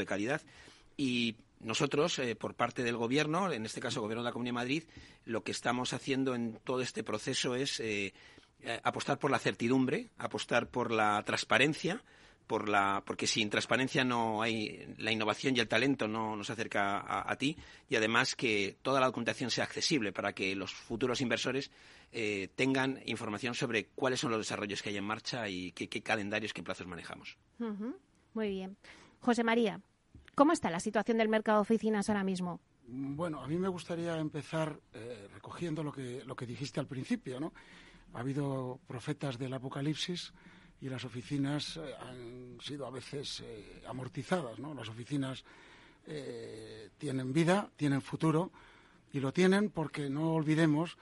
de 0.00 0.06
calidad. 0.06 0.42
Y 0.96 1.36
nosotros, 1.60 2.18
eh, 2.18 2.36
por 2.36 2.54
parte 2.54 2.82
del 2.82 2.96
Gobierno, 2.96 3.50
en 3.52 3.64
este 3.64 3.80
caso 3.80 3.98
el 3.98 4.02
Gobierno 4.02 4.22
de 4.22 4.28
la 4.28 4.32
Comunidad 4.32 4.52
de 4.52 4.64
Madrid, 4.64 4.84
lo 5.24 5.42
que 5.42 5.52
estamos 5.52 5.92
haciendo 5.92 6.34
en 6.34 6.58
todo 6.64 6.80
este 6.80 7.02
proceso 7.02 7.54
es 7.54 7.80
eh, 7.80 8.12
eh, 8.60 8.80
apostar 8.82 9.18
por 9.18 9.30
la 9.30 9.38
certidumbre, 9.38 10.10
apostar 10.18 10.68
por 10.68 10.92
la 10.92 11.22
transparencia, 11.24 12.02
por 12.46 12.68
la, 12.68 13.02
porque 13.04 13.26
sin 13.26 13.50
transparencia 13.50 14.04
no 14.04 14.40
hay 14.40 14.94
la 14.98 15.10
innovación 15.10 15.56
y 15.56 15.60
el 15.60 15.66
talento 15.66 16.06
no 16.06 16.36
nos 16.36 16.48
acerca 16.48 17.02
a, 17.28 17.36
ti 17.36 17.56
y 17.88 17.96
además 17.96 18.36
que 18.36 18.76
toda 18.82 19.00
la 19.00 19.06
documentación 19.06 19.50
sea 19.50 19.64
accesible 19.64 20.12
para 20.12 20.32
que 20.32 20.54
los 20.54 20.72
futuros 20.72 21.20
inversores 21.20 21.72
tengan 22.54 23.02
información 23.06 23.56
sobre 23.56 23.86
cuáles 23.86 24.20
son 24.20 24.30
los 24.30 24.38
desarrollos 24.38 24.80
que 24.80 24.90
hay 24.90 24.96
en 24.96 25.02
marcha 25.02 25.48
y 25.48 25.72
qué, 25.72 25.88
calendarios, 26.02 26.52
qué 26.52 26.62
plazos 26.62 26.86
manejamos. 26.86 27.36
Muy 28.32 28.50
bien. 28.50 28.76
José 29.20 29.44
María, 29.44 29.80
¿Cómo 30.36 30.52
está 30.52 30.68
la 30.68 30.80
situación 30.80 31.16
del 31.16 31.30
mercado 31.30 31.60
de 31.60 31.62
oficinas 31.62 32.10
ahora 32.10 32.22
mismo? 32.22 32.60
Bueno, 32.86 33.40
a 33.40 33.48
mí 33.48 33.56
me 33.56 33.68
gustaría 33.68 34.18
empezar 34.18 34.78
eh, 34.92 35.28
recogiendo 35.32 35.82
lo 35.82 35.90
que, 35.90 36.22
lo 36.26 36.36
que 36.36 36.44
dijiste 36.44 36.78
al 36.78 36.86
principio, 36.86 37.40
¿no? 37.40 37.54
Ha 38.12 38.20
habido 38.20 38.78
profetas 38.86 39.38
del 39.38 39.54
apocalipsis 39.54 40.34
y 40.82 40.90
las 40.90 41.06
oficinas 41.06 41.78
eh, 41.78 41.94
han 41.98 42.58
sido 42.60 42.86
a 42.86 42.90
veces 42.90 43.40
eh, 43.46 43.82
amortizadas, 43.88 44.58
¿no? 44.58 44.74
Las 44.74 44.90
oficinas 44.90 45.42
tienen 46.98 47.32
vida, 47.32 47.68
tienen 47.74 48.00
futuro 48.00 48.52
y 49.12 49.18
lo 49.18 49.32
tienen 49.32 49.70
porque 49.70 50.08
no 50.08 50.34
olvidemos 50.34 50.96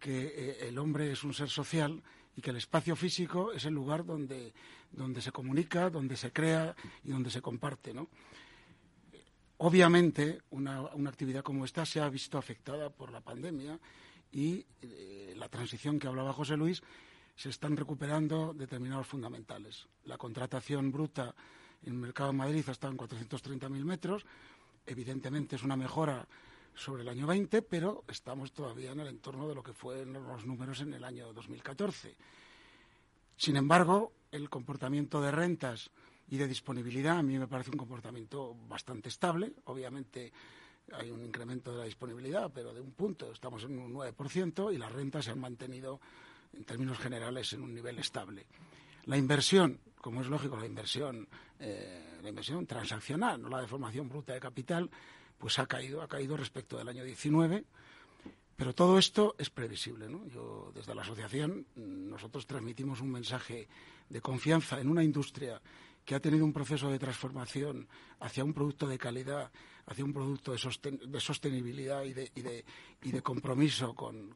que 0.00 0.58
el 0.62 0.76
hombre 0.78 1.12
es 1.12 1.22
un 1.22 1.32
ser 1.32 1.48
social 1.48 2.02
y 2.38 2.40
que 2.40 2.50
el 2.50 2.56
espacio 2.56 2.94
físico 2.94 3.50
es 3.50 3.64
el 3.64 3.74
lugar 3.74 4.06
donde, 4.06 4.52
donde 4.92 5.20
se 5.20 5.32
comunica, 5.32 5.90
donde 5.90 6.16
se 6.16 6.30
crea 6.30 6.72
y 7.02 7.10
donde 7.10 7.30
se 7.30 7.42
comparte, 7.42 7.92
¿no? 7.92 8.06
Obviamente, 9.56 10.42
una, 10.50 10.82
actividad 11.08 11.42
como 11.42 11.64
esta 11.64 11.84
se 11.84 12.00
ha 12.00 12.08
visto 12.08 12.38
afectada 12.38 12.90
por 12.90 13.10
la 13.10 13.20
pandemia 13.20 13.76
y 14.30 14.64
eh, 14.82 15.34
la 15.36 15.48
transición 15.48 15.98
que 15.98 16.06
hablaba 16.06 16.32
José 16.32 16.56
Luis, 16.56 16.80
se 17.34 17.48
están 17.48 17.76
recuperando 17.76 18.54
determinados 18.54 19.08
fundamentales. 19.08 19.88
La 20.04 20.16
contratación 20.16 20.92
bruta 20.92 21.34
en 21.82 21.94
el 21.94 21.98
mercado 21.98 22.30
de 22.30 22.38
Madrid 22.38 22.68
estado 22.68 22.92
en 22.92 22.98
430.000 22.98 23.84
metros. 23.84 24.26
Evidentemente 24.86 25.56
es 25.56 25.64
una 25.64 25.76
mejora 25.76 26.24
sobre 26.78 27.02
el 27.02 27.08
año 27.08 27.26
20, 27.26 27.62
pero 27.62 28.04
estamos 28.08 28.52
todavía 28.52 28.92
en 28.92 29.00
el 29.00 29.08
entorno 29.08 29.48
de 29.48 29.54
lo 29.54 29.62
que 29.62 29.72
fueron 29.72 30.12
los 30.12 30.46
números 30.46 30.80
en 30.80 30.94
el 30.94 31.04
año 31.04 31.32
2014. 31.32 32.14
Sin 33.36 33.56
embargo, 33.56 34.12
el 34.30 34.48
comportamiento 34.48 35.20
de 35.20 35.30
rentas 35.30 35.90
y 36.28 36.36
de 36.36 36.46
disponibilidad 36.46 37.18
a 37.18 37.22
mí 37.22 37.38
me 37.38 37.48
parece 37.48 37.70
un 37.70 37.78
comportamiento 37.78 38.54
bastante 38.68 39.08
estable. 39.08 39.52
Obviamente 39.64 40.32
hay 40.92 41.10
un 41.10 41.24
incremento 41.24 41.72
de 41.72 41.78
la 41.78 41.84
disponibilidad, 41.84 42.50
pero 42.52 42.72
de 42.72 42.80
un 42.80 42.92
punto 42.92 43.32
estamos 43.32 43.64
en 43.64 43.78
un 43.78 43.92
9% 43.92 44.72
y 44.72 44.78
las 44.78 44.92
rentas 44.92 45.24
se 45.24 45.32
han 45.32 45.40
mantenido 45.40 46.00
en 46.52 46.64
términos 46.64 46.98
generales 46.98 47.52
en 47.52 47.62
un 47.62 47.74
nivel 47.74 47.98
estable. 47.98 48.46
La 49.04 49.16
inversión, 49.16 49.80
como 50.00 50.20
es 50.20 50.28
lógico, 50.28 50.56
la 50.56 50.66
inversión, 50.66 51.28
eh, 51.58 52.18
la 52.22 52.28
inversión 52.28 52.66
transaccional, 52.66 53.40
no 53.40 53.48
la 53.48 53.60
deformación 53.60 54.08
bruta 54.08 54.32
de 54.32 54.40
capital, 54.40 54.90
pues 55.38 55.58
ha 55.58 55.66
caído, 55.66 56.02
ha 56.02 56.08
caído 56.08 56.36
respecto 56.36 56.76
del 56.76 56.88
año 56.88 57.04
19. 57.04 57.64
Pero 58.56 58.74
todo 58.74 58.98
esto 58.98 59.36
es 59.38 59.50
previsible. 59.50 60.08
¿no? 60.08 60.26
Yo, 60.26 60.72
desde 60.74 60.94
la 60.94 61.02
asociación, 61.02 61.64
nosotros 61.76 62.46
transmitimos 62.46 63.00
un 63.00 63.12
mensaje 63.12 63.68
de 64.08 64.20
confianza 64.20 64.80
en 64.80 64.88
una 64.88 65.04
industria 65.04 65.60
que 66.04 66.14
ha 66.14 66.20
tenido 66.20 66.44
un 66.44 66.52
proceso 66.54 66.90
de 66.90 66.98
transformación 66.98 67.86
hacia 68.20 68.42
un 68.42 68.54
producto 68.54 68.88
de 68.88 68.98
calidad, 68.98 69.52
hacia 69.86 70.04
un 70.04 70.12
producto 70.12 70.52
de, 70.52 71.20
sostenibilidad 71.20 72.02
y 72.02 72.14
de, 72.14 73.22
compromiso 73.22 73.94
con, 73.94 74.34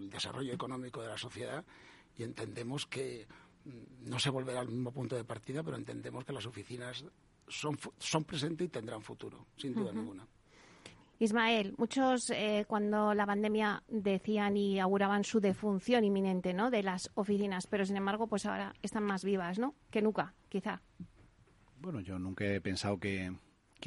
el 0.00 0.10
desarrollo 0.10 0.54
económico 0.54 1.02
de 1.02 1.08
la 1.08 1.18
sociedad, 1.18 1.64
y 2.16 2.22
entendemos 2.22 2.86
que 2.86 3.28
mm, 3.66 4.08
no 4.08 4.18
se 4.18 4.30
volverá 4.30 4.60
al 4.60 4.68
mismo 4.68 4.90
punto 4.90 5.14
de 5.14 5.24
partida, 5.24 5.62
pero 5.62 5.76
entendemos 5.76 6.24
que 6.24 6.32
las 6.32 6.46
oficinas 6.46 7.04
son, 7.52 7.78
son 7.98 8.24
presentes 8.24 8.66
y 8.66 8.70
tendrán 8.70 9.02
futuro, 9.02 9.46
sin 9.56 9.74
duda 9.74 9.92
ninguna. 9.92 10.26
Ismael, 11.22 11.74
muchos 11.78 12.30
eh, 12.30 12.64
cuando 12.66 13.14
la 13.14 13.24
pandemia 13.24 13.84
decían 13.86 14.56
y 14.56 14.80
auguraban 14.80 15.22
su 15.22 15.38
defunción 15.38 16.02
inminente, 16.02 16.52
¿no? 16.52 16.68
De 16.68 16.82
las 16.82 17.12
oficinas, 17.14 17.68
pero 17.68 17.86
sin 17.86 17.96
embargo, 17.96 18.26
pues 18.26 18.44
ahora 18.44 18.74
están 18.82 19.04
más 19.04 19.22
vivas, 19.22 19.56
¿no? 19.56 19.76
Que 19.92 20.02
nunca, 20.02 20.34
quizá. 20.48 20.82
Bueno, 21.80 22.00
yo 22.00 22.18
nunca 22.18 22.44
he 22.44 22.60
pensado 22.60 22.98
que, 22.98 23.32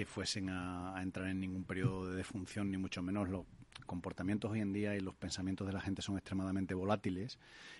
fuesen 0.05 0.49
a, 0.49 0.95
entrar 1.01 1.27
en 1.27 1.41
ningún 1.41 1.65
periodo 1.65 2.09
de 2.09 2.15
defunción, 2.15 2.71
ni 2.71 2.77
mucho 2.77 3.01
menos. 3.01 3.27
Los 3.27 3.45
comportamientos 3.85 4.51
hoy 4.51 4.61
en 4.61 4.71
día 4.71 4.95
y 4.95 5.01
los 5.01 5.15
pensamientos 5.15 5.67
de 5.67 5.73
la 5.73 5.81
gente 5.81 6.01
son 6.01 6.15
extremadamente 6.15 6.73
volátiles 6.73 7.37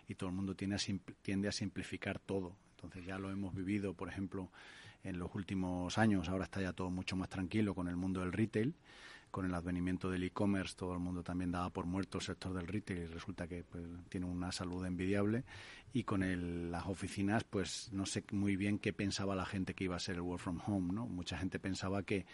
y 0.10 0.16
todo 0.16 0.30
el 0.30 0.36
mundo 0.36 0.56
tiende 0.56 0.76
a, 0.76 0.80
tiende 1.22 1.48
a 1.48 1.54
simplificar 1.54 2.20
todo. 2.20 2.58
Entonces 2.72 3.06
ya 3.06 3.18
lo 3.18 3.32
hemos 3.32 3.56
vivido, 3.56 3.94
por 3.94 4.10
ejemplo, 4.10 4.52
en 5.06 5.20
los 5.20 5.34
últimos 5.34 5.98
años. 5.98 6.28
Ahora 6.28 6.44
está 6.44 6.62
ya 6.62 6.74
todo 6.74 6.90
mucho 6.90 7.16
más 7.16 7.30
tranquilo 7.30 7.74
con 7.74 7.88
el 7.88 7.96
mundo 7.96 8.20
del 8.20 8.34
retail 8.34 8.76
con 9.36 9.46
el 9.46 9.54
advenimiento 9.54 10.10
del 10.10 10.24
e-commerce 10.24 10.78
todo 10.78 10.94
el 10.94 11.00
mundo 11.00 11.22
también 11.22 11.52
daba 11.52 11.70
por 11.70 11.86
muerto 11.86 12.20
el 12.20 12.24
sector 12.24 12.54
del 12.54 12.68
retail 12.68 13.02
y 13.02 13.06
resulta 13.08 13.50
que 13.50 13.66
pues, 13.66 13.84
tiene 14.08 14.28
una 14.28 14.54
salud 14.54 14.86
envidiable 14.86 15.44
y 15.92 16.06
con 16.06 16.72
las 16.72 16.86
oficinas 16.86 17.44
pues 17.44 17.90
no 17.92 18.06
sé 18.06 18.24
muy 18.32 18.56
bien 18.56 18.80
qué 18.80 18.94
pensaba 18.94 19.36
la 19.36 19.46
gente 19.46 19.74
que 19.74 19.84
iba 19.84 19.98
a 19.98 20.00
ser 20.00 20.16
el 20.16 20.22
work 20.22 20.42
from 20.42 20.62
home 20.66 20.94
no 20.94 21.06
mucha 21.06 21.38
gente 21.38 21.60
pensaba 21.60 22.04
que 22.04 22.26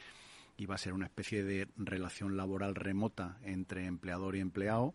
iba 0.57 0.75
a 0.75 0.77
ser 0.77 0.93
una 0.93 1.05
especie 1.05 1.43
de 1.43 1.67
relación 1.75 2.37
laboral 2.37 2.75
remota 2.75 3.39
entre 3.41 3.87
empleador 3.87 4.35
y 4.35 4.39
empleado 4.41 4.93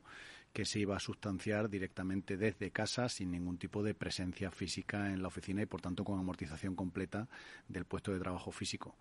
que 0.57 0.65
se 0.65 0.79
iba 0.79 0.97
a 0.97 1.01
sustanciar 1.01 1.69
directamente 1.69 2.39
desde 2.39 2.71
casa 2.71 3.11
sin 3.11 3.31
ningún 3.31 3.59
tipo 3.59 3.83
de 3.83 3.93
presencia 3.93 4.51
física 4.51 5.13
en 5.13 5.21
la 5.21 5.29
oficina 5.29 5.61
y 5.61 5.67
por 5.67 5.83
tanto 5.83 6.03
con 6.03 6.19
amortización 6.19 6.75
completa 6.75 7.29
del 7.69 7.85
puesto 7.85 8.11
de 8.11 8.21
trabajo 8.21 8.51
físico 8.51 8.97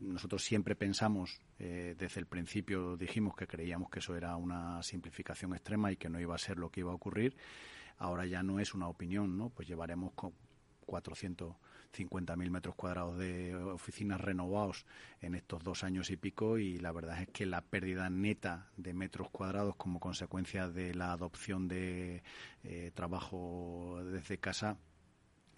nosotros 0.00 0.44
siempre 0.44 0.76
pensamos, 0.76 1.40
eh, 1.58 1.96
desde 1.98 2.20
el 2.20 2.26
principio 2.26 2.96
dijimos 2.96 3.34
que 3.34 3.48
creíamos 3.48 3.90
que 3.90 3.98
eso 3.98 4.14
era 4.14 4.36
una 4.36 4.80
simplificación 4.84 5.52
extrema 5.52 5.90
y 5.90 5.96
que 5.96 6.08
no 6.08 6.20
iba 6.20 6.36
a 6.36 6.38
ser 6.38 6.58
lo 6.58 6.70
que 6.70 6.80
iba 6.80 6.92
a 6.92 6.94
ocurrir. 6.94 7.36
Ahora 7.98 8.24
ya 8.24 8.44
no 8.44 8.60
es 8.60 8.74
una 8.74 8.86
opinión, 8.86 9.36
¿no? 9.36 9.50
Pues 9.50 9.66
llevaremos 9.66 10.12
con 10.12 10.32
450.000 10.88 12.50
metros 12.50 12.74
cuadrados 12.74 13.18
de 13.18 13.54
oficinas 13.54 14.20
renovados 14.20 14.86
en 15.20 15.34
estos 15.34 15.62
dos 15.62 15.84
años 15.84 16.10
y 16.10 16.16
pico 16.16 16.58
y 16.58 16.78
la 16.78 16.92
verdad 16.92 17.20
es 17.20 17.28
que 17.28 17.46
la 17.46 17.60
pérdida 17.60 18.10
neta 18.10 18.70
de 18.76 18.94
metros 18.94 19.30
cuadrados 19.30 19.76
como 19.76 20.00
consecuencia 20.00 20.68
de 20.68 20.94
la 20.94 21.12
adopción 21.12 21.68
de 21.68 22.22
eh, 22.64 22.90
trabajo 22.94 24.00
desde 24.04 24.38
casa 24.38 24.78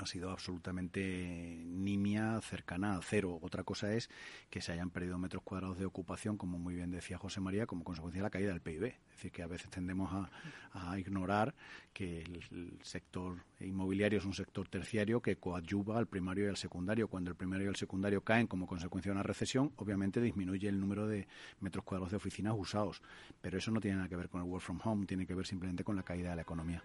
ha 0.00 0.06
sido 0.06 0.30
absolutamente 0.30 1.62
nimia, 1.66 2.40
cercana 2.40 2.96
a 2.96 3.02
cero. 3.02 3.38
Otra 3.42 3.64
cosa 3.64 3.92
es 3.92 4.08
que 4.48 4.62
se 4.62 4.72
hayan 4.72 4.90
perdido 4.90 5.18
metros 5.18 5.42
cuadrados 5.42 5.78
de 5.78 5.84
ocupación, 5.84 6.38
como 6.38 6.58
muy 6.58 6.74
bien 6.74 6.90
decía 6.90 7.18
José 7.18 7.40
María, 7.40 7.66
como 7.66 7.84
consecuencia 7.84 8.20
de 8.20 8.22
la 8.22 8.30
caída 8.30 8.50
del 8.50 8.62
PIB. 8.62 8.84
Es 8.84 9.16
decir, 9.16 9.32
que 9.32 9.42
a 9.42 9.46
veces 9.46 9.70
tendemos 9.70 10.10
a, 10.12 10.98
ignorar 10.98 11.54
que 11.92 12.22
el, 12.22 12.78
sector 12.82 13.44
inmobiliario 13.60 14.18
es 14.18 14.24
un 14.24 14.32
sector 14.32 14.68
terciario 14.68 15.20
que 15.20 15.36
coadyuva 15.36 15.98
al 15.98 16.06
primario 16.06 16.46
y 16.46 16.48
al 16.48 16.56
secundario. 16.56 17.08
Cuando 17.08 17.30
el 17.30 17.36
primario 17.36 17.66
y 17.66 17.68
el 17.68 17.76
secundario 17.76 18.22
caen 18.22 18.46
como 18.46 18.66
consecuencia 18.66 19.10
de 19.10 19.16
una 19.16 19.22
recesión, 19.22 19.72
obviamente 19.76 20.20
disminuye 20.20 20.68
el 20.68 20.80
número 20.80 21.06
de 21.06 21.28
metros 21.60 21.84
cuadrados 21.84 22.10
de 22.10 22.16
oficinas 22.16 22.54
usados. 22.56 23.02
Pero 23.42 23.58
eso 23.58 23.70
no 23.70 23.80
tiene 23.80 23.98
nada 23.98 24.08
que 24.08 24.16
ver 24.16 24.30
con 24.30 24.40
el 24.40 24.48
work 24.48 24.62
from 24.62 24.80
home, 24.82 25.06
tiene 25.06 25.26
que 25.26 25.34
ver 25.34 25.46
simplemente 25.46 25.84
con 25.84 25.96
la 25.96 26.02
caída 26.02 26.30
de 26.30 26.36
la 26.36 26.42
economía. 26.42 26.82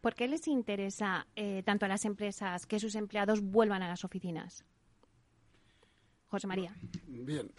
¿Por 0.00 0.14
qué 0.14 0.28
les 0.28 0.46
interesa 0.48 1.26
eh, 1.36 1.62
tanto 1.64 1.86
a 1.86 1.88
las 1.88 2.04
empresas 2.04 2.66
que 2.66 2.78
sus 2.78 2.94
empleados 2.94 3.40
vuelvan 3.40 3.82
a 3.82 3.88
las 3.88 4.04
oficinas? 4.04 4.64
José 6.28 6.46
María. 6.46 6.74
Bien, 7.06 7.50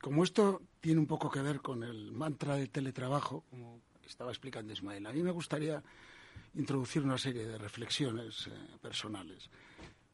como 0.00 0.24
esto 0.24 0.62
tiene 0.80 1.00
un 1.00 1.06
poco 1.06 1.30
que 1.30 1.40
ver 1.40 1.60
con 1.60 1.84
el 1.84 2.10
mantra 2.10 2.56
del 2.56 2.70
teletrabajo, 2.70 3.44
como 3.48 3.80
estaba 4.04 4.30
explicando 4.30 4.72
Ismael, 4.72 5.06
a 5.06 5.12
mí 5.12 5.22
me 5.22 5.30
gustaría 5.30 5.82
introducir 6.54 7.02
una 7.02 7.18
serie 7.18 7.46
de 7.46 7.56
reflexiones 7.56 8.48
eh, 8.48 8.50
personales. 8.80 9.48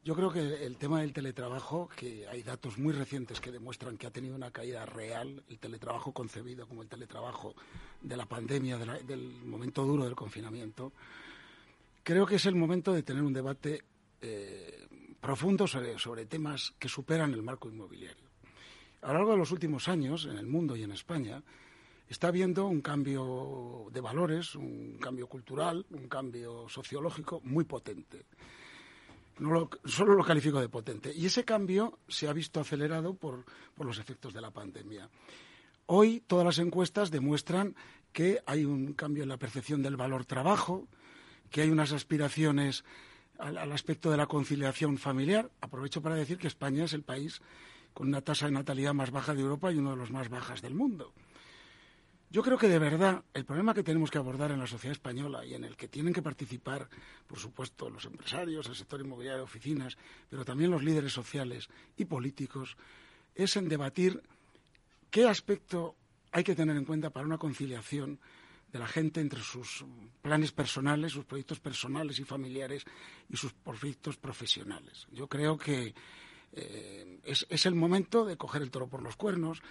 Yo 0.09 0.15
creo 0.15 0.33
que 0.33 0.65
el 0.65 0.79
tema 0.79 1.03
del 1.03 1.13
teletrabajo, 1.13 1.91
que 1.95 2.27
hay 2.27 2.43
datos 2.43 2.79
muy 2.79 2.95
recientes 2.95 3.43
que 3.43 3.53
demuestran 3.53 3.99
que 3.99 4.07
ha 4.07 4.11
tenido 4.11 4.35
una 4.35 4.51
caída 4.51 4.87
real, 4.87 5.43
el 5.51 5.59
teletrabajo 5.59 6.13
concebido 6.13 6.67
como 6.67 6.81
el 6.81 6.89
teletrabajo 6.89 7.55
de 8.01 8.17
la 8.17 8.25
pandemia, 8.25 8.79
del 8.79 9.45
momento 9.45 9.85
duro 9.85 10.05
del 10.05 10.17
confinamiento, 10.17 10.95
creo 12.03 12.25
que 12.25 12.37
es 12.37 12.47
el 12.47 12.55
momento 12.55 12.95
de 12.95 13.03
tener 13.03 13.23
un 13.23 13.35
debate 13.35 13.83
eh, 14.23 14.89
profundo 15.21 15.67
sobre, 15.67 15.99
sobre 15.99 16.25
temas 16.25 16.73
que 16.79 16.89
superan 16.89 17.35
el 17.35 17.43
marco 17.43 17.69
inmobiliario. 17.69 18.25
A 19.03 19.09
lo 19.09 19.13
largo 19.13 19.33
de 19.33 19.37
los 19.37 19.53
últimos 19.53 19.89
años, 19.89 20.25
en 20.25 20.39
el 20.39 20.47
mundo 20.47 20.75
y 20.75 20.85
en 20.85 20.93
España, 20.93 21.43
está 22.09 22.29
habiendo 22.29 22.67
un 22.67 22.81
cambio 22.81 23.89
de 23.93 24.01
valores, 24.01 24.55
un 24.55 24.97
cambio 24.99 25.27
cultural, 25.27 25.85
un 25.91 26.09
cambio 26.09 26.67
sociológico 26.67 27.43
muy 27.45 27.65
potente. 27.65 28.25
No 29.39 29.71
solo 29.85 30.15
lo 30.15 30.25
califico 30.25 30.61
de 30.61 30.69
potente. 30.69 31.13
Y 31.15 31.27
ese 31.27 31.45
cambio 31.45 31.99
se 32.09 32.29
ha 32.29 32.33
visto 32.33 32.61
acelerado 32.61 33.15
por, 33.15 33.45
por 33.75 33.87
los 33.87 33.99
efectos 33.99 34.35
de 34.35 34.41
la 34.41 34.51
pandemia. 34.51 35.09
Hoy 35.87 36.23
todas 36.27 36.45
las 36.45 36.59
encuestas 36.59 37.11
demuestran 37.11 37.75
que 38.13 38.43
hay 38.47 38.65
un 38.65 38.93
cambio 38.95 39.23
en 39.23 39.29
la 39.29 39.37
percepción 39.39 39.83
del 39.83 39.97
valor 39.97 40.27
trabajo, 40.27 40.89
que 41.51 41.63
hay 41.63 41.71
unas 41.71 41.93
aspiraciones 41.93 42.85
al, 43.39 43.73
aspecto 43.73 44.11
de 44.11 44.17
la 44.17 44.27
conciliación 44.27 44.99
familiar. 44.99 45.51
Aprovecho 45.61 46.03
para 46.03 46.17
decir 46.17 46.39
que 46.39 46.49
España 46.49 46.85
es 46.85 46.93
el 46.93 47.03
país 47.03 47.41
con 47.95 48.09
una 48.09 48.21
tasa 48.21 48.47
de 48.47 48.53
natalidad 48.53 48.95
más 48.95 49.11
baja 49.11 49.35
de 49.35 49.41
Europa 49.41 49.73
y 49.73 49.79
uno 49.79 49.93
de 49.93 49.97
los 49.97 50.11
más 50.11 50.29
bajas 50.29 50.63
del 50.63 50.75
mundo. 50.75 51.13
Yo 52.31 52.43
creo 52.43 52.59
que 52.59 52.69
de 52.69 52.79
verdad 52.79 53.25
el 53.33 53.45
problema 53.45 53.73
que 53.73 53.83
tenemos 53.83 54.11
que 54.11 54.19
abordar 54.19 54.51
en 54.51 54.59
la 54.59 54.67
sociedad 54.67 54.93
española 54.93 55.47
y 55.47 55.55
en 55.55 55.65
el 55.65 55.77
que 55.77 55.89
tienen 55.89 56.13
que 56.13 56.21
participar, 56.21 56.89
por 57.27 57.39
supuesto, 57.39 57.89
los 57.89 58.05
empresarios, 58.05 58.67
el 58.67 58.75
sector 58.75 59.01
inmobiliario 59.01 59.39
de 59.39 59.45
oficinas, 59.45 59.97
pero 60.29 60.45
también 60.45 60.71
los 60.71 60.83
líderes 60.83 61.13
sociales 61.13 61.69
y 61.97 62.05
políticos, 62.05 62.77
es 63.35 63.57
en 63.57 63.69
debatir 63.69 64.23
qué 65.11 65.27
aspecto 65.27 65.97
hay 66.33 66.45
que 66.45 66.55
tener 66.55 66.77
en 66.77 66.85
cuenta 66.85 67.11
para 67.11 67.27
una 67.27 67.39
conciliación 67.39 68.21
de 68.73 68.79
la 68.79 68.87
gente 68.87 69.21
entre 69.21 69.41
sus 69.41 69.85
planes 70.21 70.53
personales, 70.53 71.13
sus 71.13 71.25
proyectos 71.25 71.59
personales 71.61 72.19
y 72.19 72.25
familiares 72.25 72.85
y 73.29 73.37
sus 73.37 73.53
proyectos 73.55 74.17
profesionales. 74.17 75.07
Yo 75.11 75.27
creo 75.27 75.57
que 75.57 75.95
eh, 76.53 77.21
es, 77.25 77.67
el 77.67 77.75
momento 77.75 78.25
de 78.25 78.37
coger 78.37 78.63
el 78.63 78.71
toro 78.71 78.89
por 78.89 79.03
los 79.03 79.17
cuernos 79.17 79.63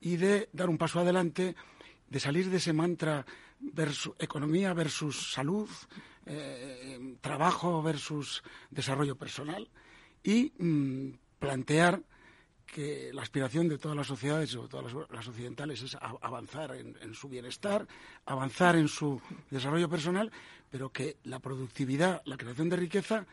y 0.00 0.16
de 0.16 0.48
dar 0.52 0.68
un 0.68 0.78
paso 0.78 1.00
adelante, 1.00 1.54
de 2.10 2.20
salir 2.20 2.50
de 2.50 2.58
ese 2.58 2.74
mantra 2.74 3.24
versus 3.60 4.12
economía 4.18 4.74
versus 4.74 5.32
salud, 5.32 5.68
eh, 6.26 7.16
trabajo 7.20 7.82
versus 7.82 8.42
desarrollo 8.70 9.16
personal 9.16 9.70
y 10.22 10.52
mm, 10.58 11.12
plantear 11.38 12.02
que 12.66 13.10
la 13.12 13.22
aspiración 13.22 13.68
de 13.68 13.78
todas 13.78 13.96
las 13.96 14.06
sociedades, 14.06 14.50
sobre 14.50 14.68
todo 14.68 15.06
las, 15.10 15.26
occidentales, 15.26 15.82
es 15.82 15.96
avanzar 16.00 16.76
en, 16.76 17.14
su 17.14 17.28
bienestar, 17.28 17.86
avanzar 18.26 18.76
en 18.76 18.86
su 18.86 19.20
desarrollo 19.50 19.88
personal, 19.88 20.30
pero 20.70 20.90
que 20.90 21.16
la 21.24 21.40
productividad, 21.40 22.22
la 22.26 22.36
creación 22.36 22.68
de 22.68 22.76
riqueza, 22.76 23.26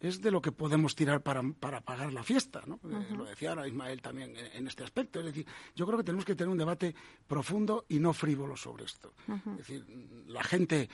es 0.00 0.22
de 0.22 0.30
lo 0.30 0.40
que 0.40 0.50
podemos 0.50 0.94
tirar 0.94 1.22
para, 1.22 1.42
pagar 1.42 2.12
la 2.12 2.22
fiesta. 2.22 2.62
¿no? 2.66 2.80
Eh, 2.90 3.14
lo 3.16 3.24
decía 3.24 3.50
ahora 3.50 3.68
Ismael 3.68 4.00
también 4.00 4.34
en, 4.36 4.66
este 4.66 4.82
aspecto. 4.82 5.20
Es 5.20 5.26
decir, 5.26 5.46
yo 5.76 5.86
creo 5.86 5.98
que 5.98 6.04
tenemos 6.04 6.24
que 6.24 6.34
tener 6.34 6.50
un 6.50 6.58
debate 6.58 6.94
profundo 7.26 7.84
y 7.88 7.98
no 7.98 8.12
frívolo 8.12 8.56
sobre 8.56 8.84
esto. 8.84 9.12
Es 9.28 9.58
decir, 9.58 9.84
la 10.26 10.42
gente 10.42 10.88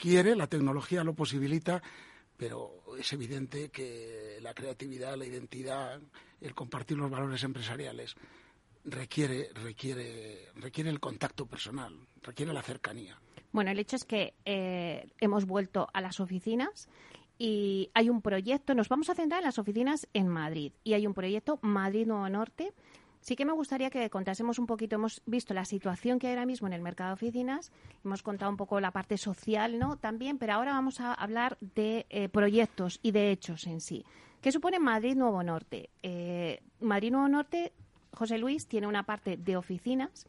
quiere, 0.00 0.34
la 0.34 0.46
tecnología 0.46 1.04
lo 1.04 1.14
posibilita, 1.14 1.82
pero 2.36 2.82
es 2.98 3.12
evidente 3.12 3.70
que 3.70 4.38
la 4.40 4.54
creatividad, 4.54 5.16
la 5.16 5.26
identidad, 5.26 6.00
el 6.40 6.54
compartir 6.54 6.96
los 6.96 7.10
valores 7.10 7.44
empresariales 7.44 8.16
requiere, 8.84 9.50
requiere, 9.54 10.48
requiere 10.54 10.90
el 10.90 11.00
contacto 11.00 11.46
personal, 11.46 11.94
requiere 12.22 12.52
la 12.52 12.62
cercanía. 12.62 13.20
Bueno, 13.52 13.70
el 13.70 13.78
hecho 13.78 13.96
es 13.96 14.04
que 14.04 14.34
eh, 14.44 15.08
hemos 15.20 15.46
vuelto 15.46 15.88
a 15.92 16.00
las 16.00 16.20
oficinas 16.20 16.88
y 17.38 17.90
hay 17.94 18.08
un 18.08 18.22
proyecto, 18.22 18.74
nos 18.74 18.88
vamos 18.88 19.10
a 19.10 19.14
centrar 19.14 19.40
en 19.40 19.46
las 19.46 19.58
oficinas 19.58 20.08
en 20.14 20.28
Madrid 20.28 20.72
y 20.84 20.94
hay 20.94 21.06
un 21.06 21.14
proyecto 21.14 21.58
Madrid 21.62 22.06
Nuevo 22.06 22.28
Norte 22.28 22.72
Sí 23.26 23.34
que 23.34 23.44
me 23.44 23.52
gustaría 23.52 23.90
que 23.90 24.08
contásemos 24.08 24.60
un 24.60 24.66
poquito, 24.66 24.94
hemos 24.94 25.20
visto 25.26 25.52
la 25.52 25.64
situación 25.64 26.20
que 26.20 26.28
hay 26.28 26.34
ahora 26.34 26.46
mismo 26.46 26.68
en 26.68 26.72
el 26.72 26.80
mercado 26.80 27.08
de 27.08 27.14
oficinas, 27.14 27.72
hemos 28.04 28.22
contado 28.22 28.52
un 28.52 28.56
poco 28.56 28.78
la 28.78 28.92
parte 28.92 29.18
social, 29.18 29.80
¿no? 29.80 29.96
También, 29.96 30.38
pero 30.38 30.52
ahora 30.52 30.74
vamos 30.74 31.00
a 31.00 31.12
hablar 31.12 31.58
de 31.60 32.06
eh, 32.08 32.28
proyectos 32.28 33.00
y 33.02 33.10
de 33.10 33.32
hechos 33.32 33.66
en 33.66 33.80
sí. 33.80 34.04
¿Qué 34.40 34.52
supone 34.52 34.78
Madrid 34.78 35.16
Nuevo 35.16 35.42
Norte? 35.42 35.90
Eh, 36.04 36.62
Madrid 36.78 37.10
Nuevo 37.10 37.26
Norte, 37.26 37.72
José 38.12 38.38
Luis, 38.38 38.68
tiene 38.68 38.86
una 38.86 39.02
parte 39.02 39.36
de 39.36 39.56
oficinas, 39.56 40.28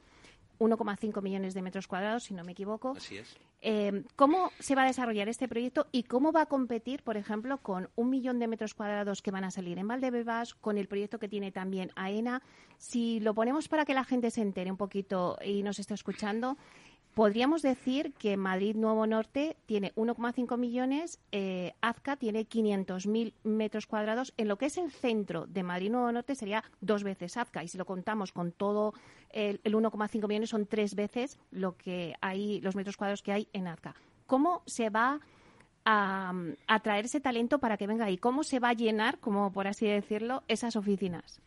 1,5 0.57 1.21
millones 1.21 1.53
de 1.53 1.61
metros 1.61 1.87
cuadrados, 1.87 2.23
si 2.23 2.33
no 2.33 2.43
me 2.43 2.53
equivoco. 2.53 2.95
Así 2.97 3.17
es. 3.17 3.37
Eh, 3.61 4.03
¿Cómo 4.15 4.51
se 4.59 4.75
va 4.75 4.83
a 4.83 4.87
desarrollar 4.87 5.29
este 5.29 5.47
proyecto 5.47 5.87
y 5.91 6.03
cómo 6.03 6.31
va 6.31 6.41
a 6.41 6.45
competir, 6.45 7.01
por 7.03 7.17
ejemplo, 7.17 7.57
con 7.57 7.89
un 7.95 8.09
millón 8.09 8.37
de 8.39 8.47
metros 8.47 8.73
cuadrados 8.73 9.21
que 9.21 9.31
van 9.31 9.43
a 9.43 9.51
salir 9.51 9.79
en 9.79 9.87
Valdebebas, 9.87 10.53
con 10.53 10.77
el 10.77 10.87
proyecto 10.87 11.17
que 11.17 11.27
tiene 11.27 11.51
también 11.51 11.91
AENA? 11.95 12.43
Si 12.77 13.19
lo 13.19 13.33
ponemos 13.33 13.67
para 13.67 13.85
que 13.85 13.95
la 13.95 14.03
gente 14.03 14.29
se 14.29 14.41
entere 14.41 14.69
un 14.69 14.77
poquito 14.77 15.37
y 15.43 15.63
nos 15.63 15.79
esté 15.79 15.95
escuchando, 15.95 16.57
podríamos 17.17 17.63
decir 17.63 18.13
que 18.13 18.37
Madrid 18.37 18.75
Nuevo 18.75 19.07
Norte 19.07 19.57
tiene 19.65 19.91
1,5 19.95 20.55
millones, 20.55 21.19
eh, 21.31 21.73
Azca 21.81 22.15
tiene 22.15 22.47
500.000 22.47 23.33
metros 23.43 23.87
cuadrados. 23.87 24.35
En 24.37 24.47
lo 24.47 24.59
que 24.59 24.67
es 24.67 24.77
el 24.77 24.91
centro 24.91 25.47
de 25.47 25.63
Madrid 25.63 25.89
Nuevo 25.89 26.11
Norte 26.11 26.35
sería 26.35 26.63
dos 26.79 27.03
veces 27.03 27.35
Azca. 27.35 27.63
Y 27.63 27.69
si 27.69 27.79
lo 27.79 27.85
contamos 27.85 28.31
con 28.31 28.51
todo 28.51 28.93
el, 29.31 29.59
1,5 29.63 30.27
millones, 30.27 30.51
son 30.51 30.67
tres 30.67 30.93
veces 30.93 31.39
lo 31.49 31.75
que 31.75 32.13
hay, 32.21 32.61
los 32.61 32.75
metros 32.75 32.97
cuadrados 32.97 33.23
que 33.23 33.31
hay 33.31 33.47
en 33.51 33.67
Azca. 33.67 33.95
¿Cómo 34.27 34.61
se 34.67 34.91
va 34.91 35.19
a 35.85 36.33
atraer 36.67 37.05
ese 37.05 37.19
talento 37.19 37.57
para 37.57 37.77
que 37.77 37.87
venga 37.87 38.05
ahí? 38.05 38.19
¿Cómo 38.19 38.43
se 38.43 38.59
va 38.59 38.69
a 38.69 38.73
llenar, 38.73 39.17
como 39.17 39.51
por 39.51 39.65
así 39.65 39.87
decirlo, 39.87 40.43
esas 40.47 40.75
oficinas? 40.75 41.41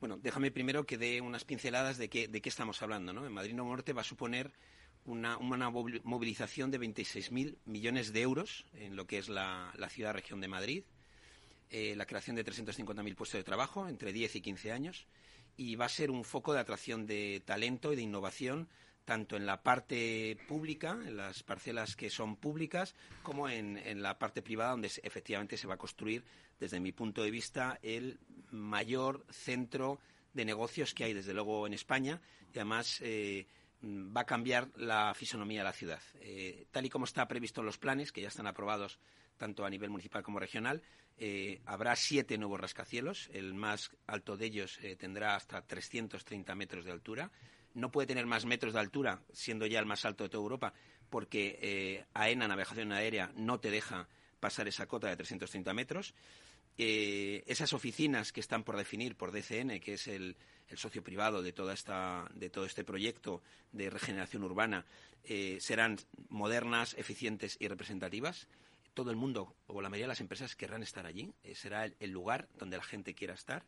Bueno, 0.00 0.18
déjame 0.18 0.50
primero 0.50 0.84
que 0.84 0.98
dé 0.98 1.22
unas 1.22 1.44
pinceladas 1.44 1.96
de 1.96 2.10
qué, 2.10 2.28
de 2.28 2.42
qué 2.42 2.50
estamos 2.50 2.82
hablando. 2.82 3.14
¿no? 3.14 3.24
En 3.24 3.32
Madrid 3.32 3.54
Nuevo 3.54 3.70
Norte 3.70 3.94
va 3.94 4.02
a 4.02 4.04
suponer 4.04 4.52
una, 5.04 5.38
movilización 5.38 6.70
de 6.70 6.80
26.000 6.80 7.56
millones 7.66 8.12
de 8.12 8.22
euros 8.22 8.64
en 8.74 8.96
lo 8.96 9.06
que 9.06 9.18
es 9.18 9.28
la, 9.28 9.72
ciudad-región 9.90 10.40
de 10.40 10.48
Madrid, 10.48 10.84
eh, 11.70 11.94
la 11.96 12.06
creación 12.06 12.36
de 12.36 12.44
350.000 12.44 13.14
puestos 13.14 13.38
de 13.38 13.44
trabajo 13.44 13.88
entre 13.88 14.12
10 14.12 14.36
y 14.36 14.40
15 14.40 14.72
años 14.72 15.06
y 15.56 15.76
va 15.76 15.86
a 15.86 15.88
ser 15.88 16.10
un 16.10 16.24
foco 16.24 16.52
de 16.52 16.60
atracción 16.60 17.06
de 17.06 17.42
talento 17.44 17.92
y 17.92 17.96
de 17.96 18.02
innovación 18.02 18.68
tanto 19.04 19.36
en 19.36 19.46
la 19.46 19.62
parte 19.62 20.38
pública, 20.48 20.92
en 20.92 21.16
las 21.16 21.42
parcelas 21.42 21.94
que 21.94 22.10
son 22.10 22.36
públicas, 22.36 22.94
como 23.22 23.48
en, 23.48 24.02
la 24.02 24.18
parte 24.18 24.42
privada, 24.42 24.70
donde 24.70 24.90
efectivamente 25.02 25.56
se 25.56 25.66
va 25.66 25.74
a 25.74 25.78
construir, 25.78 26.24
desde 26.58 26.80
mi 26.80 26.92
punto 26.92 27.22
de 27.22 27.30
vista, 27.30 27.78
el 27.82 28.18
mayor 28.50 29.26
centro 29.30 30.00
de 30.32 30.44
negocios 30.44 30.94
que 30.94 31.04
hay, 31.04 31.12
desde 31.12 31.34
luego, 31.34 31.66
en 31.66 31.74
España. 31.74 32.20
Además, 32.52 33.00
eh, 33.02 33.46
va 33.84 34.22
a 34.22 34.26
cambiar 34.26 34.70
la 34.76 35.12
fisonomía 35.14 35.60
de 35.60 35.64
la 35.64 35.72
ciudad. 35.72 36.00
Eh, 36.20 36.66
tal 36.70 36.86
y 36.86 36.90
como 36.90 37.04
está 37.04 37.28
previsto 37.28 37.60
en 37.60 37.66
los 37.66 37.78
planes, 37.78 38.12
que 38.12 38.22
ya 38.22 38.28
están 38.28 38.46
aprobados 38.46 38.98
tanto 39.36 39.64
a 39.64 39.70
nivel 39.70 39.90
municipal 39.90 40.22
como 40.22 40.38
regional, 40.38 40.82
eh, 41.18 41.60
habrá 41.66 41.94
siete 41.96 42.38
nuevos 42.38 42.60
rascacielos. 42.60 43.28
El 43.32 43.54
más 43.54 43.90
alto 44.06 44.36
de 44.36 44.46
ellos 44.46 44.78
eh, 44.82 44.96
tendrá 44.96 45.36
hasta 45.36 45.62
330 45.62 46.54
metros 46.54 46.84
de 46.84 46.92
altura. 46.92 47.30
No 47.74 47.90
puede 47.90 48.06
tener 48.06 48.26
más 48.26 48.44
metros 48.44 48.72
de 48.72 48.80
altura, 48.80 49.22
siendo 49.32 49.66
ya 49.66 49.80
el 49.80 49.86
más 49.86 50.04
alto 50.04 50.24
de 50.24 50.30
toda 50.30 50.42
Europa, 50.42 50.74
porque 51.10 52.06
AENA, 52.14 52.46
Navegación 52.46 52.92
Aérea, 52.92 53.32
no 53.34 53.58
te 53.58 53.70
deja 53.70 54.08
pasar 54.38 54.68
esa 54.68 54.86
cota 54.86 55.08
de 55.08 55.16
330 55.16 55.74
metros. 55.74 56.14
Esas 56.76 57.72
oficinas 57.72 58.32
que 58.32 58.40
están 58.40 58.64
por 58.64 58.76
definir 58.76 59.16
por 59.16 59.30
DCN, 59.30 59.80
que 59.80 59.94
es 59.94 60.08
el, 60.08 60.36
el 60.68 60.78
socio 60.78 61.02
privado 61.02 61.42
de, 61.42 61.52
toda 61.52 61.74
esta, 61.74 62.28
de 62.34 62.50
todo 62.50 62.64
este 62.64 62.84
proyecto 62.84 63.42
de 63.72 63.90
regeneración 63.90 64.44
urbana, 64.44 64.84
eh, 65.24 65.58
serán 65.60 65.98
modernas, 66.28 66.94
eficientes 66.98 67.56
y 67.60 67.68
representativas. 67.68 68.48
Todo 68.94 69.10
el 69.10 69.16
mundo 69.16 69.54
o 69.66 69.80
la 69.80 69.88
mayoría 69.88 70.06
de 70.06 70.08
las 70.12 70.20
empresas 70.20 70.56
querrán 70.56 70.82
estar 70.82 71.06
allí. 71.06 71.32
Eh, 71.42 71.54
será 71.54 71.86
el, 71.86 72.10
lugar 72.10 72.48
donde 72.58 72.76
la 72.76 72.82
gente 72.82 73.14
quiera 73.14 73.34
estar. 73.34 73.64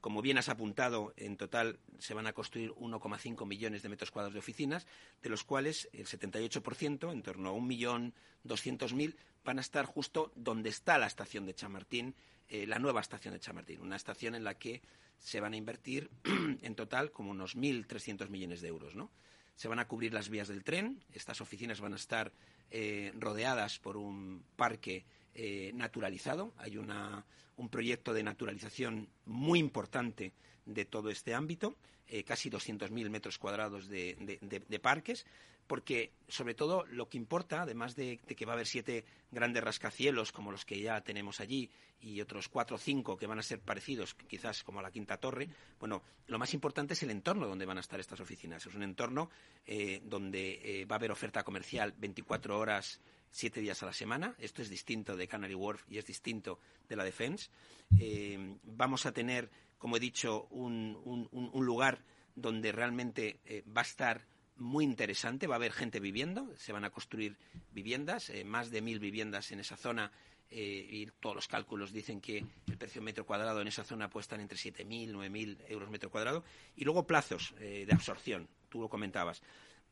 Como 0.00 0.22
bien 0.22 0.38
has 0.38 0.48
apuntado, 0.48 1.14
en 1.16 1.36
total 1.36 1.80
se 1.98 2.14
van 2.14 2.26
a 2.26 2.32
construir 2.32 2.70
1,5 2.72 3.46
millones 3.46 3.82
de 3.82 3.88
metros 3.88 4.10
cuadrados 4.10 4.34
de 4.34 4.40
oficinas, 4.40 4.86
de 5.22 5.30
los 5.30 5.42
cuales 5.42 5.88
el 5.92 6.06
78%, 6.06 7.12
en 7.12 7.22
torno 7.22 7.50
a 7.50 7.54
1.200.000, 7.54 9.16
van 9.42 9.58
a 9.58 9.62
estar 9.62 9.86
justo 9.86 10.32
donde 10.36 10.68
está 10.68 10.98
la 10.98 11.06
estación 11.06 11.46
de 11.46 11.54
Chamartín, 11.54 12.14
eh, 12.48 12.66
la 12.66 12.78
nueva 12.78 13.00
estación 13.00 13.34
de 13.34 13.40
Chamartín, 13.40 13.80
una 13.80 13.96
estación 13.96 14.34
en 14.34 14.44
la 14.44 14.54
que 14.54 14.82
se 15.18 15.40
van 15.40 15.52
a 15.52 15.56
invertir 15.56 16.10
en 16.62 16.74
total 16.74 17.10
como 17.10 17.30
unos 17.30 17.56
1.300 17.56 18.28
millones 18.28 18.60
de 18.60 18.68
euros, 18.68 18.94
¿no? 18.94 19.10
Se 19.54 19.68
van 19.68 19.78
a 19.78 19.88
cubrir 19.88 20.12
las 20.12 20.28
vías 20.28 20.48
del 20.48 20.64
tren, 20.64 21.02
estas 21.12 21.40
oficinas 21.40 21.80
van 21.80 21.94
a 21.94 21.96
estar 21.96 22.32
eh, 22.70 23.12
rodeadas 23.18 23.78
por 23.78 23.96
un 23.96 24.44
parque 24.56 25.04
eh, 25.34 25.70
naturalizado, 25.74 26.52
hay 26.58 26.76
una, 26.76 27.24
un 27.56 27.68
proyecto 27.68 28.12
de 28.12 28.22
naturalización 28.22 29.08
muy 29.24 29.58
importante 29.58 30.32
de 30.66 30.84
todo 30.84 31.10
este 31.10 31.34
ámbito, 31.34 31.76
eh, 32.08 32.24
casi 32.24 32.50
200.000 32.50 33.08
metros 33.10 33.38
cuadrados 33.38 33.88
de, 33.88 34.38
de, 34.40 34.78
parques, 34.78 35.26
porque 35.66 36.12
sobre 36.28 36.54
todo 36.54 36.84
lo 36.86 37.08
que 37.08 37.16
importa, 37.16 37.62
además 37.62 37.96
de, 37.96 38.18
que 38.18 38.46
va 38.46 38.52
a 38.52 38.54
haber 38.54 38.66
siete 38.66 39.04
grandes 39.30 39.62
rascacielos 39.62 40.32
como 40.32 40.52
los 40.52 40.64
que 40.64 40.80
ya 40.80 41.00
tenemos 41.02 41.40
allí 41.40 41.70
y 42.00 42.20
otros 42.20 42.48
cuatro 42.48 42.76
o 42.76 42.78
cinco 42.78 43.16
que 43.16 43.26
van 43.26 43.38
a 43.38 43.42
ser 43.42 43.60
parecidos, 43.60 44.14
quizás 44.14 44.62
como 44.62 44.82
la 44.82 44.90
Quinta 44.90 45.16
Torre, 45.16 45.48
bueno, 45.78 46.02
lo 46.26 46.38
más 46.38 46.54
importante 46.54 46.94
es 46.94 47.02
el 47.02 47.10
entorno 47.10 47.46
donde 47.46 47.66
van 47.66 47.78
a 47.78 47.80
estar 47.80 47.98
estas 47.98 48.20
oficinas. 48.20 48.64
Es 48.66 48.74
un 48.74 48.82
entorno 48.82 49.30
eh, 49.66 50.00
donde 50.04 50.60
eh, 50.62 50.84
va 50.84 50.96
a 50.96 50.98
haber 50.98 51.10
oferta 51.10 51.42
comercial 51.42 51.94
24 51.96 52.58
horas 52.58 53.00
siete 53.30 53.60
días 53.60 53.82
a 53.82 53.86
la 53.86 53.92
semana. 53.92 54.34
Esto 54.38 54.62
es 54.62 54.70
distinto 54.70 55.16
de 55.16 55.28
Canary 55.28 55.54
Wharf 55.54 55.84
y 55.88 55.98
es 55.98 56.06
distinto 56.06 56.60
de 56.88 56.96
la 56.96 57.04
Defense. 57.04 57.50
Eh, 57.98 58.56
vamos 58.62 59.04
a 59.06 59.12
tener, 59.12 59.50
como 59.78 59.96
he 59.96 60.00
dicho, 60.00 60.46
un, 60.50 61.28
lugar 61.54 62.04
donde 62.34 62.70
realmente 62.70 63.40
va 63.74 63.80
a 63.80 63.84
estar 63.84 64.26
muy 64.56 64.84
interesante. 64.84 65.46
Va 65.46 65.54
a 65.54 65.56
haber 65.56 65.72
gente 65.72 66.00
viviendo, 66.00 66.52
se 66.56 66.72
van 66.72 66.84
a 66.84 66.90
construir 66.90 67.36
viviendas, 67.72 68.30
eh, 68.30 68.44
más 68.44 68.70
de 68.70 68.82
mil 68.82 68.98
viviendas 68.98 69.52
en 69.52 69.60
esa 69.60 69.76
zona. 69.76 70.10
y 70.48 71.06
todos 71.18 71.34
los 71.34 71.48
cálculos 71.48 71.92
dicen 71.92 72.20
que 72.20 72.44
el 72.68 72.78
precio 72.78 73.02
metro 73.02 73.26
cuadrado 73.26 73.60
en 73.60 73.66
esa 73.66 73.82
zona 73.82 74.08
puede 74.08 74.22
estar 74.22 74.38
entre 74.38 74.56
7.000, 74.56 75.10
9.000 75.10 75.58
euros 75.66 75.90
metro 75.90 76.08
cuadrado. 76.08 76.44
Y 76.76 76.84
luego 76.84 77.04
plazos 77.04 77.52
de 77.58 77.88
absorción, 77.90 78.48
tú 78.68 78.80
lo 78.80 78.88
comentabas. 78.88 79.42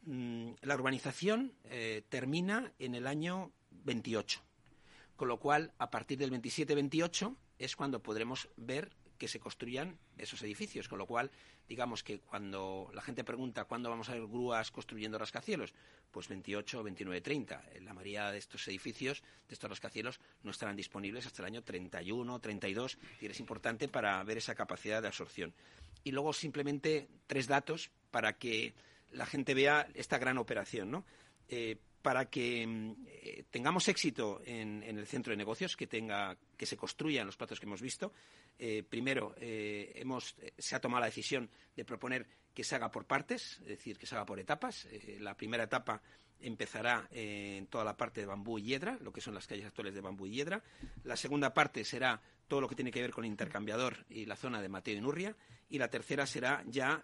Mm, 0.07 0.51
la 0.63 0.75
urbanización 0.75 1.55
eh, 1.65 2.03
termina 2.11 2.73
en 2.79 2.95
el 2.95 3.07
año 3.07 3.53
28, 3.85 4.41
con 5.17 5.29
lo 5.29 5.39
cual 5.39 5.73
a 5.79 5.91
partir 5.91 6.19
del 6.19 6.31
27-28 6.31 7.35
es 7.59 7.75
cuando 7.75 8.03
podremos 8.03 8.49
ver 8.57 8.91
que 9.19 9.29
se 9.29 9.41
construyan 9.41 9.99
esos 10.19 10.43
edificios, 10.43 10.89
con 10.89 10.99
lo 10.99 11.07
cual 11.07 11.31
digamos 11.69 12.03
que 12.03 12.21
cuando 12.21 12.91
la 12.93 13.03
gente 13.03 13.25
pregunta 13.25 13.65
cuándo 13.65 13.91
vamos 13.91 14.09
a 14.09 14.13
ver 14.13 14.27
grúas 14.27 14.71
construyendo 14.71 15.19
rascacielos, 15.19 15.73
pues 16.11 16.29
28, 16.29 16.83
29, 16.83 17.21
30. 17.21 17.65
La 17.83 17.95
mayoría 17.95 18.31
de 18.31 18.39
estos 18.39 18.67
edificios, 18.69 19.23
de 19.49 19.55
estos 19.55 19.71
rascacielos, 19.71 20.21
no 20.43 20.51
estarán 20.51 20.77
disponibles 20.77 21.27
hasta 21.27 21.43
el 21.43 21.47
año 21.47 21.63
31, 21.63 22.39
32, 22.41 22.99
y 23.21 23.27
es 23.27 23.41
importante 23.41 23.89
para 23.89 24.23
ver 24.25 24.39
esa 24.39 24.55
capacidad 24.55 25.03
de 25.03 25.09
absorción. 25.09 25.55
Y 26.05 26.13
luego 26.13 26.33
simplemente 26.33 27.09
tres 27.27 27.47
datos 27.47 27.91
para 28.11 28.37
que 28.37 28.75
la 29.11 29.27
gente 29.27 29.55
vea 29.55 29.89
esta 29.95 30.19
gran 30.19 30.39
operación, 30.39 30.91
¿no? 30.91 31.05
Eh, 31.49 31.79
para 32.05 32.27
que 32.27 32.67
mm, 32.67 33.07
eh, 33.07 33.45
tengamos 33.51 33.89
éxito 33.89 34.43
en, 34.45 34.83
el 34.83 35.07
centro 35.07 35.31
de 35.31 35.39
negocios, 35.39 35.75
que 35.75 35.87
tenga, 35.87 36.37
que 36.55 36.67
se 36.67 36.77
construyan 36.77 37.25
los 37.27 37.39
platos 37.39 37.59
que 37.59 37.65
hemos 37.65 37.81
visto. 37.81 38.13
Eh, 38.59 38.83
primero, 38.83 39.35
hemos, 39.39 40.37
se 40.59 40.77
ha 40.77 40.81
tomado 40.81 41.01
la 41.01 41.07
decisión 41.07 41.49
de 41.75 41.85
proponer 41.87 42.27
que 42.53 42.63
se 42.63 42.75
haga 42.75 42.91
por 42.91 43.07
partes, 43.07 43.59
es 43.63 43.69
decir, 43.69 43.97
que 43.97 44.05
se 44.05 44.15
haga 44.15 44.27
por 44.27 44.39
etapas. 44.39 44.87
la 45.19 45.35
primera 45.35 45.65
etapa 45.65 46.03
empezará 46.41 47.09
en 47.11 47.69
toda 47.69 47.85
la 47.85 47.97
parte 47.97 48.21
de 48.21 48.27
bambú 48.27 48.59
y 48.59 48.65
hiedra, 48.65 48.99
lo 49.01 49.11
que 49.11 49.23
son 49.23 49.33
las 49.33 49.47
calles 49.47 49.65
actuales 49.65 49.95
de 49.95 50.03
bambú 50.03 50.27
y 50.27 50.33
hiedra. 50.33 50.63
La 51.05 51.17
segunda 51.17 51.55
parte 51.55 51.87
será 51.87 52.21
todo 52.49 52.61
lo 52.61 52.69
que 52.69 52.77
tiene 52.77 52.93
que 52.93 53.01
ver 53.01 53.13
con 53.13 53.25
el 53.25 53.31
intercambiador 53.31 54.05
y 54.11 54.27
la 54.27 54.37
zona 54.37 54.61
de 54.61 54.69
Mateo 54.69 54.99
y 54.99 55.01
Nurria. 55.01 55.35
Y 55.71 55.79
la 55.79 55.89
tercera 55.89 56.27
será 56.27 56.63
ya 56.67 57.03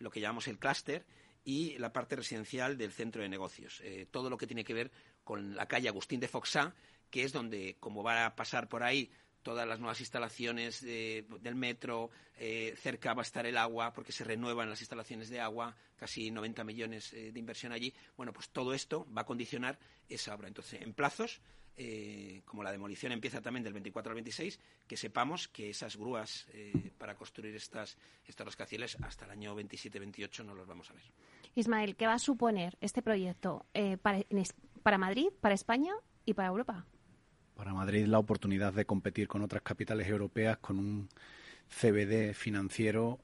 lo 0.00 0.10
que 0.10 0.20
llamamos 0.20 0.48
el 0.48 0.58
clúster, 0.58 1.06
y 1.46 1.78
la 1.78 1.92
parte 1.92 2.16
residencial 2.16 2.76
del 2.76 2.92
centro 2.92 3.22
de 3.22 3.28
negocios. 3.28 3.80
Eh, 3.84 4.08
todo 4.10 4.28
lo 4.28 4.36
que 4.36 4.48
tiene 4.48 4.64
que 4.64 4.74
ver 4.74 4.90
con 5.22 5.54
la 5.54 5.66
calle 5.66 5.88
Agustín 5.88 6.18
de 6.18 6.26
Foxá, 6.26 6.74
que 7.08 7.22
es 7.22 7.32
donde, 7.32 7.76
como 7.78 8.02
va 8.02 8.26
a 8.26 8.34
pasar 8.34 8.68
por 8.68 8.82
ahí 8.82 9.08
todas 9.44 9.66
las 9.66 9.78
nuevas 9.78 10.00
instalaciones 10.00 10.80
del 10.82 11.54
metro, 11.54 12.10
eh, 12.36 12.74
cerca 12.76 13.14
va 13.14 13.22
a 13.22 13.22
estar 13.22 13.46
el 13.46 13.56
agua, 13.56 13.92
porque 13.92 14.10
se 14.10 14.24
renuevan 14.24 14.68
las 14.68 14.80
instalaciones 14.80 15.28
de 15.28 15.38
agua, 15.38 15.76
casi 15.96 16.32
90 16.32 16.64
millones 16.64 17.12
eh, 17.12 17.30
de 17.30 17.38
inversión 17.38 17.70
allí. 17.70 17.94
Bueno, 18.16 18.32
pues 18.32 18.48
todo 18.48 18.74
esto 18.74 19.06
va 19.16 19.22
a 19.22 19.26
condicionar 19.26 19.78
esa 20.08 20.34
obra. 20.34 20.48
Entonces, 20.48 20.82
en 20.82 20.94
plazos, 20.94 21.40
como 22.46 22.64
la 22.64 22.72
demolición 22.72 23.12
empieza 23.12 23.42
también 23.42 23.62
del 23.62 23.74
24 23.74 24.10
al 24.10 24.14
26, 24.14 24.58
que 24.88 24.96
sepamos 24.96 25.46
que 25.46 25.68
esas 25.68 25.94
grúas 25.96 26.46
para 26.96 27.14
construir 27.14 27.54
estas, 27.54 27.98
estos 28.26 28.46
rascacielos 28.46 28.96
hasta 29.02 29.26
el 29.26 29.32
año 29.32 29.54
27-28 29.54 30.42
no 30.42 30.54
los 30.54 30.66
vamos 30.66 30.90
a 30.90 30.94
ver. 30.94 31.04
Ismael, 31.56 31.96
¿qué 31.96 32.06
va 32.06 32.14
a 32.14 32.18
suponer 32.18 32.78
este 32.80 33.02
proyecto 33.02 33.66
eh, 33.74 33.96
para, 33.96 34.20
para 34.82 34.98
Madrid, 34.98 35.28
para 35.40 35.54
España 35.54 35.92
y 36.24 36.34
para 36.34 36.48
Europa? 36.48 36.86
Para 37.54 37.74
Madrid 37.74 38.06
la 38.06 38.18
oportunidad 38.18 38.72
de 38.72 38.84
competir 38.84 39.26
con 39.26 39.42
otras 39.42 39.62
capitales 39.62 40.06
europeas 40.06 40.58
con 40.58 40.78
un 40.78 41.08
CBD 41.68 42.32
financiero 42.32 43.18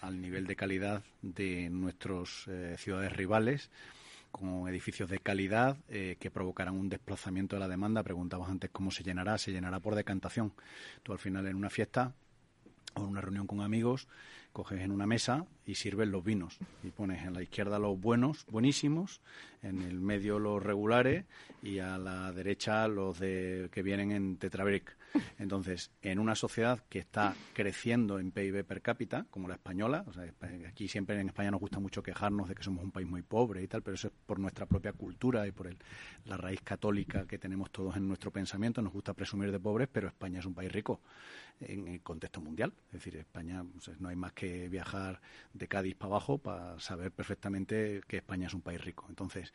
al 0.00 0.20
nivel 0.20 0.46
de 0.46 0.54
calidad 0.54 1.02
de 1.22 1.68
nuestros 1.70 2.48
ciudades 2.76 3.12
rivales 3.12 3.70
con 4.30 4.68
edificios 4.68 5.08
de 5.08 5.18
calidad 5.18 5.76
eh, 5.88 6.16
que 6.18 6.30
provocarán 6.30 6.74
un 6.74 6.88
desplazamiento 6.88 7.56
de 7.56 7.60
la 7.60 7.68
demanda. 7.68 8.02
Preguntabas 8.02 8.50
antes 8.50 8.70
cómo 8.70 8.90
se 8.90 9.02
llenará. 9.02 9.38
Se 9.38 9.52
llenará 9.52 9.80
por 9.80 9.94
decantación. 9.94 10.52
Tú 11.02 11.12
al 11.12 11.18
final 11.18 11.46
en 11.46 11.56
una 11.56 11.70
fiesta 11.70 12.12
o 12.94 13.00
en 13.00 13.06
una 13.06 13.20
reunión 13.20 13.46
con 13.46 13.60
amigos 13.60 14.08
coges 14.52 14.80
en 14.80 14.90
una 14.90 15.06
mesa 15.06 15.46
y 15.66 15.76
sirves 15.76 16.08
los 16.08 16.24
vinos 16.24 16.58
y 16.82 16.88
pones 16.88 17.24
en 17.24 17.32
la 17.32 17.42
izquierda 17.42 17.78
los 17.78 18.00
buenos, 18.00 18.44
buenísimos, 18.50 19.20
en 19.62 19.82
el 19.82 20.00
medio 20.00 20.40
los 20.40 20.60
regulares 20.60 21.26
y 21.62 21.78
a 21.78 21.96
la 21.96 22.32
derecha 22.32 22.88
los 22.88 23.20
de 23.20 23.68
que 23.70 23.82
vienen 23.82 24.10
en 24.10 24.36
Tetrabric. 24.36 24.96
Entonces, 25.38 25.90
en 26.02 26.18
una 26.18 26.34
sociedad 26.34 26.84
que 26.88 26.98
está 26.98 27.34
creciendo 27.54 28.18
en 28.18 28.30
PIB 28.30 28.64
per 28.64 28.82
cápita, 28.82 29.26
como 29.30 29.48
la 29.48 29.54
española, 29.54 30.04
o 30.06 30.12
sea, 30.12 30.24
aquí 30.66 30.88
siempre 30.88 31.20
en 31.20 31.28
España 31.28 31.50
nos 31.50 31.60
gusta 31.60 31.78
mucho 31.80 32.02
quejarnos 32.02 32.48
de 32.48 32.54
que 32.54 32.62
somos 32.62 32.84
un 32.84 32.90
país 32.90 33.08
muy 33.08 33.22
pobre 33.22 33.62
y 33.62 33.68
tal, 33.68 33.82
pero 33.82 33.94
eso 33.94 34.08
es 34.08 34.14
por 34.26 34.38
nuestra 34.38 34.66
propia 34.66 34.92
cultura 34.92 35.46
y 35.46 35.52
por 35.52 35.66
el, 35.66 35.78
la 36.24 36.36
raíz 36.36 36.60
católica 36.62 37.26
que 37.26 37.38
tenemos 37.38 37.70
todos 37.70 37.96
en 37.96 38.06
nuestro 38.06 38.30
pensamiento. 38.30 38.82
Nos 38.82 38.92
gusta 38.92 39.14
presumir 39.14 39.50
de 39.50 39.60
pobres, 39.60 39.88
pero 39.90 40.08
España 40.08 40.40
es 40.40 40.46
un 40.46 40.54
país 40.54 40.70
rico 40.70 41.00
en 41.60 41.88
el 41.88 42.00
contexto 42.02 42.40
mundial. 42.40 42.72
Es 42.86 42.92
decir, 42.92 43.16
España 43.16 43.64
no 43.98 44.08
hay 44.08 44.16
más 44.16 44.32
que 44.32 44.68
viajar 44.68 45.20
de 45.52 45.68
Cádiz 45.68 45.96
para 45.96 46.12
abajo 46.12 46.38
para 46.38 46.78
saber 46.80 47.10
perfectamente 47.10 48.02
que 48.06 48.18
España 48.18 48.46
es 48.46 48.54
un 48.54 48.62
país 48.62 48.80
rico. 48.80 49.06
Entonces, 49.08 49.52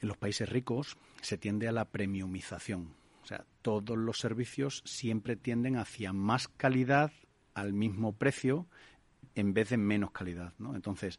en 0.00 0.08
los 0.08 0.16
países 0.16 0.48
ricos 0.48 0.96
se 1.20 1.38
tiende 1.38 1.68
a 1.68 1.72
la 1.72 1.84
premiumización. 1.84 2.94
O 3.22 3.26
sea, 3.26 3.44
todos 3.62 3.96
los 3.96 4.18
servicios 4.18 4.82
siempre 4.84 5.36
tienden 5.36 5.76
hacia 5.76 6.12
más 6.12 6.48
calidad 6.48 7.12
al 7.54 7.72
mismo 7.72 8.12
precio 8.12 8.66
en 9.34 9.52
vez 9.52 9.70
de 9.70 9.76
menos 9.76 10.10
calidad, 10.10 10.54
¿no? 10.58 10.74
Entonces, 10.74 11.18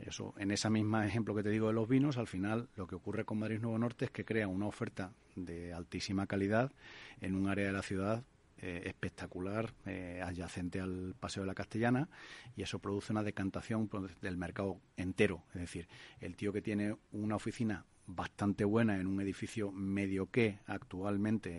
eso, 0.00 0.34
en 0.38 0.50
ese 0.50 0.70
mismo 0.70 1.02
ejemplo 1.02 1.34
que 1.34 1.42
te 1.42 1.50
digo 1.50 1.68
de 1.68 1.74
los 1.74 1.88
vinos, 1.88 2.16
al 2.16 2.26
final 2.26 2.68
lo 2.76 2.86
que 2.86 2.94
ocurre 2.94 3.24
con 3.24 3.38
Madrid 3.38 3.60
Nuevo 3.60 3.78
Norte 3.78 4.06
es 4.06 4.10
que 4.10 4.24
crea 4.24 4.48
una 4.48 4.66
oferta 4.66 5.12
de 5.36 5.72
altísima 5.72 6.26
calidad 6.26 6.72
en 7.20 7.34
un 7.34 7.48
área 7.48 7.66
de 7.66 7.72
la 7.72 7.82
ciudad 7.82 8.24
eh, 8.58 8.82
espectacular 8.86 9.74
eh, 9.86 10.22
adyacente 10.24 10.80
al 10.80 11.14
Paseo 11.18 11.42
de 11.42 11.48
la 11.48 11.54
Castellana 11.54 12.08
y 12.56 12.62
eso 12.62 12.78
produce 12.78 13.12
una 13.12 13.22
decantación 13.22 13.88
pues, 13.88 14.18
del 14.20 14.36
mercado 14.36 14.80
entero. 14.96 15.42
Es 15.52 15.62
decir, 15.62 15.88
el 16.20 16.36
tío 16.36 16.52
que 16.52 16.62
tiene 16.62 16.96
una 17.10 17.36
oficina 17.36 17.84
bastante 18.06 18.64
buena 18.64 18.98
en 18.98 19.06
un 19.06 19.20
edificio 19.20 19.70
medio 19.72 20.30
que 20.30 20.58
actualmente 20.66 21.50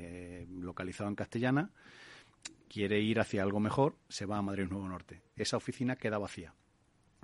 eh, 0.43 0.47
localizado 0.49 1.09
en 1.09 1.15
Castellana, 1.15 1.71
quiere 2.67 2.99
ir 2.99 3.19
hacia 3.19 3.43
algo 3.43 3.59
mejor, 3.59 3.95
se 4.09 4.25
va 4.25 4.37
a 4.37 4.41
Madrid 4.41 4.67
Nuevo 4.69 4.87
Norte. 4.87 5.21
Esa 5.35 5.57
oficina 5.57 5.95
queda 5.95 6.17
vacía. 6.17 6.53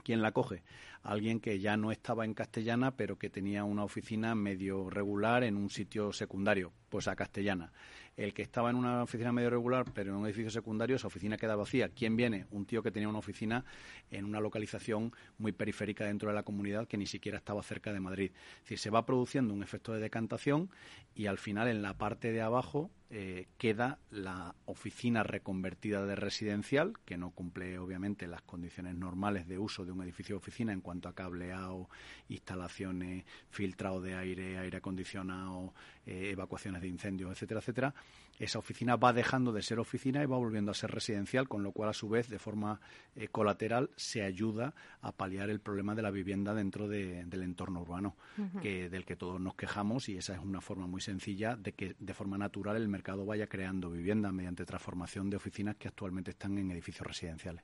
¿Quién 0.03 0.21
la 0.21 0.31
coge? 0.31 0.63
Alguien 1.03 1.39
que 1.39 1.59
ya 1.59 1.77
no 1.77 1.91
estaba 1.91 2.25
en 2.25 2.33
Castellana, 2.33 2.95
pero 2.95 3.17
que 3.17 3.29
tenía 3.29 3.63
una 3.63 3.83
oficina 3.83 4.33
medio 4.35 4.89
regular 4.89 5.43
en 5.43 5.57
un 5.57 5.69
sitio 5.69 6.13
secundario, 6.13 6.71
pues 6.89 7.07
a 7.07 7.15
Castellana 7.15 7.71
el 8.19 8.33
que 8.33 8.41
estaba 8.41 8.69
en 8.69 8.75
una 8.75 9.03
oficina 9.03 9.31
medio 9.31 9.49
regular, 9.49 9.85
pero 9.93 10.11
en 10.11 10.17
un 10.17 10.25
edificio 10.25 10.51
secundario, 10.51 10.97
esa 10.97 11.07
oficina 11.07 11.37
queda 11.37 11.55
vacía. 11.55 11.87
¿Quién 11.87 12.17
viene? 12.17 12.47
Un 12.51 12.65
tío 12.65 12.83
que 12.83 12.91
tenía 12.91 13.07
una 13.07 13.19
oficina 13.19 13.63
en 14.11 14.25
una 14.25 14.41
localización 14.41 15.13
muy 15.37 15.53
periférica 15.53 16.03
dentro 16.03 16.27
de 16.27 16.35
la 16.35 16.43
comunidad 16.43 16.85
que 16.85 16.97
ni 16.97 17.05
siquiera 17.05 17.37
estaba 17.37 17.63
cerca 17.63 17.93
de 17.93 18.01
Madrid. 18.01 18.31
Es 18.57 18.63
decir, 18.63 18.79
se 18.79 18.89
va 18.89 19.05
produciendo 19.05 19.53
un 19.53 19.63
efecto 19.63 19.93
de 19.93 20.01
decantación 20.01 20.69
y 21.15 21.27
al 21.27 21.37
final 21.37 21.69
en 21.69 21.81
la 21.81 21.93
parte 21.97 22.33
de 22.33 22.41
abajo 22.41 22.91
eh, 23.11 23.47
queda 23.57 23.97
la 24.11 24.53
oficina 24.65 25.23
reconvertida 25.23 26.05
de 26.05 26.15
residencial, 26.15 26.93
que 27.05 27.17
no 27.17 27.31
cumple 27.31 27.79
obviamente 27.79 28.27
las 28.27 28.43
condiciones 28.43 28.93
normales 28.93 29.47
de 29.47 29.57
uso 29.57 29.83
de 29.83 29.91
un 29.91 30.03
edificio 30.03 30.35
de 30.35 30.37
oficina 30.37 30.73
en 30.73 30.81
cuanto 30.81 31.09
a 31.09 31.15
cableado, 31.15 31.89
instalaciones, 32.27 33.25
filtrado 33.49 33.99
de 33.99 34.13
aire, 34.13 34.59
aire 34.59 34.77
acondicionado, 34.77 35.73
eh, 36.05 36.29
evacuaciones 36.31 36.83
de 36.83 36.87
incendios, 36.87 37.31
etcétera, 37.31 37.61
etcétera, 37.61 37.95
esa 38.39 38.57
oficina 38.57 38.95
va 38.95 39.13
dejando 39.13 39.51
de 39.51 39.61
ser 39.61 39.79
oficina 39.79 40.23
y 40.23 40.25
va 40.25 40.37
volviendo 40.37 40.71
a 40.71 40.73
ser 40.73 40.91
residencial, 40.91 41.47
con 41.47 41.61
lo 41.61 41.71
cual, 41.71 41.89
a 41.89 41.93
su 41.93 42.07
vez, 42.07 42.29
de 42.29 42.39
forma 42.39 42.79
eh, 43.15 43.27
colateral, 43.27 43.89
se 43.95 44.23
ayuda 44.23 44.73
a 45.01 45.11
paliar 45.11 45.49
el 45.49 45.59
problema 45.59 45.93
de 45.93 46.01
la 46.01 46.09
vivienda 46.09 46.53
dentro 46.53 46.87
del 46.87 47.43
entorno 47.43 47.81
urbano, 47.81 48.15
que, 48.61 48.89
del 48.89 49.05
que 49.05 49.17
todos 49.17 49.39
nos 49.41 49.55
quejamos, 49.55 50.07
y 50.09 50.17
esa 50.17 50.33
es 50.33 50.39
una 50.39 50.61
forma 50.61 50.87
muy 50.87 51.01
sencilla 51.01 51.57
de 51.57 51.73
que, 51.73 51.95
de 51.99 52.13
forma 52.13 52.37
natural, 52.37 52.77
el 52.77 52.87
mercado 52.87 53.25
vaya 53.25 53.47
creando 53.47 53.91
vivienda 53.91 54.31
mediante 54.31 54.65
transformación 54.65 55.29
de 55.29 55.37
oficinas 55.37 55.75
que 55.75 55.89
actualmente 55.89 56.31
están 56.31 56.57
en 56.57 56.71
edificios 56.71 57.05
residenciales. 57.05 57.63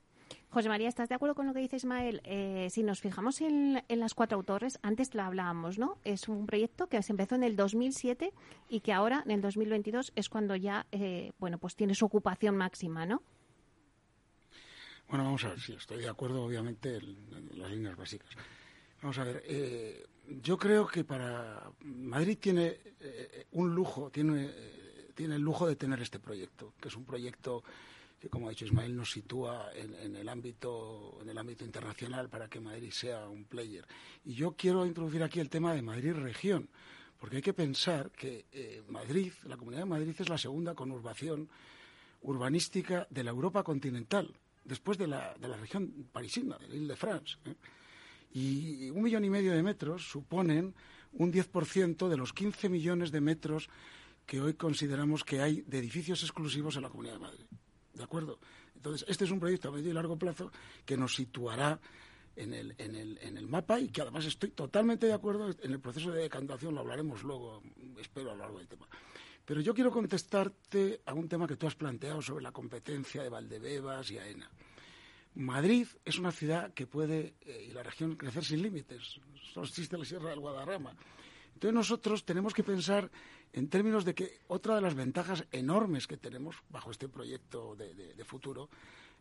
José 0.56 0.70
María, 0.70 0.88
¿estás 0.88 1.10
de 1.10 1.16
acuerdo 1.16 1.36
con 1.36 1.48
lo 1.48 1.54
que 1.54 1.60
dice 1.60 1.76
Ismael? 1.76 2.22
Eh, 2.24 2.70
si 2.72 2.82
nos 2.82 3.02
fijamos 3.02 3.42
en, 3.42 3.84
las 3.90 4.14
cuatro 4.14 4.38
autores, 4.38 4.80
antes 4.84 5.14
lo 5.14 5.22
hablábamos, 5.24 5.78
¿no? 5.78 5.98
Es 6.06 6.30
un 6.30 6.46
proyecto 6.46 6.88
que 6.88 7.04
se 7.04 7.12
empezó 7.12 7.36
en 7.36 7.44
el 7.44 7.58
2007 7.58 8.32
y 8.70 8.80
que 8.80 8.94
ahora, 8.94 9.22
en 9.26 9.32
el 9.32 9.42
2022, 9.42 10.14
es 10.16 10.30
cuando 10.30 10.56
ya, 10.56 10.88
eh, 10.94 11.34
bueno, 11.40 11.58
pues 11.58 11.76
tiene 11.76 11.94
su 11.94 12.06
ocupación 12.06 12.56
máxima, 12.56 13.06
¿no? 13.06 13.22
Bueno, 15.10 15.26
vamos 15.26 15.44
a 15.44 15.50
ver, 15.50 15.60
sí, 15.60 15.74
estoy 15.74 15.98
de 15.98 16.08
acuerdo, 16.08 16.46
obviamente, 16.46 17.00
en, 17.00 17.50
las 17.60 17.70
líneas 17.70 17.98
básicas. 17.98 18.30
Vamos 19.02 19.18
a 19.18 19.26
ver, 19.26 19.44
eh, 19.46 20.06
yo 20.42 20.58
creo 20.58 20.88
que 20.88 21.04
para 21.04 21.70
Madrid 21.82 22.38
tiene 22.40 22.80
eh, 23.02 23.48
un 23.52 23.76
lujo, 23.76 24.10
eh, 24.16 25.12
tiene 25.14 25.36
el 25.36 25.42
lujo 25.42 25.68
de 25.68 25.76
tener 25.76 26.02
este 26.02 26.20
proyecto, 26.20 26.76
que 26.80 26.88
es 26.88 26.96
un 26.96 27.04
proyecto 27.04 27.62
que, 28.20 28.30
como 28.30 28.48
ha 28.48 28.50
dicho 28.50 28.66
Ismael, 28.66 28.96
nos 28.96 29.12
sitúa 29.12 29.72
en, 29.74 30.16
el 30.16 30.30
ámbito, 30.30 31.20
en 31.22 31.30
el 31.30 31.38
ámbito 31.38 31.66
internacional 31.66 32.30
para 32.30 32.48
que 32.50 32.60
Madrid 32.60 32.92
sea 32.92 33.28
un 33.28 33.46
player. 33.46 33.86
Y 34.24 34.34
yo 34.34 34.56
quiero 34.56 34.86
introducir 34.86 35.24
aquí 35.24 35.40
el 35.40 35.50
tema 35.50 35.74
de 35.74 35.82
Madrid 35.82 36.14
región, 36.14 36.70
porque 37.20 37.38
hay 37.38 37.42
que 37.42 37.54
pensar 37.54 38.12
que 38.12 38.46
eh, 38.52 38.84
Madrid, 38.90 39.32
la 39.46 39.58
Comunidad 39.58 39.84
de 39.84 39.90
Madrid, 39.90 40.16
es 40.18 40.30
la 40.30 40.38
segunda 40.38 40.74
conurbación 40.74 41.50
urbanística 42.22 43.08
de 43.10 43.24
la 43.24 43.32
Europa 43.32 43.64
continental, 43.64 44.34
después 44.64 44.98
de 44.98 45.08
la, 45.08 45.36
de 45.36 45.48
la 45.48 45.58
región 45.58 46.08
parisina, 46.12 46.58
de 46.58 46.68
l'Île 46.68 46.88
de 46.88 46.96
France. 46.96 47.38
Y 48.34 48.90
un 48.90 49.04
millón 49.04 49.24
y 49.24 49.30
medio 49.30 49.54
de 49.54 49.64
metros 49.64 50.10
suponen 50.10 50.74
un 51.14 51.32
10% 51.32 52.10
de 52.10 52.18
los 52.18 52.34
15 52.34 52.68
millones 52.70 53.12
de 53.12 53.22
metros 53.22 53.70
que 54.26 54.42
hoy 54.42 54.56
consideramos 54.56 55.24
que 55.24 55.42
hay 55.42 55.62
de 55.62 55.80
edificios 55.80 56.24
exclusivos 56.24 56.76
en 56.76 56.82
la 56.82 56.90
Comunidad 56.90 57.14
de 57.14 57.20
Madrid. 57.20 57.46
¿De 57.96 58.04
acuerdo? 58.04 58.40
Entonces, 58.76 59.06
este 59.08 59.24
es 59.24 59.32
un 59.32 59.40
proyecto 59.40 59.70
a 59.70 59.72
medio 59.72 59.90
y 59.90 59.94
largo 59.94 60.18
plazo 60.18 60.52
que 60.86 60.98
nos 60.98 61.16
situará 61.16 61.80
en 62.36 62.54
el, 62.54 62.76
en, 62.78 62.96
el, 62.96 63.18
en 63.22 63.38
el 63.38 63.48
mapa 63.48 63.80
y 63.80 63.90
que 63.90 64.02
además 64.02 64.26
estoy 64.26 64.52
totalmente 64.52 65.08
de 65.08 65.14
acuerdo 65.14 65.50
en 65.50 65.72
el 65.72 65.80
proceso 65.80 66.12
de 66.12 66.22
decantación, 66.22 66.76
lo 66.76 66.82
hablaremos 66.82 67.24
luego, 67.24 67.64
espero, 68.00 68.32
a 68.32 68.36
lo 68.36 68.42
largo 68.42 68.60
del 68.60 68.68
tema. 68.68 68.88
Pero 69.46 69.62
yo 69.62 69.74
quiero 69.74 69.92
contestarte 69.92 71.02
a 71.06 71.14
un 71.14 71.30
tema 71.30 71.48
que 71.48 71.56
tú 71.56 71.68
has 71.68 71.76
planteado 71.76 72.22
sobre 72.22 72.44
la 72.44 72.52
competencia 72.52 73.24
de 73.24 73.30
Valdebebas 73.30 74.12
y 74.12 74.18
AENA. 74.18 74.50
Madrid 75.36 75.88
es 76.04 76.18
una 76.18 76.32
ciudad 76.32 76.74
que 76.74 76.88
puede, 76.88 77.36
eh, 77.42 77.68
y 77.70 77.74
la 77.74 77.84
región, 77.84 78.16
crecer 78.16 78.44
sin 78.44 78.62
límites. 78.62 79.20
Solo 79.54 79.68
existe 79.68 79.98
la 79.98 80.06
Sierra 80.06 80.30
del 80.30 80.40
Guadarrama. 80.40 80.96
Entonces 81.54 81.74
nosotros 81.74 82.26
tenemos 82.26 82.54
que 82.54 82.64
pensar 82.64 83.10
en 83.56 83.70
términos 83.70 84.04
de 84.04 84.14
que 84.14 84.42
otra 84.48 84.76
de 84.76 84.82
las 84.82 84.96
ventajas 84.96 85.46
enormes 85.54 86.08
que 86.08 86.18
tenemos 86.18 86.58
bajo 86.70 86.92
este 86.92 87.08
proyecto 87.08 87.78
de, 87.78 88.26
futuro 88.26 88.70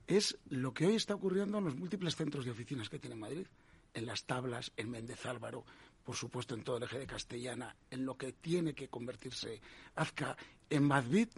es 0.08 0.36
lo 0.50 0.74
que 0.74 0.86
hoy 0.86 0.96
está 0.96 1.14
ocurriendo 1.14 1.58
en 1.58 1.64
los 1.64 1.76
múltiples 1.76 2.16
centros 2.16 2.44
de 2.44 2.50
oficinas 2.50 2.88
que 2.88 2.98
tiene 2.98 3.14
Madrid, 3.14 3.46
en 3.94 4.06
las 4.06 4.24
tablas, 4.24 4.72
en 4.76 4.90
Méndez 4.90 5.24
Álvaro, 5.24 5.64
por 6.02 6.16
supuesto 6.16 6.56
en 6.56 6.64
todo 6.64 6.78
el 6.78 6.82
eje 6.82 6.98
de 6.98 7.06
Castellana, 7.06 7.76
en 7.92 8.04
lo 8.04 8.16
que 8.16 8.32
tiene 8.32 8.74
que 8.74 8.88
convertirse 8.88 9.60
Azca, 9.94 10.36
en 10.68 10.82
Madrid, 10.82 11.28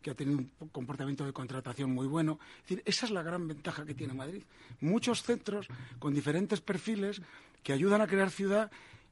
que 0.00 0.12
ha 0.12 0.14
tenido 0.14 0.38
un 0.38 0.68
comportamiento 0.70 1.26
de 1.26 1.34
contratación 1.34 1.90
muy 1.90 2.06
bueno. 2.06 2.38
Es 2.62 2.62
decir, 2.62 2.82
esa 2.86 3.04
es 3.04 3.12
la 3.12 3.22
gran 3.22 3.46
ventaja 3.46 3.84
que 3.84 3.94
tiene 3.94 4.14
Madrid. 4.14 4.42
Muchos 4.80 5.22
centros 5.22 5.68
con 5.98 6.14
diferentes 6.14 6.62
perfiles 6.62 7.20
que 7.62 7.74
ayudan 7.74 8.00
a 8.00 8.06
crear 8.06 8.30
ciudad 8.30 8.70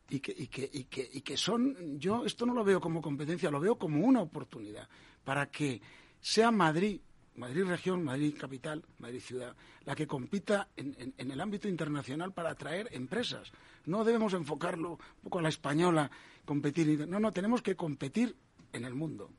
y 0.09 0.21
que, 0.21 0.35
y 0.37 0.47
que, 0.49 0.71
y 0.73 0.85
que, 0.85 1.11
y 1.13 1.21
que 1.23 1.37
son, 1.37 1.99
yo 1.99 2.25
esto 2.25 2.45
no 2.47 2.55
lo 2.55 2.65
veo 2.65 2.81
como 2.81 3.01
competencia, 3.01 3.51
lo 3.51 3.61
veo 3.61 3.77
como 3.77 4.05
una 4.07 4.21
oportunidad 4.21 4.89
para 5.25 5.51
que 5.51 5.81
sea 6.21 6.51
Madrid, 6.51 7.01
Madrid 7.37 7.65
región, 7.65 8.05
Madrid 8.05 8.35
capital, 8.39 8.85
Madrid 8.99 9.21
ciudad, 9.21 9.57
la 9.85 9.95
que 9.95 10.07
compita 10.07 10.69
en, 10.77 11.15
en, 11.17 11.31
el 11.31 11.41
ámbito 11.41 11.69
internacional 11.69 12.33
para 12.33 12.51
atraer 12.51 12.89
empresas. 12.93 13.51
No 13.87 14.05
debemos 14.05 14.35
enfocarlo 14.35 14.93
un 14.93 15.23
poco 15.25 15.39
a 15.39 15.43
la 15.43 15.49
española, 15.49 16.11
competir. 16.45 17.09
No, 17.09 17.19
no, 17.19 17.33
tenemos 17.33 17.61
que 17.63 17.75
competir 17.75 18.37
en 18.73 18.85
el 18.85 18.95
mundo. 18.95 19.31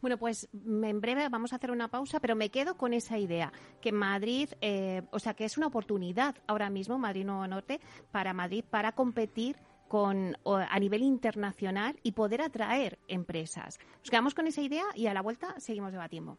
Bueno, 0.00 0.18
pues 0.18 0.48
en 0.52 1.00
breve 1.00 1.28
vamos 1.28 1.52
a 1.52 1.56
hacer 1.56 1.70
una 1.70 1.88
pausa, 1.88 2.20
pero 2.20 2.36
me 2.36 2.50
quedo 2.50 2.76
con 2.76 2.92
esa 2.92 3.18
idea, 3.18 3.52
que 3.80 3.92
Madrid, 3.92 4.50
eh, 4.60 5.02
o 5.10 5.18
sea, 5.18 5.34
que 5.34 5.44
es 5.44 5.56
una 5.56 5.66
oportunidad 5.68 6.36
ahora 6.46 6.70
mismo, 6.70 6.98
Madrid 6.98 7.24
Nuevo 7.24 7.46
Norte, 7.46 7.80
para 8.10 8.32
Madrid, 8.32 8.64
para 8.68 8.92
competir 8.92 9.56
con, 9.88 10.36
a 10.44 10.78
nivel 10.78 11.02
internacional 11.02 11.98
y 12.02 12.12
poder 12.12 12.42
atraer 12.42 12.98
empresas. 13.08 13.78
Nos 14.00 14.10
quedamos 14.10 14.34
con 14.34 14.46
esa 14.46 14.60
idea 14.60 14.84
y 14.94 15.06
a 15.06 15.14
la 15.14 15.22
vuelta 15.22 15.58
seguimos 15.58 15.92
debatiendo. 15.92 16.38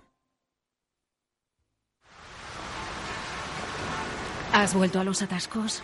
¿Has 4.53 4.73
vuelto 4.73 4.99
a 4.99 5.03
los 5.03 5.21
atascos? 5.21 5.81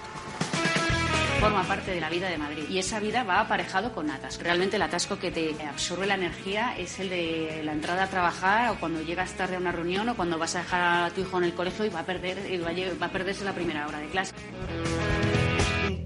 Forma 1.40 1.64
parte 1.64 1.92
de 1.92 2.02
la 2.02 2.10
vida 2.10 2.30
de 2.30 2.38
Madrid 2.38 2.64
y 2.70 2.80
esa 2.80 3.00
vida 3.00 3.24
va 3.24 3.40
aparejado 3.40 3.94
con 3.94 4.10
atascos. 4.10 4.44
Realmente 4.44 4.76
el 4.76 4.82
atasco 4.82 5.20
que 5.20 5.32
te 5.32 5.56
absorbe 5.64 6.06
la 6.08 6.16
energía 6.16 6.76
es 6.78 7.00
el 7.00 7.10
de 7.10 7.62
la 7.64 7.74
entrada 7.74 8.04
a 8.04 8.08
trabajar 8.08 8.72
o 8.72 8.76
cuando 8.80 9.02
llegas 9.02 9.34
tarde 9.34 9.56
a 9.56 9.60
una 9.60 9.72
reunión 9.72 10.10
o 10.10 10.16
cuando 10.16 10.38
vas 10.38 10.56
a 10.56 10.60
dejar 10.60 11.04
a 11.06 11.10
tu 11.12 11.22
hijo 11.22 11.38
en 11.38 11.46
el 11.46 11.54
colegio 11.54 11.86
y 11.86 11.90
va 11.90 12.02
a 12.02 12.06
perder 12.06 12.38
va 13.02 13.06
a 13.06 13.12
perderse 13.12 13.46
la 13.46 13.54
primera 13.54 13.88
hora 13.88 14.00
de 14.00 14.08
clase. 14.08 14.34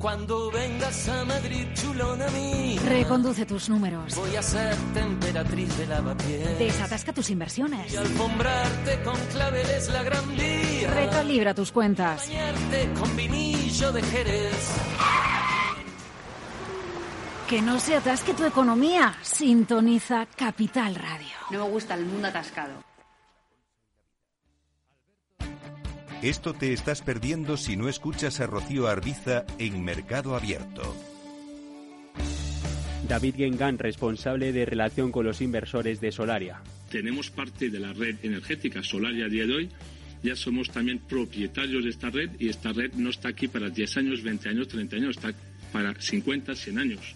Cuando 0.01 0.49
vengas 0.49 1.07
a 1.09 1.23
Madrid, 1.25 1.67
chulona 1.75 2.27
mí. 2.31 2.79
Reconduce 2.79 3.45
tus 3.45 3.69
números. 3.69 4.15
Voy 4.15 4.35
a 4.35 4.41
ser 4.41 4.75
temperatriz 4.95 5.77
de 5.77 5.85
lavapiés. 5.85 6.57
Desatasca 6.57 7.13
tus 7.13 7.29
inversiones. 7.29 7.93
Y 7.93 7.97
alfombrarte 7.97 8.99
con 9.03 9.15
claveles 9.31 9.89
la 9.89 10.01
gran 10.01 10.35
vía. 10.91 11.05
Recalibra 11.05 11.53
tus 11.53 11.71
cuentas. 11.71 12.27
Bañarte 12.27 12.89
con 12.99 13.15
vinillo 13.15 13.91
de 13.91 14.01
Jerez. 14.03 14.71
Que 17.49 17.61
no 17.61 17.79
se 17.79 17.95
atasque 17.95 18.33
tu 18.33 18.45
economía. 18.45 19.15
Sintoniza 19.21 20.25
Capital 20.37 20.95
Radio. 20.95 21.35
No 21.51 21.65
me 21.65 21.71
gusta 21.71 21.95
el 21.95 22.05
mundo 22.05 22.27
atascado. 22.27 22.91
Esto 26.21 26.53
te 26.53 26.71
estás 26.71 27.01
perdiendo 27.01 27.57
si 27.57 27.75
no 27.75 27.89
escuchas 27.89 28.39
a 28.41 28.45
Rocío 28.45 28.87
Arbiza 28.87 29.43
en 29.57 29.83
Mercado 29.83 30.35
Abierto. 30.35 30.95
David 33.07 33.35
Gengan, 33.35 33.79
responsable 33.79 34.53
de 34.53 34.65
relación 34.65 35.11
con 35.11 35.25
los 35.25 35.41
inversores 35.41 35.99
de 35.99 36.11
Solaria. 36.11 36.61
Tenemos 36.91 37.31
parte 37.31 37.69
de 37.69 37.79
la 37.79 37.91
red 37.91 38.15
energética 38.21 38.83
Solaria 38.83 39.25
a 39.25 39.29
día 39.29 39.45
de 39.47 39.53
hoy. 39.53 39.69
Ya 40.23 40.35
somos 40.35 40.69
también 40.69 40.99
propietarios 40.99 41.83
de 41.83 41.89
esta 41.89 42.09
red 42.09 42.29
y 42.39 42.49
esta 42.49 42.71
red 42.71 42.93
no 42.93 43.09
está 43.09 43.29
aquí 43.29 43.47
para 43.47 43.69
10 43.69 43.97
años, 43.97 44.21
20 44.21 44.49
años, 44.49 44.67
30 44.67 44.95
años, 44.95 45.17
está 45.17 45.33
para 45.71 45.99
50, 45.99 46.55
100 46.55 46.77
años. 46.77 47.15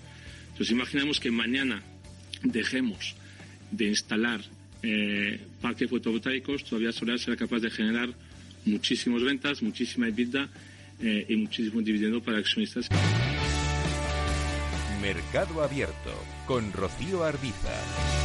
Entonces 0.51 0.71
imaginemos 0.71 1.19
que 1.19 1.29
mañana 1.29 1.83
dejemos 2.43 3.15
de 3.71 3.85
instalar 3.89 4.41
eh, 4.81 5.39
parques 5.61 5.89
fotovoltaicos, 5.89 6.63
todavía 6.63 6.91
Solaria 6.91 7.23
será 7.23 7.35
capaz 7.35 7.59
de 7.59 7.69
generar 7.69 8.09
muchísimas 8.65 9.23
ventas, 9.23 9.61
muchísima 9.61 10.07
EBITDA 10.07 10.49
eh, 11.01 11.25
y 11.29 11.35
muchísimo 11.35 11.81
dividendo 11.81 12.21
para 12.21 12.37
accionistas. 12.37 12.87
Mercado 15.01 15.61
Abierto 15.61 16.13
con 16.47 16.71
Rocío 16.71 17.23
Arbiza. 17.23 18.24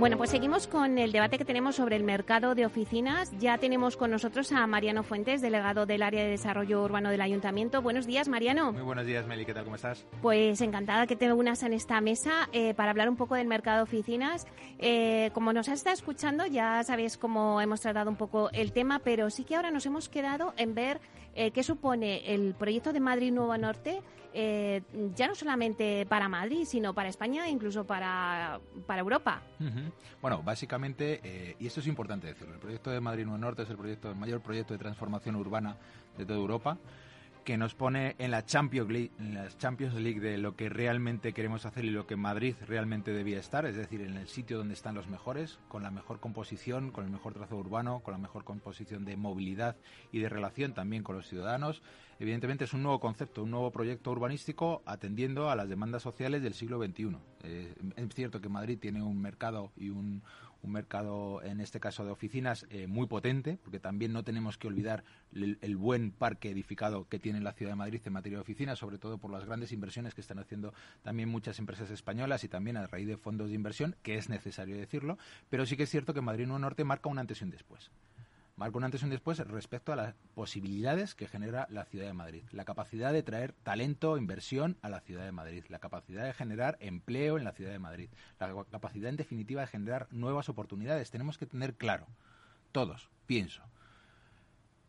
Bueno, 0.00 0.16
pues 0.16 0.30
seguimos 0.30 0.66
con 0.66 0.96
el 0.96 1.12
debate 1.12 1.36
que 1.36 1.44
tenemos 1.44 1.76
sobre 1.76 1.94
el 1.94 2.04
mercado 2.04 2.54
de 2.54 2.64
oficinas. 2.64 3.30
Ya 3.38 3.58
tenemos 3.58 3.98
con 3.98 4.10
nosotros 4.10 4.50
a 4.50 4.66
Mariano 4.66 5.02
Fuentes, 5.02 5.42
delegado 5.42 5.84
del 5.84 6.02
área 6.02 6.24
de 6.24 6.30
desarrollo 6.30 6.82
urbano 6.82 7.10
del 7.10 7.20
Ayuntamiento. 7.20 7.82
Buenos 7.82 8.06
días, 8.06 8.26
Mariano. 8.26 8.72
Muy 8.72 8.80
buenos 8.80 9.04
días, 9.04 9.26
Meli. 9.26 9.44
¿Qué 9.44 9.52
tal? 9.52 9.64
¿Cómo 9.64 9.76
estás? 9.76 10.06
Pues 10.22 10.62
encantada 10.62 11.06
que 11.06 11.16
te 11.16 11.30
unas 11.30 11.62
en 11.64 11.74
esta 11.74 12.00
mesa 12.00 12.48
eh, 12.54 12.72
para 12.72 12.92
hablar 12.92 13.10
un 13.10 13.16
poco 13.16 13.34
del 13.34 13.46
mercado 13.46 13.76
de 13.76 13.82
oficinas. 13.82 14.46
Eh, 14.78 15.32
como 15.34 15.52
nos 15.52 15.68
has 15.68 15.74
estado 15.74 15.92
escuchando, 15.92 16.46
ya 16.46 16.82
sabéis 16.82 17.18
cómo 17.18 17.60
hemos 17.60 17.82
tratado 17.82 18.08
un 18.08 18.16
poco 18.16 18.48
el 18.52 18.72
tema, 18.72 19.00
pero 19.00 19.28
sí 19.28 19.44
que 19.44 19.54
ahora 19.54 19.70
nos 19.70 19.84
hemos 19.84 20.08
quedado 20.08 20.54
en 20.56 20.74
ver 20.74 20.98
eh, 21.34 21.50
qué 21.50 21.62
supone 21.62 22.34
el 22.34 22.54
proyecto 22.54 22.92
de 22.92 23.00
Madrid 23.00 23.32
Nuevo 23.32 23.56
Norte, 23.56 24.02
eh, 24.32 24.82
ya 25.14 25.26
no 25.26 25.34
solamente 25.34 26.06
para 26.06 26.28
Madrid, 26.28 26.64
sino 26.64 26.94
para 26.94 27.08
España 27.08 27.46
e 27.46 27.50
incluso 27.50 27.84
para, 27.84 28.60
para 28.86 29.00
Europa. 29.00 29.42
Bueno, 30.22 30.42
básicamente, 30.42 31.20
eh, 31.22 31.56
y 31.58 31.66
esto 31.66 31.80
es 31.80 31.86
importante 31.86 32.28
decirlo, 32.28 32.54
el 32.54 32.60
proyecto 32.60 32.90
de 32.90 33.00
Madrid 33.00 33.24
Nuevo 33.24 33.38
Norte 33.38 33.62
es 33.62 33.70
el, 33.70 33.76
proyecto, 33.76 34.10
el 34.10 34.16
mayor 34.16 34.40
proyecto 34.40 34.74
de 34.74 34.78
transformación 34.78 35.36
urbana 35.36 35.76
de 36.16 36.24
toda 36.24 36.38
Europa 36.38 36.78
que 37.50 37.58
nos 37.58 37.74
pone 37.74 38.14
en 38.20 38.30
la 38.30 38.46
Champions 38.46 38.88
League, 38.88 39.10
en 39.18 39.34
la 39.34 39.48
Champions 39.48 39.96
League 39.96 40.20
de 40.20 40.38
lo 40.38 40.54
que 40.54 40.68
realmente 40.68 41.32
queremos 41.32 41.66
hacer 41.66 41.84
y 41.84 41.90
lo 41.90 42.06
que 42.06 42.14
Madrid 42.14 42.54
realmente 42.64 43.12
debía 43.12 43.40
estar, 43.40 43.66
es 43.66 43.74
decir, 43.74 44.02
en 44.02 44.16
el 44.16 44.28
sitio 44.28 44.56
donde 44.56 44.74
están 44.74 44.94
los 44.94 45.08
mejores, 45.08 45.58
con 45.66 45.82
la 45.82 45.90
mejor 45.90 46.20
composición, 46.20 46.92
con 46.92 47.06
el 47.06 47.10
mejor 47.10 47.34
trazo 47.34 47.56
urbano, 47.56 48.04
con 48.04 48.12
la 48.12 48.18
mejor 48.18 48.44
composición 48.44 49.04
de 49.04 49.16
movilidad 49.16 49.74
y 50.12 50.20
de 50.20 50.28
relación 50.28 50.74
también 50.74 51.02
con 51.02 51.16
los 51.16 51.26
ciudadanos. 51.26 51.82
Evidentemente 52.20 52.66
es 52.66 52.72
un 52.72 52.84
nuevo 52.84 53.00
concepto, 53.00 53.42
un 53.42 53.50
nuevo 53.50 53.72
proyecto 53.72 54.12
urbanístico 54.12 54.82
atendiendo 54.86 55.50
a 55.50 55.56
las 55.56 55.68
demandas 55.68 56.04
sociales 56.04 56.44
del 56.44 56.54
siglo 56.54 56.78
XXI. 56.78 57.16
Eh, 57.42 57.74
es 57.96 58.14
cierto 58.14 58.40
que 58.40 58.48
Madrid 58.48 58.78
tiene 58.78 59.02
un 59.02 59.20
mercado 59.20 59.72
y 59.76 59.88
un, 59.88 60.22
un 60.62 60.72
mercado, 60.72 61.42
en 61.42 61.60
este 61.60 61.80
caso 61.80 62.04
de 62.04 62.10
oficinas, 62.10 62.66
eh, 62.70 62.86
muy 62.86 63.06
potente, 63.06 63.58
porque 63.62 63.80
también 63.80 64.12
no 64.12 64.24
tenemos 64.24 64.58
que 64.58 64.68
olvidar 64.68 65.04
el, 65.32 65.58
el, 65.62 65.76
buen 65.76 66.10
parque 66.10 66.50
edificado 66.50 67.08
que 67.08 67.18
tiene 67.18 67.40
la 67.40 67.52
ciudad 67.52 67.72
de 67.72 67.76
Madrid 67.76 68.00
en 68.04 68.12
materia 68.12 68.38
de 68.38 68.42
oficinas, 68.42 68.78
sobre 68.78 68.98
todo 68.98 69.18
por 69.18 69.30
las 69.30 69.44
grandes 69.44 69.72
inversiones 69.72 70.14
que 70.14 70.20
están 70.20 70.38
haciendo 70.38 70.74
también 71.02 71.28
muchas 71.28 71.58
empresas 71.58 71.90
españolas 71.90 72.44
y 72.44 72.48
también 72.48 72.76
a 72.76 72.86
raíz 72.86 73.06
de 73.06 73.16
fondos 73.16 73.48
de 73.48 73.54
inversión, 73.54 73.96
que 74.02 74.16
es 74.16 74.28
necesario 74.28 74.76
decirlo, 74.76 75.18
pero 75.48 75.66
sí 75.66 75.76
que 75.76 75.84
es 75.84 75.90
cierto 75.90 76.14
que 76.14 76.20
Madrid 76.20 76.46
Nuevo 76.46 76.58
Norte 76.60 76.84
marca 76.84 77.08
un 77.08 77.18
antes 77.18 77.40
y 77.40 77.44
un 77.44 77.50
después 77.50 77.90
marca 78.60 78.76
un 78.76 78.84
antes 78.84 79.00
y 79.00 79.04
un 79.06 79.10
después 79.10 79.38
respecto 79.38 79.90
a 79.90 79.96
las 79.96 80.14
posibilidades 80.34 81.14
que 81.14 81.26
genera 81.26 81.66
la 81.70 81.86
ciudad 81.86 82.04
de 82.04 82.12
Madrid. 82.12 82.42
La 82.52 82.66
capacidad 82.66 83.10
de 83.10 83.22
traer 83.22 83.54
talento, 83.54 84.18
inversión 84.18 84.76
a 84.82 84.90
la 84.90 85.00
ciudad 85.00 85.24
de 85.24 85.32
Madrid. 85.32 85.64
La 85.70 85.78
capacidad 85.78 86.24
de 86.24 86.34
generar 86.34 86.76
empleo 86.78 87.38
en 87.38 87.44
la 87.44 87.52
ciudad 87.52 87.72
de 87.72 87.78
Madrid. 87.78 88.10
La 88.38 88.52
capacidad, 88.70 89.08
en 89.08 89.16
definitiva, 89.16 89.62
de 89.62 89.66
generar 89.66 90.08
nuevas 90.10 90.50
oportunidades. 90.50 91.10
Tenemos 91.10 91.38
que 91.38 91.46
tener 91.46 91.76
claro, 91.76 92.06
todos, 92.70 93.08
pienso, 93.24 93.62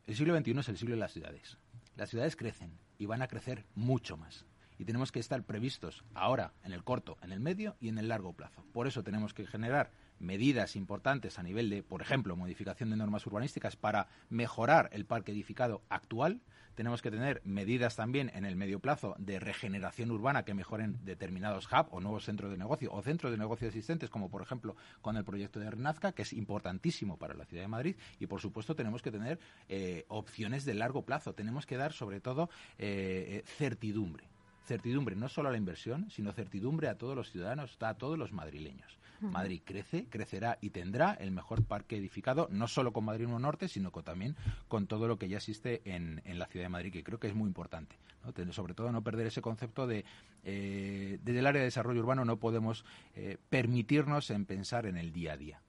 el 0.05 0.17
siglo 0.17 0.37
XXI 0.37 0.59
es 0.59 0.67
el 0.67 0.77
siglo 0.77 0.95
de 0.95 0.99
las 0.99 1.13
ciudades. 1.13 1.57
Las 1.95 2.09
ciudades 2.09 2.35
crecen 2.35 2.77
y 2.97 3.05
van 3.05 3.21
a 3.21 3.29
crecer 3.29 3.63
mucho 3.73 4.17
más 4.17 4.45
y 4.81 4.83
tenemos 4.83 5.11
que 5.11 5.19
estar 5.19 5.43
previstos 5.43 6.03
ahora, 6.15 6.53
en 6.63 6.73
el 6.73 6.83
corto, 6.83 7.15
en 7.21 7.31
el 7.31 7.39
medio 7.39 7.77
y 7.79 7.87
en 7.89 7.99
el 7.99 8.07
largo 8.07 8.33
plazo. 8.33 8.65
Por 8.73 8.87
eso 8.87 9.03
tenemos 9.03 9.31
que 9.31 9.45
generar 9.45 9.91
medidas 10.21 10.75
importantes 10.75 11.39
a 11.39 11.43
nivel 11.43 11.69
de, 11.69 11.83
por 11.83 12.01
ejemplo, 12.01 12.35
modificación 12.35 12.89
de 12.89 12.97
normas 12.97 13.25
urbanísticas 13.25 13.75
para 13.75 14.07
mejorar 14.29 14.89
el 14.93 15.05
parque 15.05 15.31
edificado 15.31 15.81
actual. 15.89 16.41
Tenemos 16.75 17.01
que 17.01 17.11
tener 17.11 17.41
medidas 17.43 17.95
también 17.95 18.31
en 18.33 18.45
el 18.45 18.55
medio 18.55 18.79
plazo 18.79 19.15
de 19.19 19.39
regeneración 19.39 20.09
urbana 20.09 20.43
que 20.43 20.53
mejoren 20.53 21.03
determinados 21.03 21.67
hubs 21.67 21.89
o 21.91 21.99
nuevos 21.99 22.23
centros 22.23 22.49
de 22.49 22.57
negocio 22.57 22.91
o 22.93 23.01
centros 23.01 23.31
de 23.31 23.37
negocio 23.37 23.67
existentes, 23.67 24.09
como 24.09 24.29
por 24.29 24.41
ejemplo 24.41 24.75
con 25.01 25.17
el 25.17 25.25
proyecto 25.25 25.59
de 25.59 25.69
Renazca, 25.69 26.13
que 26.13 26.21
es 26.21 26.31
importantísimo 26.33 27.17
para 27.17 27.33
la 27.33 27.45
ciudad 27.45 27.63
de 27.63 27.67
Madrid. 27.67 27.95
Y 28.19 28.27
por 28.27 28.39
supuesto 28.39 28.75
tenemos 28.75 29.01
que 29.01 29.11
tener 29.11 29.39
eh, 29.67 30.05
opciones 30.07 30.63
de 30.63 30.73
largo 30.75 31.03
plazo. 31.03 31.33
Tenemos 31.33 31.65
que 31.65 31.77
dar 31.77 31.91
sobre 31.91 32.21
todo 32.21 32.49
eh, 32.77 33.43
certidumbre 33.45 34.31
certidumbre 34.71 35.15
no 35.15 35.27
solo 35.27 35.49
a 35.49 35.51
la 35.51 35.57
inversión, 35.57 36.09
sino 36.09 36.31
certidumbre 36.31 36.87
a 36.87 36.97
todos 36.97 37.15
los 37.15 37.29
ciudadanos, 37.29 37.75
a 37.81 37.95
todos 37.95 38.17
los 38.17 38.31
madrileños. 38.31 38.97
Madrid 39.21 39.61
crece, 39.63 40.07
crecerá 40.09 40.57
y 40.61 40.71
tendrá 40.71 41.13
el 41.13 41.31
mejor 41.31 41.63
parque 41.63 41.97
edificado, 41.97 42.47
no 42.51 42.67
solo 42.67 42.91
con 42.91 43.05
Madrid 43.05 43.25
Nuevo 43.25 43.39
Norte, 43.39 43.67
sino 43.67 43.91
con, 43.91 44.03
también 44.03 44.35
con 44.67 44.87
todo 44.87 45.07
lo 45.07 45.17
que 45.17 45.29
ya 45.29 45.37
existe 45.37 45.81
en, 45.85 46.21
en, 46.25 46.39
la 46.39 46.47
ciudad 46.47 46.65
de 46.65 46.69
Madrid, 46.69 46.91
que 46.91 47.03
creo 47.03 47.19
que 47.19 47.27
es 47.27 47.35
muy 47.35 47.47
importante. 47.47 47.97
¿no? 48.23 48.53
Sobre 48.53 48.73
todo 48.73 48.91
no 48.91 49.03
perder 49.03 49.27
ese 49.27 49.41
concepto 49.41 49.87
de, 49.87 50.05
eh, 50.43 51.19
desde 51.21 51.39
el 51.39 51.47
área 51.47 51.61
de 51.61 51.65
desarrollo 51.65 52.01
urbano 52.01 52.25
no 52.25 52.37
podemos 52.37 52.85
eh, 53.15 53.37
permitirnos 53.49 54.29
en 54.31 54.45
pensar 54.45 54.85
en 54.85 54.97
el 54.97 55.11
día 55.11 55.33
a 55.33 55.37
día. 55.37 55.61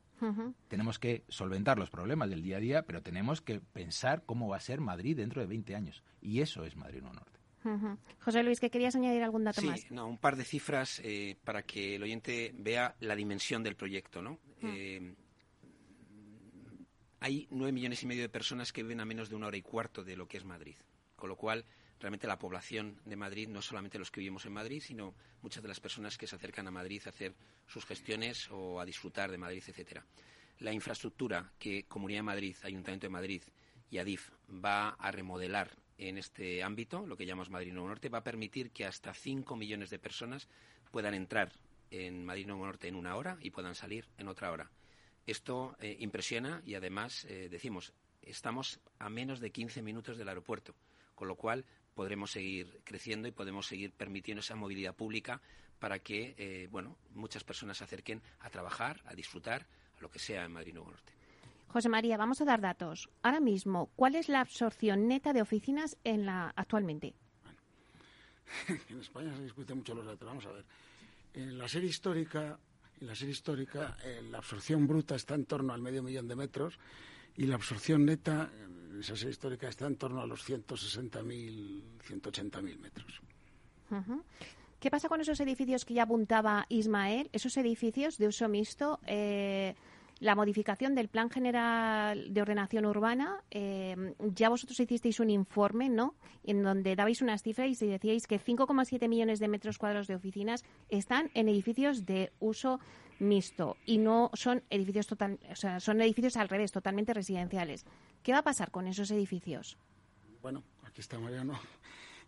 Tenemos 0.69 1.01
que 1.01 1.25
solventar 1.29 1.81
los 1.81 1.91
problemas 1.91 2.31
del 2.31 2.45
día 2.45 2.59
a 2.59 2.61
día, 2.61 2.83
pero 2.83 3.03
tenemos 3.03 3.41
que 3.41 3.61
pensar 3.61 4.23
cómo 4.25 4.47
va 4.47 4.57
a 4.57 4.61
ser 4.61 4.81
Madrid 4.81 5.17
dentro 5.17 5.41
de 5.41 5.49
20 5.49 5.75
años. 5.75 6.05
Y 6.21 6.43
eso 6.43 6.65
es 6.65 6.77
Madrid 6.77 7.01
Nuevo 7.01 7.17
Norte. 7.17 7.42
José 8.21 8.43
Luis, 8.43 8.61
¿que 8.61 8.71
querías 8.71 8.95
añadir 8.95 9.23
algún 9.23 9.45
dato 9.45 9.61
sí, 9.61 9.67
más? 9.67 9.91
No, 9.91 10.07
un 10.07 10.19
par 10.19 10.37
de 10.37 10.45
cifras 10.45 11.01
eh, 11.05 11.37
para 11.45 11.63
que 11.63 11.97
el 11.97 12.03
oyente 12.03 12.53
vea 12.57 12.95
la 13.01 13.15
dimensión 13.15 13.63
del 13.63 13.77
proyecto. 13.77 14.23
¿no? 14.23 14.39
Eh, 14.63 15.15
hay 17.21 17.47
nueve 17.51 17.73
millones 17.73 18.03
y 18.03 18.07
medio 18.07 18.23
de 18.23 18.29
personas 18.29 18.73
que 18.73 18.83
viven 18.83 19.01
a 19.01 19.05
menos 19.05 19.29
de 19.29 19.37
una 19.37 19.47
hora 19.47 19.57
y 19.57 19.63
cuarto 19.63 20.03
de 20.03 20.17
lo 20.17 20.27
que 20.27 20.39
es 20.39 20.45
Madrid, 20.45 20.77
con 21.17 21.29
lo 21.29 21.37
cual 21.37 21.65
realmente 22.01 22.27
la 22.27 22.39
población 22.39 23.01
de 23.05 23.15
Madrid, 23.15 23.49
no 23.49 23.63
solamente 23.63 23.99
los 23.99 24.11
que 24.11 24.21
vivimos 24.21 24.45
en 24.45 24.53
Madrid, 24.53 24.83
sino 24.85 25.15
muchas 25.41 25.63
de 25.63 25.69
las 25.69 25.79
personas 25.79 26.19
que 26.19 26.27
se 26.27 26.35
acercan 26.35 26.67
a 26.67 26.73
Madrid 26.73 27.01
a 27.07 27.11
hacer 27.11 27.35
sus 27.67 27.87
gestiones 27.87 28.51
o 28.51 28.81
a 28.81 28.85
disfrutar 28.85 29.31
de 29.31 29.39
Madrid, 29.39 29.63
etcétera. 29.67 30.05
La 30.59 30.73
infraestructura 30.73 31.53
que 31.59 31.85
Comunidad 31.85 32.19
de 32.19 32.25
Madrid, 32.25 32.57
Ayuntamiento 32.65 33.07
de 33.07 33.11
Madrid 33.11 33.43
y 33.89 33.99
ADIF 33.99 34.31
va 34.49 34.91
a 34.91 35.13
remodelar 35.13 35.71
en 35.99 36.19
este 36.19 36.63
ámbito, 36.63 37.07
lo 37.07 37.17
que 37.17 37.27
llamamos 37.27 37.51
Madrid 37.51 37.73
Nuevo 37.73 37.89
Norte, 37.89 38.09
va 38.09 38.19
a 38.19 38.25
permitir 38.25 38.71
que 38.71 38.85
hasta 38.85 39.15
5 39.15 39.57
millones 39.57 39.91
de 39.91 39.99
personas 39.99 40.49
puedan 40.91 41.15
entrar 41.15 41.53
en 41.91 42.25
Madrid 42.25 42.47
Nuevo 42.47 42.65
Norte 42.65 42.89
en 42.89 42.97
una 42.97 43.17
hora 43.17 43.39
y 43.41 43.51
puedan 43.51 43.75
salir 43.75 44.07
en 44.19 44.29
otra 44.29 44.51
hora. 44.51 44.71
Esto 45.27 45.77
eh, 45.81 45.97
impresiona 46.01 46.63
y 46.65 46.75
además, 46.75 47.25
eh, 47.27 47.49
decimos, 47.51 47.93
estamos 48.23 48.81
a 48.99 49.09
menos 49.09 49.41
de 49.41 49.51
15 49.51 49.83
minutos 49.83 50.17
del 50.17 50.29
aeropuerto, 50.29 50.75
con 51.15 51.29
lo 51.29 51.37
cual 51.37 51.65
podremos 51.95 52.33
seguir 52.33 52.81
creciendo 52.85 53.29
y 53.29 53.33
podemos 53.33 53.67
seguir 53.67 53.93
permitiendo 53.93 54.41
esa 54.41 54.57
movilidad 54.57 54.95
pública 54.95 55.41
para 55.79 55.99
que 55.99 56.35
eh, 56.39 56.69
bueno, 56.71 56.97
muchas 57.15 57.45
personas 57.45 57.79
se 57.79 57.85
acerquen 57.85 58.23
a 58.41 58.51
trabajar, 58.51 59.01
a 59.05 59.15
disfrutar, 59.15 59.67
a 59.99 60.01
lo 60.01 60.11
que 60.11 60.19
sea 60.19 60.45
en 60.45 60.53
Madrid 60.53 60.75
Nuevo 60.75 60.91
Norte. 60.91 61.13
José 61.73 61.89
María, 61.89 62.19
vamos 62.19 62.39
a 62.43 62.45
dar 62.45 62.61
datos. 62.61 63.09
Ahora 63.23 63.41
mismo, 63.41 63.91
¿cuál 63.97 64.15
es 64.15 64.29
la 64.29 64.41
absorción 64.41 65.09
neta 65.09 65.33
de 65.33 65.41
oficinas 65.41 65.97
en 66.05 66.27
la 66.27 66.53
actualmente? 66.55 67.15
Bueno, 67.43 68.83
en 68.91 69.01
España 69.01 69.35
se 69.35 69.43
discute 69.43 69.75
mucho 69.75 69.95
los 69.95 70.05
datos. 70.05 70.29
Vamos 70.29 70.45
a 70.45 70.53
ver. 70.53 70.67
En 71.33 71.57
la 71.57 71.67
serie 71.67 71.89
histórica, 71.89 72.59
en 73.01 73.07
la 73.07 73.15
serie 73.15 73.33
histórica, 73.33 73.97
eh, 74.05 74.21
la 74.31 74.39
absorción 74.39 74.87
bruta 74.87 75.15
está 75.15 75.35
en 75.35 75.47
torno 75.47 75.73
al 75.73 75.81
medio 75.81 76.03
millón 76.03 76.29
de 76.29 76.37
metros 76.37 76.79
y 77.39 77.47
la 77.47 77.55
absorción 77.55 78.05
neta, 78.05 78.51
en 78.55 79.01
esa 79.01 79.17
serie 79.17 79.31
histórica, 79.31 79.67
está 79.67 79.87
en 79.87 79.97
torno 79.97 80.21
a 80.21 80.27
los 80.27 80.47
160.000, 80.47 81.83
180.000 82.07 82.79
metros. 82.79 83.23
Uh-huh. 83.91 84.23
¿Qué 84.79 84.91
pasa 84.91 85.09
con 85.09 85.23
esos 85.23 85.41
edificios 85.41 85.87
que 85.87 85.95
ya 85.95 86.03
apuntaba 86.03 86.67
Ismael? 86.69 87.31
Esos 87.33 87.57
edificios 87.57 88.19
de 88.19 88.27
uso 88.27 88.47
mixto. 88.51 89.01
Eh, 89.07 89.75
la 90.23 90.37
modificación 90.37 90.95
del 90.95 91.09
Plan 91.09 91.31
General 91.31 92.33
de 92.33 92.43
Ordenación 92.43 92.87
Urbana, 92.87 93.43
eh, 93.51 94.15
ya 94.21 94.49
vosotros 94.49 94.79
hicisteis 94.79 95.19
un 95.19 95.31
informe, 95.31 95.89
¿no? 95.89 96.15
En 96.45 96.63
donde 96.63 96.95
dabais 96.95 97.23
unas 97.23 97.43
cifras 97.43 97.83
y 97.83 97.87
decíais 97.89 98.29
que 98.29 98.39
5,7 98.39 99.09
millones 99.09 99.41
de 99.41 99.49
metros 99.49 99.79
cuadrados 99.79 100.07
de 100.07 100.15
oficinas 100.15 100.65
están 100.89 101.33
en 101.35 101.49
edificios 101.49 102.07
de 102.07 102.33
uso 102.39 102.79
mixto 103.19 103.77
y 103.85 103.99
no 103.99 104.31
son 104.35 104.63
edificios 104.71 105.09
total, 105.09 105.41
o 105.51 105.57
sea, 105.57 105.81
son 105.81 106.01
edificios 106.01 106.37
al 106.37 106.49
revés, 106.49 106.71
totalmente 106.71 107.13
residenciales. 107.13 107.85
¿Qué 108.23 108.31
va 108.31 108.39
a 108.39 108.45
pasar 108.45 108.71
con 108.71 108.87
esos 108.87 109.11
edificios? 109.11 109.77
Bueno, 110.41 110.63
aquí 110.85 111.01
está 111.01 111.19
Mariano. 111.19 111.59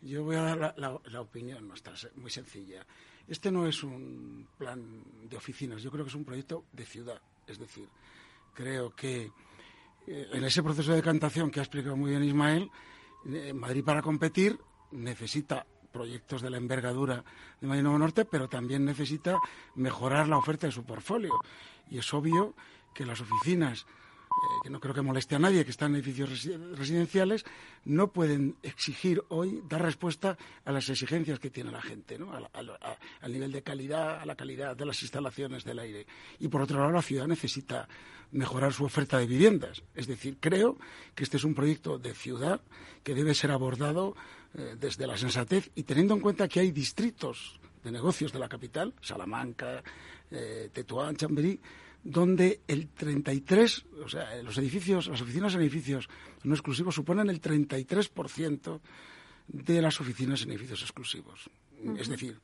Yo 0.02 0.24
voy 0.24 0.34
a 0.34 0.42
dar 0.42 0.58
la, 0.58 0.74
la, 0.76 1.00
la 1.04 1.20
opinión 1.20 1.68
nuestra, 1.68 1.94
muy 2.16 2.30
sencilla. 2.32 2.84
Este 3.28 3.52
no 3.52 3.68
es 3.68 3.84
un 3.84 4.48
plan 4.58 4.82
de 5.28 5.36
oficinas, 5.36 5.80
yo 5.80 5.92
creo 5.92 6.04
que 6.04 6.08
es 6.10 6.16
un 6.16 6.24
proyecto 6.24 6.64
de 6.72 6.84
ciudad. 6.84 7.22
Es 7.46 7.58
decir, 7.58 7.88
creo 8.54 8.94
que 8.94 9.30
eh, 10.06 10.28
en 10.32 10.44
ese 10.44 10.62
proceso 10.62 10.90
de 10.90 10.96
decantación 10.98 11.50
que 11.50 11.60
ha 11.60 11.62
explicado 11.62 11.96
muy 11.96 12.10
bien 12.10 12.24
Ismael, 12.24 12.70
eh, 13.26 13.52
Madrid 13.52 13.84
para 13.84 14.02
competir 14.02 14.58
necesita 14.92 15.66
proyectos 15.92 16.42
de 16.42 16.50
la 16.50 16.56
envergadura 16.56 17.24
de 17.60 17.66
Madrid 17.66 17.82
Nuevo 17.82 17.98
Norte, 17.98 18.24
pero 18.24 18.48
también 18.48 18.84
necesita 18.84 19.38
mejorar 19.76 20.28
la 20.28 20.38
oferta 20.38 20.66
de 20.66 20.72
su 20.72 20.84
portfolio. 20.84 21.32
Y 21.88 21.98
es 21.98 22.12
obvio 22.12 22.54
que 22.92 23.06
las 23.06 23.20
oficinas 23.20 23.86
eh, 24.34 24.60
que 24.62 24.70
no 24.70 24.80
creo 24.80 24.94
que 24.94 25.02
moleste 25.02 25.36
a 25.36 25.38
nadie, 25.38 25.64
que 25.64 25.70
están 25.70 25.92
en 25.92 26.02
edificios 26.02 26.48
residenciales, 26.76 27.44
no 27.84 28.08
pueden 28.08 28.56
exigir 28.62 29.22
hoy 29.28 29.62
dar 29.68 29.82
respuesta 29.82 30.36
a 30.64 30.72
las 30.72 30.88
exigencias 30.88 31.38
que 31.38 31.50
tiene 31.50 31.70
la 31.70 31.82
gente, 31.82 32.18
¿no? 32.18 32.32
al 32.32 33.32
nivel 33.32 33.52
de 33.52 33.62
calidad, 33.62 34.20
a 34.20 34.26
la 34.26 34.34
calidad 34.34 34.76
de 34.76 34.86
las 34.86 35.00
instalaciones 35.02 35.64
del 35.64 35.78
aire. 35.78 36.06
Y 36.40 36.48
por 36.48 36.62
otro 36.62 36.78
lado, 36.78 36.92
la 36.92 37.02
ciudad 37.02 37.26
necesita 37.26 37.88
mejorar 38.32 38.72
su 38.72 38.84
oferta 38.84 39.18
de 39.18 39.26
viviendas. 39.26 39.82
Es 39.94 40.06
decir, 40.06 40.38
creo 40.40 40.76
que 41.14 41.24
este 41.24 41.36
es 41.36 41.44
un 41.44 41.54
proyecto 41.54 41.98
de 41.98 42.14
ciudad 42.14 42.60
que 43.02 43.14
debe 43.14 43.34
ser 43.34 43.50
abordado 43.52 44.16
eh, 44.54 44.76
desde 44.78 45.06
la 45.06 45.16
sensatez 45.16 45.70
y 45.74 45.84
teniendo 45.84 46.14
en 46.14 46.20
cuenta 46.20 46.48
que 46.48 46.60
hay 46.60 46.72
distritos 46.72 47.60
de 47.84 47.92
negocios 47.92 48.32
de 48.32 48.38
la 48.38 48.48
capital, 48.48 48.94
Salamanca, 49.00 49.82
eh, 50.30 50.70
Tetuán, 50.72 51.16
Chamberí, 51.16 51.60
donde 52.04 52.60
el 52.68 52.88
33, 52.88 53.86
o 54.04 54.08
sea, 54.08 54.42
los 54.42 54.56
edificios, 54.58 55.08
las 55.08 55.22
oficinas 55.22 55.54
en 55.54 55.62
edificios 55.62 56.08
no 56.44 56.54
exclusivos 56.54 56.94
suponen 56.94 57.30
el 57.30 57.40
33% 57.40 58.80
de 59.48 59.82
las 59.82 60.00
oficinas 60.00 60.42
en 60.42 60.50
edificios 60.50 60.82
exclusivos. 60.82 61.50
Es 61.98 62.08
decir, 62.08 62.38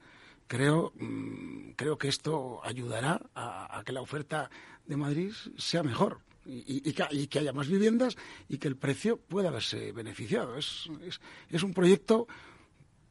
creo, 0.46 0.92
mm, 0.96 1.72
creo 1.76 1.98
que 1.98 2.08
esto 2.08 2.60
ayudará 2.64 3.20
a, 3.34 3.82
que 3.84 3.92
la 3.92 4.00
oferta 4.00 4.50
de 4.86 4.96
Madrid 4.96 5.32
sea 5.56 5.82
mejor. 5.82 6.20
Y, 6.46 6.92
que, 6.94 7.38
haya 7.38 7.52
más 7.52 7.68
viviendas 7.68 8.16
y 8.48 8.56
que 8.58 8.66
el 8.66 8.74
precio 8.74 9.18
pueda 9.18 9.50
verse 9.50 9.92
beneficiado. 9.92 10.56
es, 10.56 10.90
es 11.50 11.62
un 11.62 11.74
proyecto 11.74 12.26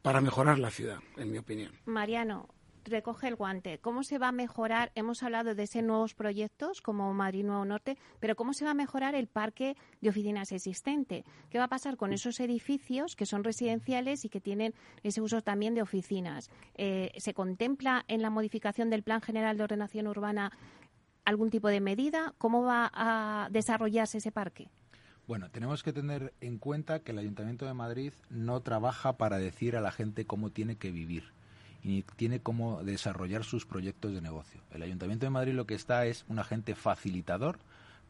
para 0.02 0.20
mejorar 0.20 0.60
la 0.60 0.72
ciudad, 0.72 1.00
en 1.16 1.32
mi 1.32 1.38
opinión. 1.38 1.72
Mariano, 1.86 2.50
recoge 2.86 3.28
el 3.28 3.36
guante. 3.36 3.80
¿Cómo 3.80 4.04
se 4.04 4.18
va 4.18 4.30
a 4.30 4.32
mejorar? 4.32 4.92
Hemos 4.96 5.24
hablado 5.24 5.56
de 5.56 5.64
ese 5.64 5.82
nuevos 5.82 6.14
proyectos 6.14 6.82
como 6.82 7.14
Madrid 7.14 7.44
Nuevo 7.44 7.66
Norte, 7.66 7.98
pero 8.20 8.36
¿cómo 8.36 8.54
se 8.54 8.66
va 8.66 8.72
a 8.72 8.76
mejorar 8.76 9.16
el 9.16 9.28
parque 9.28 9.76
de 10.02 10.10
oficinas 10.10 10.52
existente? 10.52 11.24
¿Qué 11.50 11.58
va 11.58 11.66
a 11.66 11.70
pasar 11.70 11.98
con 11.98 12.14
esos 12.14 12.40
edificios 12.40 13.16
que 13.16 13.26
son 13.26 13.44
residenciales 13.44 14.26
y 14.26 14.30
que 14.30 14.42
tienen 14.42 14.74
ese 15.04 15.22
uso 15.22 15.42
también 15.42 15.76
de 15.76 15.82
oficinas? 15.82 16.50
Eh, 16.76 17.12
¿Se 17.18 17.34
contempla 17.34 18.06
en 18.08 18.22
la 18.22 18.30
modificación 18.30 18.90
del 18.90 19.04
Plan 19.04 19.22
General 19.22 19.58
de 19.58 19.64
Ordenación 19.64 20.08
Urbana 20.08 20.52
algún 21.26 21.50
tipo 21.50 21.68
de 21.68 21.82
medida? 21.82 22.34
¿Cómo 22.38 22.64
va 22.64 22.92
a 22.94 23.50
desarrollarse 23.52 24.18
ese 24.18 24.32
parque? 24.32 24.70
Bueno, 25.28 25.52
tenemos 25.52 25.84
que 25.84 25.94
tener 25.94 26.34
en 26.42 26.58
cuenta 26.58 27.02
que 27.02 27.12
el 27.12 27.20
Ayuntamiento 27.20 27.68
de 27.68 27.76
Madrid 27.76 28.14
no 28.32 28.62
trabaja 28.62 29.18
para 29.18 29.38
decir 29.38 29.76
a 29.76 29.82
la 29.82 29.92
gente 29.92 30.26
cómo 30.26 30.50
tiene 30.50 30.78
que 30.78 30.92
vivir 30.92 31.39
y 31.84 32.04
tiene 32.16 32.40
cómo 32.40 32.84
desarrollar 32.84 33.44
sus 33.44 33.66
proyectos 33.66 34.14
de 34.14 34.22
negocio. 34.22 34.62
El 34.72 34.84
Ayuntamiento 34.84 35.26
de 35.26 35.32
Madrid 35.32 35.54
lo 35.54 35.66
que 35.66 35.76
está 35.76 36.06
es 36.06 36.26
un 36.28 36.40
agente 36.40 36.76
facilitador, 36.76 37.60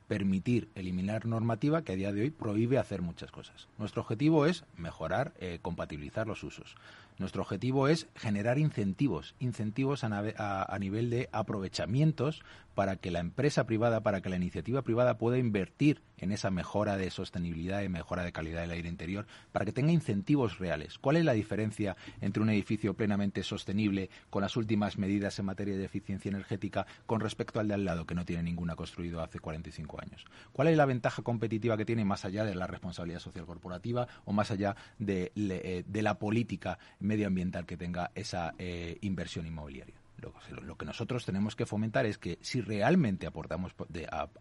permitir 0.10 0.69
eliminar 0.73 1.27
normativa 1.27 1.84
que 1.84 1.93
a 1.93 1.95
día 1.95 2.12
de 2.12 2.23
hoy 2.23 2.29
prohíbe 2.32 2.79
hacer 2.79 3.03
muchas 3.03 3.32
cosas. 3.32 3.67
Nuestro 3.77 4.01
objetivo 4.01 4.47
es 4.47 4.65
mejorar, 4.75 5.34
eh, 5.39 5.60
compatibilizar 5.62 6.25
los 6.25 6.43
usos. 6.43 6.75
Nuestro 7.19 7.43
objetivo 7.43 7.88
es 7.88 8.08
generar 8.15 8.58
incentivos, 8.58 9.36
incentivos 9.39 10.03
a, 10.03 10.77
nivel 10.79 11.10
de 11.12 11.29
aprovechamientos 11.32 12.41
para 12.80 12.96
que 12.96 13.12
la 13.12 13.20
empresa 13.20 13.65
privada, 13.65 14.04
para 14.04 14.22
que 14.22 14.30
la 14.30 14.38
iniciativa 14.38 14.84
privada 14.84 15.18
pueda 15.18 15.38
invertir 15.38 16.02
en 16.18 16.32
esa 16.32 16.50
mejora 16.50 16.96
de 16.96 17.12
sostenibilidad 17.12 17.82
y 17.82 17.89
mejora 17.89 18.24
de 18.24 18.32
calidad 18.32 18.62
del 18.62 18.72
aire 18.72 18.88
interior, 18.88 19.28
para 19.52 19.65
que 19.65 19.74
tenga 19.74 19.92
incentivos 19.92 20.60
reales. 20.60 20.98
¿Cuál 20.98 21.18
es 21.18 21.26
la 21.26 21.34
diferencia 21.34 21.98
entre 22.22 22.42
un 22.42 22.50
edificio 22.50 22.94
plenamente 22.94 23.44
sostenible 23.44 24.10
con 24.30 24.44
las 24.44 24.56
últimas 24.56 24.98
medidas 24.98 25.38
en 25.39 25.48
materia 25.48 25.76
de 25.76 25.84
eficiencia 25.84 26.30
energética 26.30 26.88
con 27.06 27.20
respecto 27.20 27.60
al 27.60 27.68
de 27.68 27.74
al 27.74 27.84
lado, 27.84 28.06
que 28.06 28.15
no 28.15 28.24
tiene 28.24 28.44
ninguna 28.44 28.78
construido 28.78 29.22
hace 29.22 29.42
45 29.42 30.02
años? 30.02 30.24
¿Cuál 30.54 30.70
es 30.70 30.78
la 30.78 30.86
ventaja 30.86 31.22
competitiva 31.22 31.76
que 31.76 31.84
tiene 31.84 32.06
más 32.06 32.24
allá 32.24 32.46
de 32.46 32.56
la 32.56 32.65
responsabilidad 32.65 33.20
social 33.20 33.46
corporativa 33.46 34.08
o 34.24 34.32
más 34.32 34.52
allá 34.52 34.78
de, 35.00 35.34
eh, 35.36 35.84
la 36.02 36.18
política 36.18 36.80
medioambiental 37.02 37.65
que 37.65 37.76
tenga 37.76 38.12
esa 38.15 38.54
eh, 38.58 38.98
inversión 39.02 39.46
inmobiliaria. 39.46 40.00
Lo, 40.19 40.77
que 40.77 40.86
nosotros 40.86 41.25
tenemos 41.25 41.55
que 41.55 41.65
fomentar 41.65 42.05
es 42.05 42.17
que 42.17 42.38
si 42.41 42.62
realmente 42.62 43.27
aportamos 43.27 43.73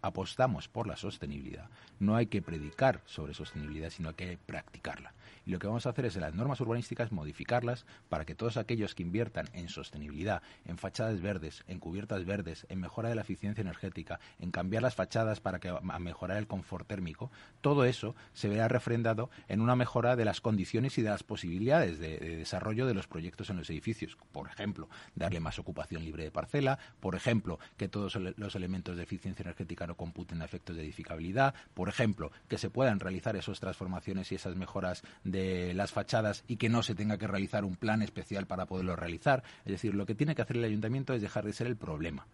apostamos 0.01 0.67
por 0.67 0.87
la 0.87 0.95
sostenibilidad, 0.95 1.69
no 1.99 2.15
hay 2.15 2.27
que 2.27 2.41
predicar 2.41 3.01
sobre 3.05 3.33
sostenibilidad, 3.33 3.89
sino 3.89 4.15
que 4.15 4.37
practicarla. 4.37 5.13
Y 5.49 5.51
lo 5.51 5.57
que 5.57 5.65
vamos 5.65 5.87
a 5.87 5.89
hacer 5.89 6.05
es 6.05 6.15
en 6.15 6.21
las 6.21 6.35
normas 6.35 6.61
urbanísticas 6.61 7.11
modificarlas 7.11 7.87
para 8.07 8.23
que 8.23 8.35
todos 8.35 8.55
aquellos 8.57 8.93
que 8.93 9.01
inviertan 9.01 9.49
en 9.53 9.67
sostenibilidad, 9.67 10.43
en 10.63 10.77
fachadas 10.77 11.21
verdes, 11.21 11.63
en 11.67 11.79
cubiertas 11.79 12.23
verdes, 12.23 12.67
en 12.69 12.79
mejora 12.79 13.09
de 13.09 13.15
la 13.15 13.21
eficiencia 13.21 13.63
energética, 13.63 14.19
en 14.37 14.51
cambiar 14.51 14.83
las 14.83 14.93
fachadas 14.93 15.39
para 15.39 15.59
que, 15.59 15.69
a 15.69 15.99
mejorar 15.99 16.37
el 16.37 16.45
confort 16.45 16.87
térmico, 16.87 17.31
todo 17.61 17.85
eso 17.85 18.15
se 18.31 18.47
verá 18.47 18.67
refrendado 18.67 19.31
en 19.47 19.61
una 19.61 19.75
mejora 19.75 20.15
de 20.15 20.23
las 20.23 20.39
condiciones 20.39 20.99
y 20.99 21.01
de 21.01 21.09
las 21.09 21.23
posibilidades 21.23 21.97
de, 21.97 22.19
desarrollo 22.19 22.85
de 22.85 22.93
los 22.93 23.07
proyectos 23.07 23.49
en 23.49 23.57
los 23.57 23.71
edificios. 23.71 24.19
Por 24.31 24.49
ejemplo, 24.49 24.87
darle 25.15 25.39
más 25.39 25.57
ocupación 25.57 26.05
libre 26.05 26.25
de 26.25 26.29
parcela, 26.29 26.77
por 26.99 27.15
ejemplo, 27.15 27.57
que 27.75 27.87
todos 27.87 28.17
los 28.17 28.53
elementos 28.53 28.97
de 28.97 29.01
eficiencia 29.01 29.41
energética 29.41 29.87
no 29.87 29.97
computen 29.97 30.43
efectos 30.43 30.75
de 30.75 30.83
edificabilidad, 30.83 31.55
por 31.73 31.89
ejemplo, 31.89 32.31
que 32.47 32.59
se 32.59 32.69
puedan 32.69 32.99
realizar 32.99 33.35
esas 33.35 33.59
transformaciones 33.59 34.31
y 34.31 34.35
esas 34.35 34.55
mejoras 34.55 35.01
de 35.23 35.38
las 35.73 35.91
fachadas 35.91 36.43
y 36.47 36.57
que 36.57 36.69
no 36.69 36.83
se 36.83 36.95
tenga 36.95 37.17
que 37.17 37.27
realizar 37.27 37.65
un 37.65 37.75
plan 37.75 38.01
especial 38.01 38.47
para 38.47 38.65
poderlo 38.65 38.95
realizar. 38.95 39.43
Es 39.65 39.71
decir, 39.71 39.95
lo 39.95 40.05
que 40.05 40.15
tiene 40.15 40.35
que 40.35 40.41
hacer 40.41 40.57
el 40.57 40.63
ayuntamiento 40.63 41.13
es 41.13 41.21
dejar 41.21 41.45
de 41.45 41.53
ser 41.53 41.67
el 41.67 41.77
problema. 41.77 42.27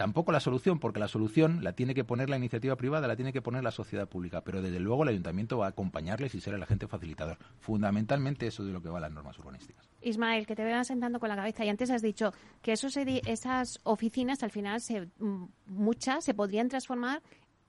Tampoco 0.00 0.32
la 0.32 0.40
solución, 0.40 0.78
porque 0.78 0.98
la 0.98 1.08
solución 1.08 1.62
la 1.62 1.74
tiene 1.74 1.94
que 1.94 2.04
poner 2.04 2.30
la 2.30 2.38
iniciativa 2.38 2.74
privada, 2.74 3.06
la 3.06 3.16
tiene 3.16 3.34
que 3.34 3.42
poner 3.42 3.62
la 3.62 3.70
sociedad 3.70 4.08
pública, 4.08 4.40
pero 4.40 4.62
desde 4.62 4.80
luego 4.80 5.02
el 5.02 5.10
ayuntamiento 5.10 5.58
va 5.58 5.66
a 5.66 5.68
acompañarles 5.68 6.34
y 6.34 6.40
ser 6.40 6.54
el 6.54 6.62
agente 6.62 6.88
facilitador. 6.88 7.36
Fundamentalmente 7.58 8.46
eso 8.46 8.64
de 8.64 8.72
lo 8.72 8.80
que 8.80 8.88
va 8.88 8.96
a 8.96 9.02
las 9.02 9.12
normas 9.12 9.38
urbanísticas. 9.38 9.90
Ismael, 10.00 10.46
que 10.46 10.56
te 10.56 10.64
vean 10.64 10.86
sentando 10.86 11.20
con 11.20 11.28
la 11.28 11.36
cabeza 11.36 11.66
y 11.66 11.68
antes 11.68 11.90
has 11.90 12.00
dicho 12.00 12.32
que 12.62 12.72
esos 12.72 12.96
esas 12.96 13.78
oficinas 13.82 14.42
al 14.42 14.50
final 14.50 14.80
se, 14.80 15.02
mm, 15.18 15.44
muchas 15.66 16.24
se 16.24 16.32
podrían 16.32 16.70
transformar 16.70 17.20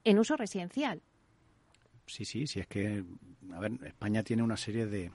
en 0.06 0.18
uso 0.18 0.38
residencial. 0.38 1.02
Sí, 2.06 2.24
sí, 2.24 2.48
sí, 2.48 2.62
es 2.62 2.68
que, 2.68 3.04
a 3.54 3.60
ver, 3.60 3.74
España 3.86 4.24
tiene 4.24 4.44
una 4.44 4.58
serie 4.58 4.86
de 4.86 5.12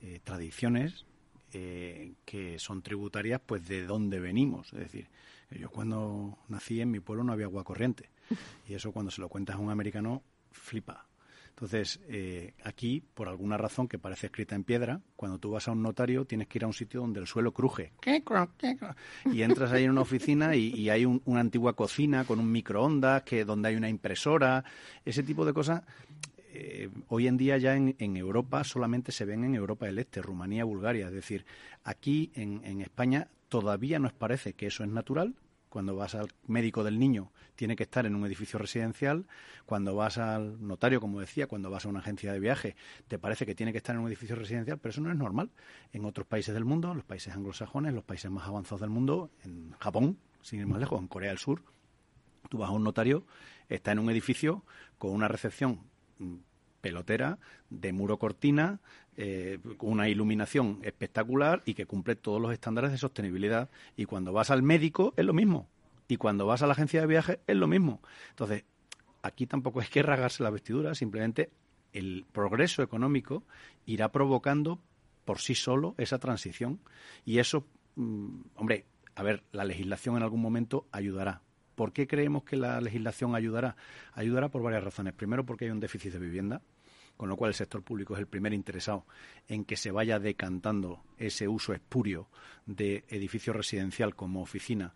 eh, 0.00 0.20
tradiciones 0.22 1.06
eh, 1.52 2.12
que 2.24 2.58
son 2.58 2.82
tributarias 2.82 3.40
pues 3.44 3.66
de 3.66 3.84
dónde 3.84 4.20
venimos. 4.20 4.72
Es 4.72 4.80
decir, 4.80 5.08
yo 5.50 5.70
cuando 5.70 6.38
nací 6.48 6.80
en 6.80 6.90
mi 6.90 7.00
pueblo 7.00 7.24
no 7.24 7.32
había 7.32 7.46
agua 7.46 7.64
corriente 7.64 8.10
y 8.68 8.74
eso 8.74 8.92
cuando 8.92 9.10
se 9.10 9.20
lo 9.20 9.28
cuentas 9.28 9.56
a 9.56 9.58
un 9.58 9.70
americano 9.70 10.22
flipa. 10.50 11.08
Entonces, 11.58 11.98
eh, 12.06 12.54
aquí, 12.62 13.02
por 13.14 13.26
alguna 13.26 13.56
razón 13.56 13.88
que 13.88 13.98
parece 13.98 14.26
escrita 14.26 14.54
en 14.54 14.62
piedra, 14.62 15.00
cuando 15.16 15.40
tú 15.40 15.50
vas 15.50 15.66
a 15.66 15.72
un 15.72 15.82
notario 15.82 16.24
tienes 16.24 16.46
que 16.46 16.58
ir 16.58 16.62
a 16.64 16.68
un 16.68 16.72
sitio 16.72 17.00
donde 17.00 17.18
el 17.18 17.26
suelo 17.26 17.50
cruje. 17.50 17.90
Y 19.32 19.42
entras 19.42 19.72
ahí 19.72 19.82
en 19.82 19.90
una 19.90 20.02
oficina 20.02 20.54
y, 20.54 20.88
hay 20.88 21.04
una 21.04 21.40
antigua 21.40 21.74
cocina 21.74 22.24
con 22.24 22.38
un 22.38 22.52
microondas, 22.52 23.24
que, 23.24 23.44
donde 23.44 23.70
hay 23.70 23.74
una 23.74 23.88
impresora, 23.88 24.62
ese 25.04 25.24
tipo 25.24 25.44
de 25.44 25.52
cosas. 25.52 25.82
Eh, 26.60 26.90
hoy 27.06 27.28
en 27.28 27.36
día 27.36 27.56
ya 27.56 27.76
en, 27.76 28.16
Europa 28.16 28.64
solamente 28.64 29.12
se 29.12 29.24
ven 29.24 29.44
en 29.44 29.54
Europa 29.54 29.86
del 29.86 30.00
Este, 30.00 30.20
Rumanía, 30.20 30.64
Bulgaria. 30.64 31.06
Es 31.06 31.12
decir, 31.12 31.46
aquí 31.84 32.32
en, 32.34 32.64
en 32.64 32.80
España 32.80 33.28
todavía 33.48 34.00
nos 34.00 34.12
parece 34.12 34.54
que 34.54 34.66
eso 34.66 34.82
es 34.82 34.90
natural, 34.90 35.36
cuando 35.68 35.94
vas 35.94 36.16
al 36.16 36.28
médico 36.48 36.82
del 36.82 36.98
niño 36.98 37.30
tiene 37.54 37.76
que 37.76 37.84
estar 37.84 38.06
en 38.06 38.16
un 38.16 38.26
edificio 38.26 38.58
residencial, 38.58 39.26
cuando 39.66 39.94
vas 39.94 40.18
al 40.18 40.66
notario, 40.66 41.00
como 41.00 41.20
decía, 41.20 41.46
cuando 41.46 41.70
vas 41.70 41.86
a 41.86 41.88
una 41.88 42.00
agencia 42.00 42.32
de 42.32 42.40
viaje, 42.40 42.74
te 43.06 43.20
parece 43.20 43.46
que 43.46 43.54
tiene 43.54 43.70
que 43.70 43.78
estar 43.78 43.94
en 43.94 44.00
un 44.02 44.08
edificio 44.08 44.34
residencial, 44.34 44.78
pero 44.78 44.90
eso 44.90 45.00
no 45.00 45.12
es 45.12 45.16
normal. 45.16 45.50
En 45.92 46.04
otros 46.04 46.26
países 46.26 46.54
del 46.54 46.64
mundo, 46.64 46.92
los 46.92 47.04
países 47.04 47.34
anglosajones, 47.34 47.94
los 47.94 48.04
países 48.04 48.30
más 48.30 48.48
avanzados 48.48 48.80
del 48.80 48.90
mundo, 48.90 49.30
en 49.44 49.72
Japón, 49.78 50.18
sin 50.42 50.60
ir 50.60 50.66
más 50.66 50.80
lejos, 50.80 51.00
en 51.00 51.06
Corea 51.06 51.30
del 51.30 51.38
Sur, 51.38 51.62
tú 52.48 52.58
vas 52.58 52.70
a 52.70 52.72
un 52.72 52.82
notario, 52.82 53.24
está 53.68 53.92
en 53.92 54.00
un 54.00 54.10
edificio 54.10 54.64
con 54.98 55.12
una 55.12 55.28
recepción 55.28 55.80
mm, 56.18 56.36
pelotera, 56.80 57.38
de 57.70 57.92
muro 57.92 58.18
cortina, 58.18 58.80
eh, 59.16 59.58
una 59.80 60.08
iluminación 60.08 60.78
espectacular 60.82 61.62
y 61.64 61.74
que 61.74 61.86
cumple 61.86 62.16
todos 62.16 62.40
los 62.40 62.52
estándares 62.52 62.92
de 62.92 62.98
sostenibilidad. 62.98 63.68
Y 63.96 64.04
cuando 64.04 64.32
vas 64.32 64.50
al 64.50 64.62
médico 64.62 65.12
es 65.16 65.24
lo 65.24 65.32
mismo. 65.32 65.68
Y 66.06 66.16
cuando 66.16 66.46
vas 66.46 66.62
a 66.62 66.66
la 66.66 66.72
agencia 66.72 67.00
de 67.00 67.06
viajes 67.06 67.38
es 67.46 67.56
lo 67.56 67.66
mismo. 67.66 68.00
Entonces, 68.30 68.64
aquí 69.22 69.46
tampoco 69.46 69.80
es 69.80 69.90
que 69.90 70.02
rasgarse 70.02 70.42
la 70.42 70.50
vestidura, 70.50 70.94
simplemente 70.94 71.50
el 71.92 72.26
progreso 72.32 72.82
económico 72.82 73.44
irá 73.86 74.12
provocando 74.12 74.80
por 75.24 75.40
sí 75.40 75.54
solo 75.54 75.94
esa 75.98 76.18
transición. 76.18 76.80
Y 77.24 77.38
eso, 77.38 77.66
mm, 77.96 78.40
hombre, 78.56 78.86
a 79.14 79.22
ver, 79.22 79.42
la 79.52 79.64
legislación 79.64 80.16
en 80.16 80.22
algún 80.22 80.40
momento 80.40 80.86
ayudará. 80.92 81.42
¿Por 81.78 81.92
qué 81.92 82.08
creemos 82.08 82.42
que 82.42 82.56
la 82.56 82.80
legislación 82.80 83.36
ayudará? 83.36 83.76
Ayudará 84.14 84.48
por 84.48 84.62
varias 84.62 84.82
razones. 84.82 85.14
Primero, 85.14 85.46
porque 85.46 85.66
hay 85.66 85.70
un 85.70 85.78
déficit 85.78 86.12
de 86.12 86.18
vivienda 86.18 86.60
con 87.16 87.28
lo 87.28 87.36
cual 87.36 87.50
el 87.50 87.54
sector 87.54 87.84
público 87.84 88.14
es 88.14 88.20
el 88.20 88.26
primer 88.26 88.52
interesado 88.52 89.04
en 89.46 89.64
que 89.64 89.76
se 89.76 89.92
vaya 89.92 90.18
decantando 90.18 91.04
ese 91.18 91.46
uso 91.46 91.72
espurio 91.72 92.28
de 92.66 93.04
edificio 93.08 93.52
residencial 93.52 94.16
como 94.16 94.42
oficina. 94.42 94.92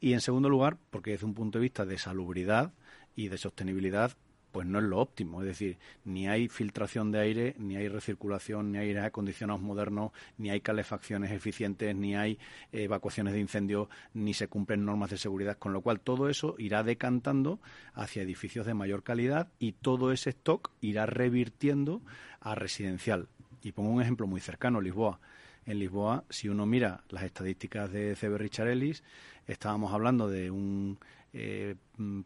Y 0.00 0.14
en 0.14 0.22
segundo 0.22 0.48
lugar, 0.48 0.78
porque 0.90 1.10
desde 1.10 1.26
un 1.26 1.34
punto 1.34 1.58
de 1.58 1.64
vista 1.64 1.84
de 1.84 1.98
salubridad 1.98 2.72
y 3.14 3.28
de 3.28 3.36
sostenibilidad 3.36 4.16
pues 4.52 4.66
no 4.66 4.78
es 4.78 4.84
lo 4.84 4.98
óptimo. 4.98 5.40
Es 5.40 5.48
decir, 5.48 5.78
ni 6.04 6.28
hay 6.28 6.48
filtración 6.48 7.10
de 7.10 7.20
aire, 7.20 7.54
ni 7.58 7.76
hay 7.76 7.88
recirculación, 7.88 8.72
ni 8.72 8.78
hay 8.78 8.94
acondicionados 8.96 9.62
modernos, 9.62 10.12
ni 10.38 10.50
hay 10.50 10.60
calefacciones 10.60 11.32
eficientes, 11.32 11.96
ni 11.96 12.14
hay 12.14 12.38
evacuaciones 12.70 13.32
de 13.32 13.40
incendios, 13.40 13.88
ni 14.12 14.34
se 14.34 14.48
cumplen 14.48 14.84
normas 14.84 15.10
de 15.10 15.18
seguridad, 15.18 15.58
con 15.58 15.72
lo 15.72 15.80
cual 15.80 16.00
todo 16.00 16.28
eso 16.28 16.54
irá 16.58 16.82
decantando 16.82 17.60
hacia 17.94 18.22
edificios 18.22 18.66
de 18.66 18.74
mayor 18.74 19.02
calidad 19.02 19.48
y 19.58 19.72
todo 19.72 20.12
ese 20.12 20.30
stock 20.30 20.70
irá 20.80 21.06
revirtiendo 21.06 22.02
a 22.40 22.54
residencial. 22.54 23.28
Y 23.62 23.72
pongo 23.72 23.90
un 23.90 24.02
ejemplo 24.02 24.26
muy 24.26 24.40
cercano, 24.40 24.80
Lisboa. 24.80 25.20
En 25.64 25.78
Lisboa, 25.78 26.24
si 26.28 26.48
uno 26.48 26.66
mira 26.66 27.04
las 27.08 27.22
estadísticas 27.22 27.90
de 27.92 28.16
CB 28.16 28.36
Richard 28.36 28.68
Ellis, 28.68 29.04
estábamos 29.46 29.92
hablando 29.94 30.28
de 30.28 30.50
un 30.50 30.98
eh, 31.32 31.76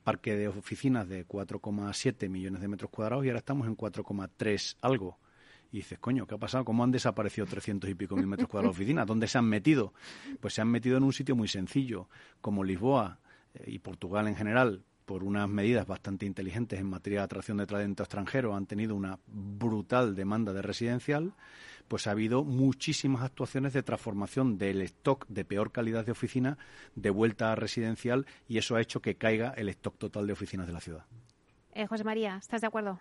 parque 0.03 0.37
de 0.37 0.49
oficinas 0.49 1.09
de 1.09 1.27
4,7 1.27 2.29
millones 2.29 2.61
de 2.61 2.69
metros 2.69 2.91
cuadrados 2.91 3.25
y 3.25 3.29
ahora 3.29 3.39
estamos 3.39 3.67
en 3.67 3.77
4,3 3.77 4.77
algo. 4.81 5.19
Y 5.73 5.79
dices, 5.79 5.99
coño, 5.99 6.27
¿qué 6.27 6.35
ha 6.35 6.39
pasado? 6.39 6.65
¿Cómo 6.65 6.85
han 6.85 6.93
desaparecido 6.93 7.47
300 7.47 7.91
y 7.91 7.95
pico 7.95 8.17
mil 8.17 8.27
metros 8.27 8.49
cuadrados 8.49 8.77
de 8.77 8.83
oficinas? 8.83 9.07
¿Dónde 9.07 9.27
se 9.29 9.39
han 9.39 9.47
metido? 9.47 9.93
Pues 10.41 10.55
se 10.55 10.61
han 10.61 10.69
metido 10.69 10.97
en 10.97 11.03
un 11.03 11.12
sitio 11.12 11.35
muy 11.37 11.49
sencillo, 11.49 12.09
como 12.41 12.65
Lisboa 12.65 13.19
eh, 13.55 13.65
y 13.67 13.79
Portugal 13.81 14.29
en 14.29 14.37
general, 14.37 14.85
por 15.05 15.23
unas 15.23 15.49
medidas 15.49 15.87
bastante 15.87 16.27
inteligentes 16.27 16.81
en 16.81 16.87
materia 16.87 17.21
de 17.21 17.25
atracción 17.25 17.57
de 17.59 17.67
talento 17.67 18.03
extranjero, 18.03 18.55
han 18.55 18.67
tenido 18.67 18.95
una 18.95 19.19
brutal 19.27 20.15
demanda 20.15 20.53
de 20.53 20.62
residencial 20.62 21.33
pues 21.88 22.07
ha 22.07 22.12
habido 22.12 22.44
muchísimas 22.44 23.22
actuaciones 23.22 23.72
de 23.72 23.83
transformación 23.83 24.59
del 24.59 24.83
stock 24.83 25.27
de 25.29 25.44
peor 25.44 25.72
calidad 25.72 26.05
de 26.05 26.12
oficina 26.12 26.59
de 26.94 27.11
vuelta 27.11 27.53
a 27.53 27.55
residencial 27.55 28.27
y 28.49 28.59
eso 28.59 28.77
ha 28.77 28.81
hecho 28.81 29.01
que 29.01 29.16
caiga 29.16 29.51
el 29.57 29.68
stock 29.70 29.99
total 29.99 30.27
de 30.27 30.33
oficinas 30.33 30.66
de 30.66 30.72
la 30.72 30.81
ciudad. 30.81 31.07
Eh, 31.72 31.87
José 31.87 32.05
María, 32.05 32.37
¿estás 32.37 32.61
de 32.61 32.66
acuerdo? 32.66 33.01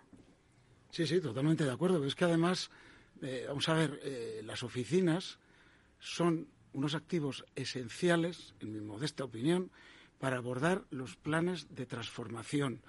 Sí, 0.90 1.06
sí, 1.06 1.20
totalmente 1.20 1.64
de 1.64 1.72
acuerdo. 1.72 2.04
Es 2.04 2.14
que 2.14 2.24
además, 2.24 2.70
eh, 3.22 3.44
vamos 3.48 3.68
a 3.68 3.74
ver, 3.74 4.00
eh, 4.02 4.42
las 4.44 4.62
oficinas 4.62 5.38
son 5.98 6.48
unos 6.72 6.94
activos 6.94 7.44
esenciales, 7.54 8.54
en 8.60 8.72
mi 8.72 8.80
modesta 8.80 9.24
opinión, 9.24 9.70
para 10.18 10.36
abordar 10.36 10.84
los 10.90 11.16
planes 11.16 11.74
de 11.74 11.86
transformación 11.86 12.82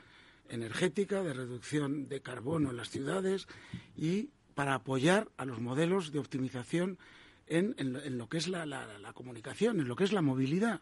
energética, 0.49 1.23
de 1.23 1.33
reducción 1.33 2.07
de 2.07 2.21
carbono 2.21 2.69
en 2.69 2.77
las 2.77 2.89
ciudades 2.89 3.47
y 3.95 4.29
para 4.57 4.73
apoyar 4.73 5.29
a 5.37 5.45
los 5.45 5.61
modelos 5.61 6.11
de 6.11 6.17
optimización 6.17 6.97
en, 7.45 7.75
lo 8.17 8.27
que 8.27 8.39
es 8.39 8.47
la, 8.47 8.65
comunicación, 9.13 9.79
en 9.79 9.87
lo 9.87 9.95
que 9.95 10.03
es 10.03 10.11
la 10.11 10.23
movilidad. 10.23 10.81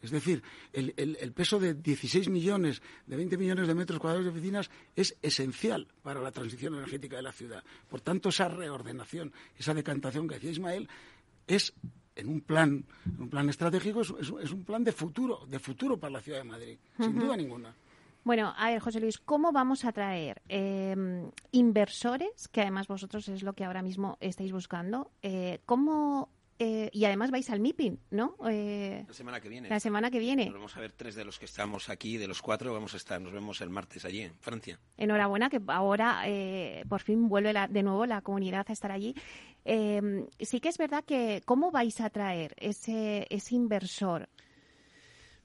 Es 0.00 0.10
decir, 0.10 0.42
el, 0.72 1.32
peso 1.32 1.60
de 1.60 1.74
16 1.74 2.30
millones, 2.30 2.80
de 3.06 3.16
20 3.16 3.36
millones 3.36 3.68
de 3.68 3.74
metros 3.74 4.00
cuadrados 4.00 4.24
de 4.24 4.30
oficinas 4.30 4.70
es 4.96 5.14
esencial 5.20 5.88
para 6.02 6.22
la 6.22 6.32
transición 6.32 6.72
energética 6.72 7.16
de 7.16 7.22
la 7.22 7.32
ciudad. 7.32 7.62
Por 7.90 8.00
tanto, 8.00 8.30
esa 8.30 8.48
reordenación, 8.48 9.30
esa 9.58 9.74
decantación 9.74 10.26
que 10.26 10.36
decía 10.36 10.52
Ismael, 10.52 10.88
es 11.46 11.74
en 12.16 12.28
un 12.28 12.40
plan, 12.40 12.82
un 13.18 13.28
plan 13.28 13.46
estratégico, 13.50 14.00
es, 14.00 14.30
un 14.30 14.64
plan 14.64 14.82
de 14.82 14.92
futuro, 14.92 15.44
de 15.46 15.58
futuro 15.58 15.98
para 15.98 16.14
la 16.14 16.22
ciudad 16.22 16.38
de 16.38 16.44
Madrid, 16.44 16.78
sin 16.96 17.14
duda 17.14 17.36
ninguna. 17.36 17.74
Bueno, 18.24 18.54
a 18.56 18.70
ver, 18.70 18.80
José 18.80 19.00
Luis, 19.00 19.18
¿cómo 19.18 19.50
vamos 19.50 19.84
a 19.84 19.88
atraer 19.88 20.42
em, 20.48 21.30
inversores, 21.50 22.48
que 22.48 22.60
además 22.60 22.86
vosotros 22.86 23.28
es 23.28 23.42
lo 23.42 23.54
que 23.54 23.64
ahora 23.64 23.82
mismo 23.82 24.16
estáis 24.20 24.52
buscando? 24.52 25.10
Eh, 25.22 25.60
¿Cómo 25.66 26.28
eh, 26.60 26.88
y 26.92 27.04
además 27.04 27.32
vais 27.32 27.50
al 27.50 27.58
MIPIM, 27.58 27.96
¿no? 28.10 28.36
Eh, 28.48 29.04
la 29.08 29.14
semana 29.14 29.40
que 29.40 29.48
viene. 29.48 29.68
La 29.68 29.80
semana 29.80 30.08
que 30.12 30.20
viene. 30.20 30.48
vamos 30.50 30.76
a 30.76 30.80
ver 30.80 30.92
tres 30.92 31.16
de 31.16 31.24
los 31.24 31.40
que 31.40 31.46
estamos 31.46 31.88
aquí, 31.88 32.16
de 32.16 32.28
los 32.28 32.40
cuatro, 32.40 32.72
vamos 32.72 32.94
a 32.94 32.98
estar, 32.98 33.20
nos 33.20 33.32
vemos 33.32 33.60
el 33.60 33.70
martes 33.70 34.04
allí 34.04 34.20
en 34.20 34.34
Francia. 34.38 34.78
Enhorabuena 34.96 35.50
que 35.50 35.60
ahora 35.66 36.22
por 36.88 37.00
fin 37.00 37.28
vuelve 37.28 37.52
de 37.68 37.82
nuevo 37.82 38.06
la 38.06 38.20
comunidad 38.20 38.66
a 38.68 38.72
estar 38.72 38.92
allí. 38.92 39.16
Em, 39.64 40.28
sí 40.38 40.60
que 40.60 40.68
es 40.68 40.78
verdad 40.78 41.04
que, 41.04 41.42
¿cómo 41.44 41.72
vais 41.72 42.00
a 42.00 42.06
atraer 42.06 42.54
ese, 42.56 43.26
ese 43.30 43.56
inversor? 43.56 44.28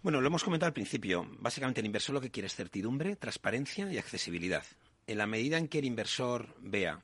Bueno, 0.08 0.22
lo 0.22 0.28
hemos 0.28 0.46
comentado 0.46 0.68
al 0.68 0.74
principio. 0.74 1.28
Básicamente 1.32 1.82
el 1.82 1.86
inversor 1.86 2.14
lo 2.14 2.22
que 2.22 2.32
quiere 2.32 2.48
es 2.48 2.56
certidumbre, 2.56 3.18
transparencia 3.18 3.92
y 3.92 3.98
accesibilidad. 3.98 4.64
En 5.06 5.18
la 5.18 5.28
medida 5.28 5.58
en 5.58 5.68
que 5.68 5.80
el 5.80 5.84
inversor 5.84 6.56
vea 6.62 7.04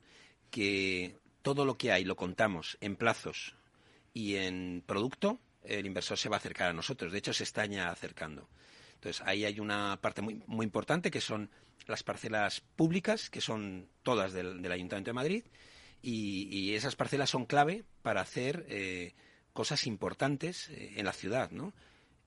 que 0.49 1.19
todo 1.41 1.65
lo 1.65 1.77
que 1.77 1.91
hay 1.91 2.05
lo 2.05 2.15
contamos 2.15 2.77
en 2.79 2.95
plazos 2.95 3.55
y 4.13 4.35
en 4.35 4.85
producto, 4.85 5.41
el 5.65 5.85
inversor 5.85 6.17
se 6.17 6.29
va 6.29 6.37
a 6.37 6.39
acercar 6.39 6.69
a 6.69 6.73
nosotros. 6.73 7.11
De 7.11 7.17
hecho, 7.17 7.33
se 7.33 7.43
está 7.43 7.65
ya 7.65 7.89
acercando. 7.89 8.47
Entonces, 8.93 9.21
ahí 9.25 9.43
hay 9.43 9.59
una 9.59 9.99
parte 9.99 10.21
muy, 10.21 10.41
importante 10.63 11.11
que 11.11 11.19
son 11.19 11.49
las 11.87 12.03
parcelas 12.03 12.61
públicas, 12.61 13.29
que 13.29 13.41
son 13.41 13.89
todas 14.03 14.31
del, 14.31 14.71
Ayuntamiento 14.71 15.09
de 15.09 15.13
Madrid, 15.13 15.43
y, 16.01 16.73
esas 16.73 16.95
parcelas 16.95 17.31
son 17.31 17.47
clave 17.47 17.83
para 18.01 18.21
hacer 18.21 18.65
eh, 18.69 19.13
cosas 19.51 19.87
importantes 19.87 20.69
eh, 20.69 20.93
en 20.95 21.03
la 21.03 21.11
ciudad, 21.11 21.51
¿no? 21.51 21.73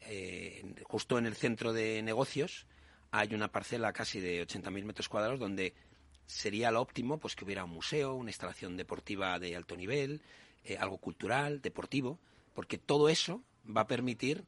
Eh, 0.00 0.64
justo 0.84 1.18
en 1.18 1.26
el 1.26 1.34
centro 1.34 1.72
de 1.72 2.02
negocios 2.02 2.66
hay 3.10 3.34
una 3.34 3.50
parcela 3.50 3.92
casi 3.92 4.20
de 4.20 4.46
80.000 4.46 4.84
metros 4.84 5.08
cuadrados 5.08 5.40
donde 5.40 5.74
sería 6.26 6.70
lo 6.70 6.80
óptimo 6.80 7.18
pues 7.18 7.34
que 7.34 7.44
hubiera 7.44 7.64
un 7.64 7.70
museo, 7.70 8.14
una 8.14 8.30
instalación 8.30 8.76
deportiva 8.76 9.38
de 9.38 9.56
alto 9.56 9.76
nivel, 9.76 10.22
eh, 10.64 10.76
algo 10.78 10.98
cultural, 10.98 11.60
deportivo, 11.60 12.18
porque 12.54 12.78
todo 12.78 13.08
eso 13.08 13.42
va 13.64 13.82
a 13.82 13.86
permitir 13.86 14.44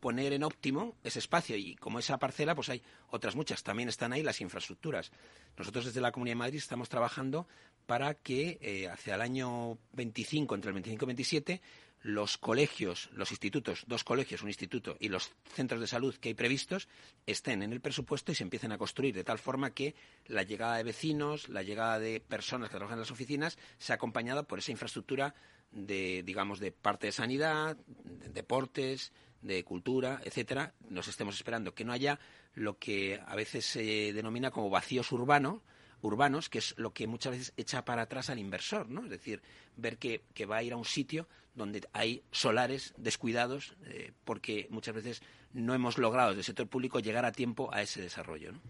poner 0.00 0.32
en 0.32 0.44
óptimo 0.44 0.96
ese 1.02 1.18
espacio 1.18 1.56
y 1.56 1.74
como 1.74 1.98
esa 1.98 2.18
parcela 2.18 2.54
pues 2.54 2.68
hay 2.68 2.82
otras 3.10 3.34
muchas, 3.34 3.62
también 3.62 3.88
están 3.88 4.12
ahí 4.12 4.22
las 4.22 4.40
infraestructuras. 4.40 5.10
Nosotros 5.56 5.86
desde 5.86 6.00
la 6.00 6.12
Comunidad 6.12 6.36
de 6.36 6.38
Madrid 6.38 6.58
estamos 6.58 6.88
trabajando 6.88 7.48
para 7.86 8.14
que 8.14 8.58
eh, 8.60 8.88
hacia 8.88 9.16
el 9.16 9.22
año 9.22 9.78
25, 9.92 10.54
entre 10.54 10.68
el 10.68 10.74
25 10.74 11.04
y 11.04 11.06
27, 11.06 11.62
los 12.02 12.38
colegios, 12.38 13.10
los 13.12 13.30
institutos, 13.30 13.84
dos 13.86 14.04
colegios, 14.04 14.42
un 14.42 14.48
instituto 14.48 14.96
y 15.00 15.08
los 15.08 15.32
centros 15.54 15.80
de 15.80 15.86
salud 15.86 16.14
que 16.14 16.28
hay 16.28 16.34
previstos 16.34 16.88
estén 17.26 17.62
en 17.62 17.72
el 17.72 17.80
presupuesto 17.80 18.32
y 18.32 18.34
se 18.34 18.44
empiecen 18.44 18.72
a 18.72 18.78
construir 18.78 19.14
de 19.14 19.24
tal 19.24 19.38
forma 19.38 19.74
que 19.74 19.94
la 20.26 20.42
llegada 20.42 20.76
de 20.76 20.84
vecinos, 20.84 21.48
la 21.48 21.62
llegada 21.62 21.98
de 21.98 22.20
personas 22.20 22.68
que 22.68 22.76
trabajan 22.76 22.98
en 22.98 23.00
las 23.00 23.10
oficinas 23.10 23.58
sea 23.78 23.96
acompañada 23.96 24.44
por 24.44 24.60
esa 24.60 24.70
infraestructura 24.70 25.34
de, 25.70 26.22
digamos, 26.24 26.60
de 26.60 26.72
parte 26.72 27.08
de 27.08 27.12
sanidad, 27.12 27.76
de 27.76 28.28
deportes, 28.28 29.12
de 29.42 29.64
cultura, 29.64 30.20
etcétera. 30.24 30.74
Nos 30.88 31.08
estemos 31.08 31.34
esperando 31.34 31.74
que 31.74 31.84
no 31.84 31.92
haya 31.92 32.18
lo 32.54 32.78
que 32.78 33.20
a 33.26 33.34
veces 33.36 33.64
se 33.64 34.12
denomina 34.12 34.50
como 34.50 34.70
vacíos 34.70 35.12
urbanos, 35.12 35.62
urbanos, 36.02 36.48
que 36.48 36.58
es 36.58 36.74
lo 36.78 36.92
que 36.92 37.06
muchas 37.06 37.32
veces 37.32 37.52
echa 37.56 37.84
para 37.84 38.02
atrás 38.02 38.30
al 38.30 38.38
inversor, 38.38 38.88
¿no? 38.88 39.04
Es 39.04 39.10
decir, 39.10 39.42
ver 39.76 39.98
que, 39.98 40.22
va 40.46 40.56
a 40.56 40.62
ir 40.62 40.72
a 40.72 40.76
un 40.76 40.84
sitio 40.84 41.28
donde 41.54 41.86
hay 41.92 42.22
solares 42.30 42.94
descuidados, 42.96 43.76
eh, 43.86 44.12
porque 44.24 44.68
muchas 44.70 44.94
veces 44.94 45.22
no 45.52 45.74
hemos 45.74 45.98
logrado 45.98 46.30
desde 46.30 46.40
el 46.40 46.44
sector 46.44 46.68
público 46.68 47.00
llegar 47.00 47.24
a 47.24 47.32
tiempo 47.32 47.70
a 47.72 47.82
ese 47.82 48.00
desarrollo, 48.00 48.52
¿no? 48.52 48.60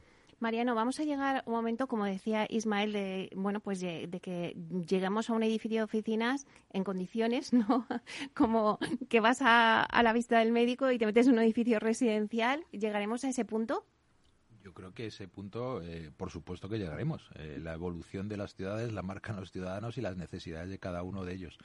Mariano, 0.40 0.76
vamos 0.76 1.00
a 1.00 1.04
llegar 1.04 1.42
un 1.46 1.54
momento, 1.54 1.88
como 1.88 2.04
decía 2.04 2.46
Ismael, 2.48 2.92
de 2.92 3.28
bueno, 3.34 3.58
pues 3.58 3.80
de, 3.80 4.08
que 4.22 4.56
llegamos 4.86 5.30
a 5.30 5.32
un 5.32 5.42
edificio 5.42 5.78
de 5.78 5.82
oficinas 5.82 6.46
en 6.70 6.84
condiciones, 6.84 7.52
¿no? 7.52 7.86
Como 8.34 8.78
que 9.08 9.18
vas 9.18 9.42
a, 9.42 9.82
a 9.82 10.02
la 10.04 10.12
vista 10.12 10.38
del 10.38 10.52
médico 10.52 10.92
y 10.92 10.98
te 10.98 11.06
metes 11.06 11.26
en 11.26 11.32
un 11.32 11.40
edificio 11.40 11.80
residencial. 11.80 12.64
¿Llegaremos 12.70 13.24
a 13.24 13.30
ese 13.30 13.44
punto? 13.44 13.84
Yo 14.62 14.72
creo 14.72 14.92
que 14.92 15.06
ese 15.06 15.28
punto, 15.28 15.80
eh, 15.82 16.10
por 16.16 16.30
supuesto 16.30 16.68
que 16.68 16.78
llegaremos. 16.78 17.30
Eh, 17.34 17.58
la 17.62 17.74
evolución 17.74 18.28
de 18.28 18.36
las 18.36 18.54
ciudades 18.54 18.92
la 18.92 19.02
marcan 19.02 19.36
los 19.36 19.52
ciudadanos 19.52 19.98
y 19.98 20.00
las 20.00 20.16
necesidades 20.16 20.68
de 20.70 20.78
cada 20.78 21.02
uno 21.02 21.24
de 21.24 21.34
ellos. 21.34 21.58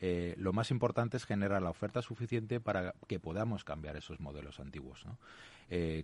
Eh, 0.00 0.34
lo 0.38 0.52
más 0.52 0.70
importante 0.70 1.16
es 1.16 1.24
generar 1.24 1.62
la 1.62 1.70
oferta 1.70 2.02
suficiente 2.02 2.60
para 2.60 2.94
que 3.06 3.18
podamos 3.18 3.64
cambiar 3.64 3.96
esos 3.96 4.20
modelos 4.20 4.60
antiguos. 4.60 5.04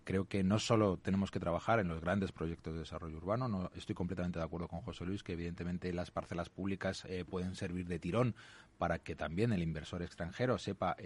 creo 0.05 0.25
que 0.25 0.43
no 0.43 0.59
solo 0.59 0.97
tenemos 0.97 1.31
que 1.31 1.39
trabajar 1.39 1.79
en 1.79 1.89
los 1.89 2.01
grandes 2.01 2.33
proyectos 2.33 2.73
de 2.73 2.81
desarrollo 2.81 3.19
urbano, 3.19 3.47
no, 3.49 3.71
estoy 3.77 3.95
completamente 3.95 4.39
de 4.39 4.45
acuerdo 4.45 4.67
con 4.67 4.81
José 4.81 5.05
Luis 5.05 5.23
que 5.23 5.35
evidentemente 5.35 5.93
las 5.93 6.11
parcelas 6.11 6.49
públicas 6.49 7.07
pueden 7.31 7.55
servir 7.55 7.87
de 7.87 8.01
tirón 8.01 8.35
para 8.79 8.99
que 8.99 9.15
también 9.15 9.53
el 9.53 9.63
inversor 9.63 10.03
extranjero 10.03 10.59
sepa 10.59 10.97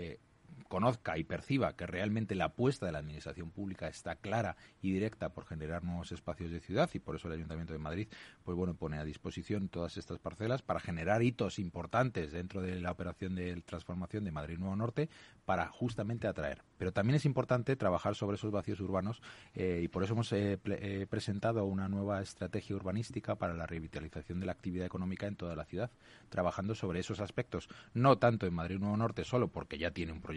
conozca 0.68 1.16
y 1.18 1.24
perciba 1.24 1.74
que 1.74 1.86
realmente 1.86 2.34
la 2.34 2.46
apuesta 2.46 2.86
de 2.86 2.92
la 2.92 2.98
administración 2.98 3.50
pública 3.50 3.88
está 3.88 4.16
clara 4.16 4.56
y 4.82 4.92
directa 4.92 5.30
por 5.30 5.46
generar 5.46 5.84
nuevos 5.84 6.12
espacios 6.12 6.50
de 6.50 6.60
ciudad 6.60 6.90
y 6.92 6.98
por 6.98 7.16
eso 7.16 7.28
el 7.28 7.34
Ayuntamiento 7.34 7.72
de 7.72 7.78
Madrid 7.78 8.08
pues 8.44 8.56
bueno 8.56 8.74
pone 8.74 8.98
a 8.98 9.04
disposición 9.04 9.68
todas 9.68 9.96
estas 9.96 10.18
parcelas 10.18 10.62
para 10.62 10.80
generar 10.80 11.22
hitos 11.22 11.58
importantes 11.58 12.32
dentro 12.32 12.62
de 12.62 12.80
la 12.80 12.90
operación 12.90 13.34
de 13.34 13.60
transformación 13.62 14.24
de 14.24 14.32
Madrid 14.32 14.58
Nuevo 14.58 14.76
Norte 14.76 15.08
para 15.44 15.66
justamente 15.68 16.26
atraer. 16.26 16.62
Pero 16.78 16.92
también 16.92 17.16
es 17.16 17.24
importante 17.24 17.76
trabajar 17.76 18.14
sobre 18.14 18.36
esos 18.36 18.50
vacíos 18.50 18.80
urbanos 18.80 19.22
eh, 19.54 19.80
y 19.82 19.88
por 19.88 20.02
eso 20.02 20.14
hemos 20.14 20.32
eh, 20.32 20.58
eh, 20.64 21.06
presentado 21.08 21.64
una 21.64 21.88
nueva 21.88 22.20
estrategia 22.20 22.76
urbanística 22.76 23.36
para 23.36 23.54
la 23.54 23.66
revitalización 23.66 24.40
de 24.40 24.46
la 24.46 24.52
actividad 24.52 24.86
económica 24.86 25.26
en 25.26 25.36
toda 25.36 25.56
la 25.56 25.64
ciudad, 25.64 25.90
trabajando 26.28 26.74
sobre 26.74 27.00
esos 27.00 27.20
aspectos, 27.20 27.68
no 27.94 28.18
tanto 28.18 28.46
en 28.46 28.54
Madrid 28.54 28.78
Nuevo 28.78 28.96
Norte 28.96 29.24
solo 29.24 29.48
porque 29.48 29.78
ya 29.78 29.90
tiene 29.90 30.12
un 30.12 30.20
proyecto 30.20 30.35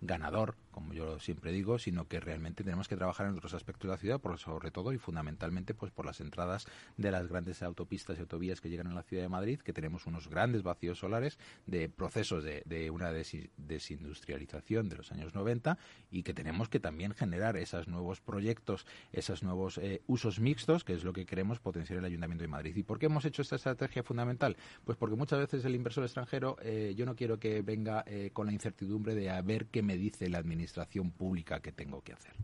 ganador, 0.00 0.56
como 0.70 0.92
yo 0.92 1.18
siempre 1.20 1.52
digo, 1.52 1.78
sino 1.78 2.08
que 2.08 2.20
realmente 2.20 2.64
tenemos 2.64 2.88
que 2.88 2.96
trabajar 2.96 3.26
en 3.26 3.34
otros 3.34 3.54
aspectos 3.54 3.88
de 3.88 3.94
la 3.94 3.98
ciudad, 3.98 4.20
por, 4.20 4.38
sobre 4.38 4.70
todo 4.70 4.92
y 4.92 4.98
fundamentalmente 4.98 5.74
pues 5.74 5.92
por 5.92 6.06
las 6.06 6.20
entradas 6.20 6.66
de 6.96 7.10
las 7.10 7.28
grandes 7.28 7.62
autopistas 7.62 8.18
y 8.18 8.20
autovías 8.20 8.60
que 8.60 8.68
llegan 8.68 8.88
a 8.88 8.94
la 8.94 9.02
ciudad 9.02 9.22
de 9.22 9.28
Madrid, 9.28 9.60
que 9.60 9.72
tenemos 9.72 10.06
unos 10.06 10.28
grandes 10.28 10.62
vacíos 10.62 10.98
solares 10.98 11.38
de 11.66 11.88
procesos 11.88 12.44
de, 12.44 12.90
una 12.90 13.12
desindustrialización 13.12 14.88
de 14.88 14.96
los 14.96 15.12
años 15.12 15.34
90 15.34 15.78
y 16.10 16.22
que 16.22 16.34
tenemos 16.34 16.68
que 16.68 16.80
también 16.80 17.14
generar 17.14 17.56
esos 17.56 17.88
nuevos 17.88 18.20
proyectos, 18.20 18.86
esos 19.12 19.42
nuevos 19.42 19.78
eh, 19.78 20.02
usos 20.06 20.40
mixtos, 20.40 20.84
que 20.84 20.94
es 20.94 21.04
lo 21.04 21.12
que 21.12 21.26
queremos 21.26 21.60
potenciar 21.60 21.98
el 21.98 22.04
Ayuntamiento 22.04 22.42
de 22.42 22.48
Madrid. 22.48 22.76
¿Y 22.76 22.82
por 22.82 22.98
qué 22.98 23.06
hemos 23.06 23.24
hecho 23.24 23.42
esta 23.42 23.56
estrategia 23.56 24.02
fundamental? 24.02 24.56
Pues 24.84 24.98
porque 24.98 25.16
muchas 25.16 25.38
veces 25.38 25.64
el 25.64 25.74
inversor 25.74 26.04
extranjero, 26.04 26.56
eh, 26.62 26.94
yo 26.96 27.06
no 27.06 27.16
quiero 27.16 27.38
que 27.38 27.62
venga 27.62 28.04
eh, 28.06 28.30
con 28.32 28.46
la 28.46 28.52
incertidumbre 28.52 29.14
de 29.14 29.30
haber 29.34 29.66
qué 29.66 29.82
me 29.82 29.96
dice 29.96 30.28
la 30.28 30.38
administración 30.38 31.10
pública 31.10 31.60
que 31.60 31.72
tengo 31.72 32.02
que 32.02 32.12
hacer. 32.12 32.34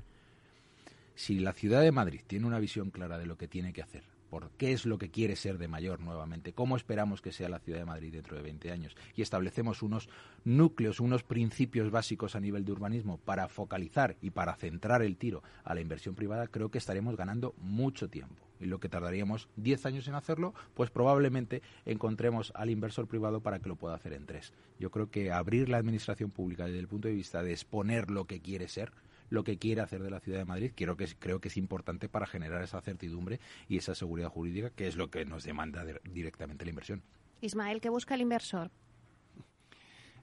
Si 1.14 1.38
la 1.38 1.52
ciudad 1.52 1.82
de 1.82 1.92
Madrid 1.92 2.20
tiene 2.26 2.46
una 2.46 2.58
visión 2.58 2.90
clara 2.90 3.18
de 3.18 3.26
lo 3.26 3.36
que 3.36 3.48
tiene 3.48 3.72
que 3.72 3.82
hacer, 3.82 4.04
por 4.30 4.50
qué 4.52 4.72
es 4.72 4.86
lo 4.86 4.96
que 4.96 5.10
quiere 5.10 5.36
ser 5.36 5.58
de 5.58 5.68
mayor 5.68 6.00
nuevamente, 6.00 6.52
cómo 6.52 6.76
esperamos 6.76 7.20
que 7.20 7.32
sea 7.32 7.48
la 7.48 7.58
ciudad 7.58 7.80
de 7.80 7.84
Madrid 7.84 8.12
dentro 8.12 8.36
de 8.36 8.42
20 8.42 8.70
años 8.70 8.96
y 9.16 9.22
establecemos 9.22 9.82
unos 9.82 10.08
núcleos, 10.44 11.00
unos 11.00 11.24
principios 11.24 11.90
básicos 11.90 12.36
a 12.36 12.40
nivel 12.40 12.64
de 12.64 12.72
urbanismo 12.72 13.18
para 13.18 13.48
focalizar 13.48 14.16
y 14.22 14.30
para 14.30 14.54
centrar 14.54 15.02
el 15.02 15.16
tiro 15.16 15.42
a 15.64 15.74
la 15.74 15.80
inversión 15.80 16.14
privada, 16.14 16.46
creo 16.46 16.70
que 16.70 16.78
estaremos 16.78 17.16
ganando 17.16 17.54
mucho 17.58 18.08
tiempo. 18.08 18.36
Y 18.60 18.66
lo 18.66 18.78
que 18.78 18.90
tardaríamos 18.90 19.48
10 19.56 19.86
años 19.86 20.06
en 20.06 20.14
hacerlo, 20.14 20.54
pues 20.74 20.90
probablemente 20.90 21.62
encontremos 21.86 22.52
al 22.54 22.70
inversor 22.70 23.06
privado 23.06 23.40
para 23.40 23.58
que 23.58 23.68
lo 23.68 23.76
pueda 23.76 23.94
hacer 23.94 24.12
en 24.12 24.26
tres. 24.26 24.52
Yo 24.78 24.90
creo 24.90 25.10
que 25.10 25.32
abrir 25.32 25.68
la 25.68 25.78
administración 25.78 26.30
pública 26.30 26.66
desde 26.66 26.78
el 26.78 26.88
punto 26.88 27.08
de 27.08 27.14
vista 27.14 27.42
de 27.42 27.52
exponer 27.52 28.10
lo 28.10 28.26
que 28.26 28.40
quiere 28.40 28.68
ser, 28.68 28.92
lo 29.30 29.44
que 29.44 29.56
quiere 29.56 29.80
hacer 29.80 30.02
de 30.02 30.10
la 30.10 30.20
ciudad 30.20 30.38
de 30.38 30.44
Madrid. 30.44 30.72
Creo 30.74 30.96
que, 30.96 31.06
creo 31.18 31.40
que 31.40 31.48
es 31.48 31.56
importante 31.56 32.08
para 32.08 32.26
generar 32.26 32.62
esa 32.62 32.80
certidumbre 32.82 33.40
y 33.68 33.78
esa 33.78 33.94
seguridad 33.94 34.28
jurídica, 34.28 34.70
que 34.70 34.86
es 34.86 34.96
lo 34.96 35.10
que 35.10 35.24
nos 35.24 35.44
demanda 35.44 35.84
directamente 36.04 36.64
la 36.64 36.70
inversión. 36.70 37.02
Ismael, 37.40 37.80
¿qué 37.80 37.88
busca 37.88 38.14
el 38.14 38.20
inversor? 38.20 38.70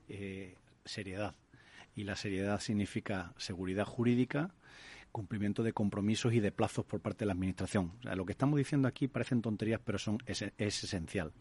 Eh, 0.08 0.56
seriedad. 0.86 1.36
Y 1.96 2.04
la 2.04 2.16
seriedad 2.16 2.60
significa 2.60 3.34
seguridad 3.38 3.86
jurídica, 3.86 4.54
cumplimiento 5.12 5.64
de 5.64 5.74
compromisos 5.74 6.34
y 6.34 6.40
de 6.40 6.52
plazos 6.52 6.86
por 6.86 7.02
parte 7.02 7.20
de 7.20 7.28
la 7.28 7.34
Administración. 7.34 7.94
lo 8.04 8.26
que 8.26 8.34
estamos 8.34 8.58
diciendo 8.58 8.88
aquí 8.88 9.08
parecen 9.08 9.42
tonterías, 9.42 9.82
pero 9.84 9.98
son, 9.98 10.20
es 10.28 10.44
esencial. 10.60 11.34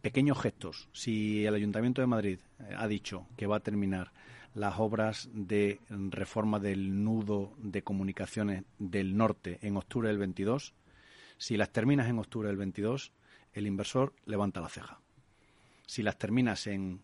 Pequeños 0.00 0.40
gestos. 0.40 0.88
Si 0.92 1.44
el 1.44 1.54
Ayuntamiento 1.54 2.00
de 2.00 2.06
Madrid 2.06 2.38
eh, 2.58 2.74
ha 2.76 2.88
dicho 2.88 3.28
que 3.36 3.46
va 3.46 3.56
a 3.56 3.60
terminar 3.60 4.12
las 4.54 4.78
obras 4.78 5.30
de 5.32 5.80
reforma 5.88 6.58
del 6.58 7.02
nudo 7.02 7.52
de 7.58 7.82
comunicaciones 7.82 8.64
del 8.78 9.16
norte 9.16 9.58
en 9.62 9.76
octubre 9.76 10.08
del 10.08 10.18
22, 10.18 10.74
si 11.38 11.56
las 11.56 11.70
terminas 11.70 12.08
en 12.08 12.18
octubre 12.18 12.48
del 12.48 12.58
22, 12.58 13.12
el 13.52 13.66
inversor 13.66 14.14
levanta 14.26 14.60
la 14.60 14.68
ceja. 14.68 15.00
Si 15.86 16.02
las 16.02 16.18
terminas 16.18 16.66
en 16.66 17.02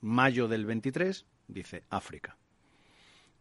mayo 0.00 0.48
del 0.48 0.66
23, 0.66 1.24
dice 1.48 1.84
África. 1.90 2.36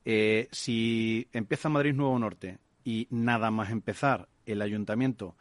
Eh, 0.06 0.48
si 0.52 1.28
empieza 1.34 1.70
Madrid 1.70 1.94
Nuevo 1.94 2.18
Norte 2.18 2.60
y 2.84 3.08
nada 3.12 3.52
más 3.52 3.70
empezar 3.70 4.28
el 4.46 4.62
ayuntamiento 4.62 5.36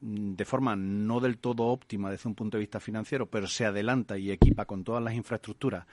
mm, 0.00 0.34
de 0.34 0.44
forma 0.44 0.74
no 0.76 1.20
del 1.20 1.38
todo 1.38 1.64
óptima 1.64 2.10
desde 2.10 2.28
un 2.28 2.34
punto 2.34 2.56
de 2.56 2.62
vista 2.62 2.80
financiero, 2.80 3.26
pero 3.26 3.46
se 3.46 3.66
adelanta 3.66 4.18
y 4.18 4.30
equipa 4.30 4.64
con 4.64 4.84
todas 4.84 5.02
las 5.02 5.14
infraestructuras 5.14 5.86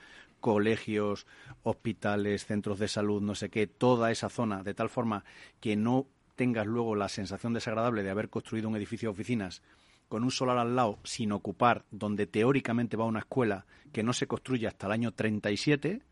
colegios, 0.46 1.26
hospitales, 1.64 2.46
centros 2.46 2.78
de 2.78 2.86
salud, 2.86 3.20
no 3.20 3.34
sé 3.34 3.50
qué, 3.50 3.66
toda 3.66 4.12
esa 4.12 4.28
zona, 4.28 4.62
de 4.62 4.74
tal 4.74 4.88
forma 4.88 5.24
que 5.58 5.74
no 5.74 6.06
tengas 6.36 6.68
luego 6.68 6.94
la 6.94 7.08
sensación 7.08 7.52
desagradable 7.52 8.04
de 8.04 8.10
haber 8.10 8.28
construido 8.28 8.68
un 8.68 8.76
edificio 8.76 9.08
de 9.08 9.14
oficinas 9.14 9.60
con 10.08 10.22
un 10.22 10.30
solar 10.30 10.56
al 10.58 10.76
lado 10.76 11.00
sin 11.02 11.32
ocupar, 11.32 11.84
donde 11.90 12.28
teóricamente 12.28 12.96
va 12.96 13.06
una 13.06 13.18
escuela 13.18 13.66
que 13.92 14.04
no 14.04 14.12
se 14.12 14.28
construye 14.28 14.68
hasta 14.68 14.86
el 14.86 14.92
año 14.92 15.10
37, 15.10 16.02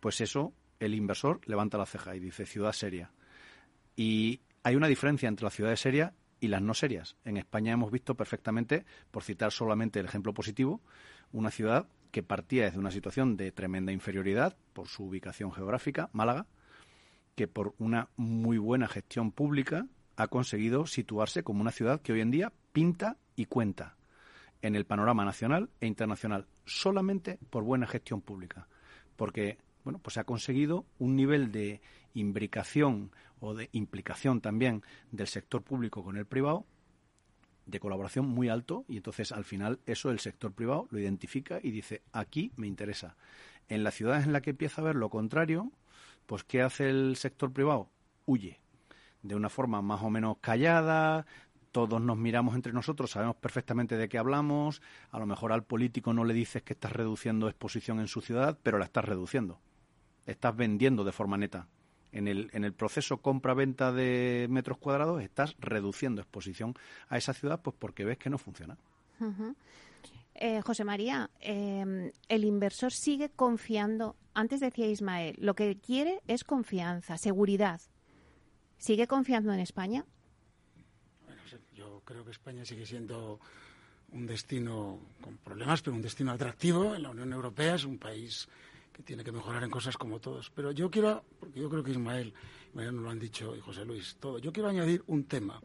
pues 0.00 0.22
eso 0.22 0.54
el 0.80 0.94
inversor 0.94 1.42
levanta 1.44 1.76
la 1.76 1.84
ceja 1.84 2.16
y 2.16 2.20
dice 2.20 2.46
ciudad 2.46 2.72
seria. 2.72 3.12
Y 3.94 4.40
hay 4.62 4.74
una 4.74 4.88
diferencia 4.88 5.28
entre 5.28 5.44
las 5.44 5.52
ciudades 5.52 5.80
serias 5.80 6.14
y 6.40 6.48
las 6.48 6.62
no 6.62 6.72
serias. 6.72 7.14
En 7.26 7.36
España 7.36 7.74
hemos 7.74 7.92
visto 7.92 8.14
perfectamente, 8.14 8.86
por 9.10 9.22
citar 9.22 9.52
solamente 9.52 10.00
el 10.00 10.06
ejemplo 10.06 10.32
positivo, 10.32 10.80
una 11.30 11.50
ciudad 11.50 11.86
que 12.10 12.22
partía 12.22 12.64
desde 12.64 12.78
una 12.78 12.90
situación 12.90 13.36
de 13.36 13.52
tremenda 13.52 13.92
inferioridad 13.92 14.56
por 14.72 14.88
su 14.88 15.04
ubicación 15.04 15.52
geográfica, 15.52 16.10
Málaga, 16.12 16.46
que 17.34 17.48
por 17.48 17.74
una 17.78 18.08
muy 18.16 18.58
buena 18.58 18.88
gestión 18.88 19.32
pública 19.32 19.86
ha 20.16 20.28
conseguido 20.28 20.86
situarse 20.86 21.42
como 21.42 21.60
una 21.60 21.70
ciudad 21.70 22.00
que 22.00 22.12
hoy 22.12 22.20
en 22.20 22.30
día 22.30 22.52
pinta 22.72 23.16
y 23.36 23.46
cuenta 23.46 23.96
en 24.62 24.74
el 24.74 24.86
panorama 24.86 25.24
nacional 25.24 25.70
e 25.80 25.86
internacional 25.86 26.46
solamente 26.64 27.38
por 27.50 27.62
buena 27.62 27.86
gestión 27.86 28.22
pública, 28.22 28.68
porque 29.16 29.58
bueno, 29.84 30.00
pues 30.00 30.16
ha 30.16 30.24
conseguido 30.24 30.84
un 30.98 31.14
nivel 31.14 31.52
de 31.52 31.80
imbricación 32.14 33.12
o 33.38 33.54
de 33.54 33.68
implicación 33.72 34.40
también 34.40 34.82
del 35.12 35.28
sector 35.28 35.62
público 35.62 36.02
con 36.02 36.16
el 36.16 36.26
privado 36.26 36.66
de 37.66 37.80
colaboración 37.80 38.26
muy 38.26 38.48
alto 38.48 38.84
y 38.88 38.96
entonces 38.96 39.32
al 39.32 39.44
final 39.44 39.80
eso 39.86 40.10
el 40.10 40.20
sector 40.20 40.52
privado 40.52 40.86
lo 40.90 40.98
identifica 40.98 41.58
y 41.62 41.70
dice 41.70 42.02
aquí 42.12 42.52
me 42.56 42.66
interesa. 42.66 43.16
En 43.68 43.82
las 43.82 43.94
ciudades 43.94 44.24
en 44.24 44.32
las 44.32 44.42
que 44.42 44.50
empieza 44.50 44.80
a 44.80 44.84
ver 44.84 44.96
lo 44.96 45.10
contrario, 45.10 45.72
pues 46.26 46.44
¿qué 46.44 46.62
hace 46.62 46.88
el 46.88 47.16
sector 47.16 47.52
privado? 47.52 47.90
Huye. 48.24 48.60
De 49.22 49.34
una 49.34 49.48
forma 49.48 49.82
más 49.82 50.02
o 50.02 50.10
menos 50.10 50.36
callada, 50.40 51.26
todos 51.72 52.00
nos 52.00 52.16
miramos 52.16 52.54
entre 52.54 52.72
nosotros, 52.72 53.10
sabemos 53.10 53.36
perfectamente 53.36 53.96
de 53.96 54.08
qué 54.08 54.18
hablamos, 54.18 54.80
a 55.10 55.18
lo 55.18 55.26
mejor 55.26 55.52
al 55.52 55.64
político 55.64 56.12
no 56.12 56.24
le 56.24 56.32
dices 56.32 56.62
que 56.62 56.74
estás 56.74 56.92
reduciendo 56.92 57.48
exposición 57.48 57.98
en 57.98 58.06
su 58.06 58.20
ciudad, 58.20 58.58
pero 58.62 58.78
la 58.78 58.84
estás 58.84 59.04
reduciendo. 59.04 59.58
Estás 60.26 60.56
vendiendo 60.56 61.04
de 61.04 61.12
forma 61.12 61.36
neta 61.36 61.66
en 62.16 62.28
el, 62.28 62.50
en 62.52 62.64
el 62.64 62.72
proceso 62.72 63.18
compra-venta 63.18 63.92
de 63.92 64.46
metros 64.50 64.78
cuadrados 64.78 65.22
estás 65.22 65.54
reduciendo 65.58 66.22
exposición 66.22 66.74
a 67.08 67.18
esa 67.18 67.34
ciudad 67.34 67.60
pues 67.62 67.76
porque 67.78 68.04
ves 68.04 68.18
que 68.18 68.30
no 68.30 68.38
funciona. 68.38 68.76
Eh, 70.34 70.60
José 70.62 70.84
María, 70.84 71.30
em, 71.40 72.10
el 72.28 72.44
inversor 72.44 72.92
sigue 72.92 73.30
confiando. 73.30 74.16
Antes 74.34 74.60
decía 74.60 74.86
Ismael, 74.86 75.36
lo 75.38 75.54
que 75.54 75.78
quiere 75.78 76.20
es 76.26 76.44
confianza, 76.44 77.16
seguridad. 77.16 77.80
¿Sigue 78.78 79.06
confiando 79.06 79.52
en 79.52 79.60
España? 79.60 80.04
Bueno, 81.24 81.40
yo 81.74 82.02
creo 82.04 82.24
que 82.24 82.30
España 82.32 82.64
sigue 82.64 82.84
siendo 82.84 83.40
un 84.12 84.26
destino 84.26 85.00
con 85.20 85.38
problemas, 85.38 85.82
pero 85.82 85.96
un 85.96 86.02
destino 86.02 86.32
atractivo 86.32 86.94
en 86.94 87.02
la 87.02 87.10
Unión 87.10 87.32
Europea. 87.32 87.74
Es 87.74 87.84
un 87.84 87.98
país 87.98 88.48
que 88.96 89.02
tiene 89.02 89.22
que 89.22 89.30
mejorar 89.30 89.62
en 89.62 89.70
cosas 89.70 89.98
como 89.98 90.20
todos. 90.20 90.50
Pero 90.54 90.70
yo 90.70 90.90
quiero, 90.90 91.22
porque 91.38 91.60
yo 91.60 91.68
creo 91.68 91.84
que 91.84 91.90
Ismael, 91.90 92.32
Ismael 92.70 92.94
nos 92.94 93.04
lo 93.04 93.10
han 93.10 93.18
dicho 93.18 93.54
y 93.54 93.60
José 93.60 93.84
Luis, 93.84 94.16
todo, 94.18 94.38
yo 94.38 94.54
quiero 94.54 94.70
añadir 94.70 95.04
un 95.06 95.24
tema. 95.24 95.60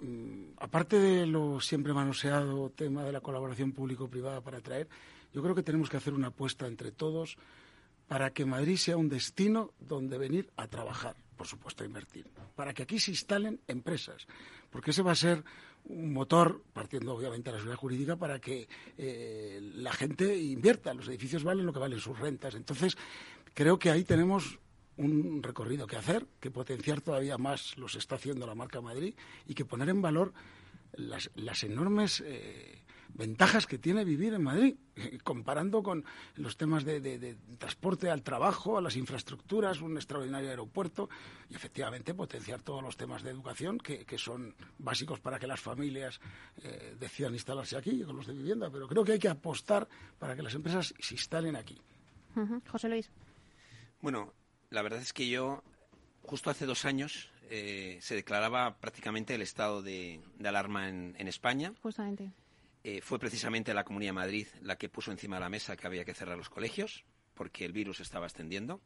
Mm, 0.00 0.54
aparte 0.56 0.98
de 0.98 1.24
lo 1.26 1.60
siempre 1.60 1.92
manoseado 1.92 2.70
tema 2.70 3.04
de 3.04 3.12
la 3.12 3.20
colaboración 3.20 3.70
público-privada 3.70 4.40
para 4.40 4.58
atraer, 4.58 4.88
yo 5.32 5.40
creo 5.40 5.54
que 5.54 5.62
tenemos 5.62 5.88
que 5.88 5.98
hacer 5.98 6.12
una 6.12 6.28
apuesta 6.28 6.66
entre 6.66 6.90
todos 6.90 7.36
para 8.08 8.30
que 8.30 8.44
Madrid 8.44 8.76
sea 8.76 8.96
un 8.96 9.08
destino 9.08 9.70
donde 9.78 10.18
venir 10.18 10.50
a 10.56 10.66
trabajar, 10.66 11.14
por 11.36 11.46
supuesto 11.46 11.84
a 11.84 11.86
invertir, 11.86 12.26
para 12.56 12.74
que 12.74 12.82
aquí 12.82 12.98
se 12.98 13.12
instalen 13.12 13.60
empresas, 13.68 14.26
porque 14.70 14.90
ese 14.90 15.02
va 15.02 15.12
a 15.12 15.14
ser 15.14 15.44
un 15.84 16.12
motor, 16.12 16.62
partiendo 16.72 17.14
obviamente 17.14 17.50
de 17.50 17.56
la 17.56 17.58
seguridad 17.58 17.80
jurídica, 17.80 18.16
para 18.16 18.40
que 18.40 18.68
eh, 18.96 19.60
la 19.74 19.92
gente 19.92 20.36
invierta. 20.36 20.94
Los 20.94 21.08
edificios 21.08 21.42
valen 21.42 21.66
lo 21.66 21.72
que 21.72 21.78
valen 21.78 22.00
sus 22.00 22.18
rentas. 22.18 22.54
Entonces, 22.54 22.96
creo 23.54 23.78
que 23.78 23.90
ahí 23.90 24.04
tenemos 24.04 24.58
un 24.96 25.42
recorrido 25.42 25.86
que 25.86 25.96
hacer, 25.96 26.26
que 26.40 26.50
potenciar 26.50 27.00
todavía 27.00 27.38
más 27.38 27.76
los 27.78 27.94
está 27.94 28.16
haciendo 28.16 28.46
la 28.46 28.54
marca 28.54 28.80
Madrid 28.80 29.14
y 29.46 29.54
que 29.54 29.64
poner 29.64 29.88
en 29.88 30.02
valor 30.02 30.32
las, 30.92 31.30
las 31.34 31.64
enormes 31.64 32.22
eh, 32.26 32.82
ventajas 33.14 33.66
que 33.66 33.78
tiene 33.78 34.04
vivir 34.04 34.34
en 34.34 34.42
Madrid, 34.42 34.76
eh, 34.96 35.18
comparando 35.22 35.82
con 35.82 36.04
los 36.36 36.56
temas 36.56 36.84
de, 36.84 37.36
transporte 37.58 38.10
al 38.10 38.22
trabajo, 38.22 38.78
a 38.78 38.80
las 38.80 38.96
infraestructuras, 38.96 39.80
un 39.80 39.96
extraordinario 39.96 40.50
aeropuerto 40.50 41.08
y 41.48 41.54
efectivamente 41.54 42.14
potenciar 42.14 42.62
todos 42.62 42.82
los 42.82 42.96
temas 42.96 43.22
de 43.22 43.30
educación 43.30 43.78
que, 43.78 44.18
son 44.18 44.54
básicos 44.78 45.20
para 45.20 45.38
que 45.38 45.46
las 45.46 45.60
familias 45.60 46.20
eh, 46.62 46.96
decidan 46.98 47.32
instalarse 47.32 47.76
aquí, 47.76 48.02
con 48.02 48.16
los 48.16 48.26
de 48.26 48.34
vivienda, 48.34 48.70
pero 48.70 48.86
creo 48.86 49.04
que 49.04 49.12
hay 49.12 49.18
que 49.18 49.28
apostar 49.28 49.88
para 50.18 50.36
que 50.36 50.42
las 50.42 50.54
empresas 50.54 50.94
se 50.98 51.14
instalen 51.14 51.56
aquí. 51.56 51.80
José 52.68 52.88
Luis. 52.88 53.10
Bueno, 54.00 54.32
la 54.70 54.82
verdad 54.82 55.00
es 55.00 55.12
que 55.12 55.28
yo, 55.28 55.62
justo 56.22 56.50
hace 56.50 56.66
dos 56.66 56.84
años, 56.84 57.30
eh, 57.50 57.98
se 58.00 58.14
declaraba 58.14 58.76
prácticamente 58.78 59.34
el 59.34 59.42
estado 59.42 59.82
de, 59.82 60.20
alarma 60.44 60.88
en, 60.88 61.16
en 61.18 61.26
España. 61.26 61.72
Justamente. 61.82 62.32
Eh, 62.82 63.00
fue 63.02 63.18
precisamente 63.18 63.74
la 63.74 63.84
Comunidad 63.84 64.10
de 64.10 64.14
Madrid 64.14 64.46
la 64.62 64.76
que 64.76 64.88
puso 64.88 65.10
encima 65.10 65.36
de 65.36 65.40
la 65.40 65.50
mesa 65.50 65.76
que 65.76 65.86
había 65.86 66.04
que 66.04 66.14
cerrar 66.14 66.38
los 66.38 66.48
colegios 66.48 67.04
porque 67.34 67.64
el 67.64 67.72
virus 67.72 68.00
estaba 68.00 68.26
extendiendo. 68.26 68.80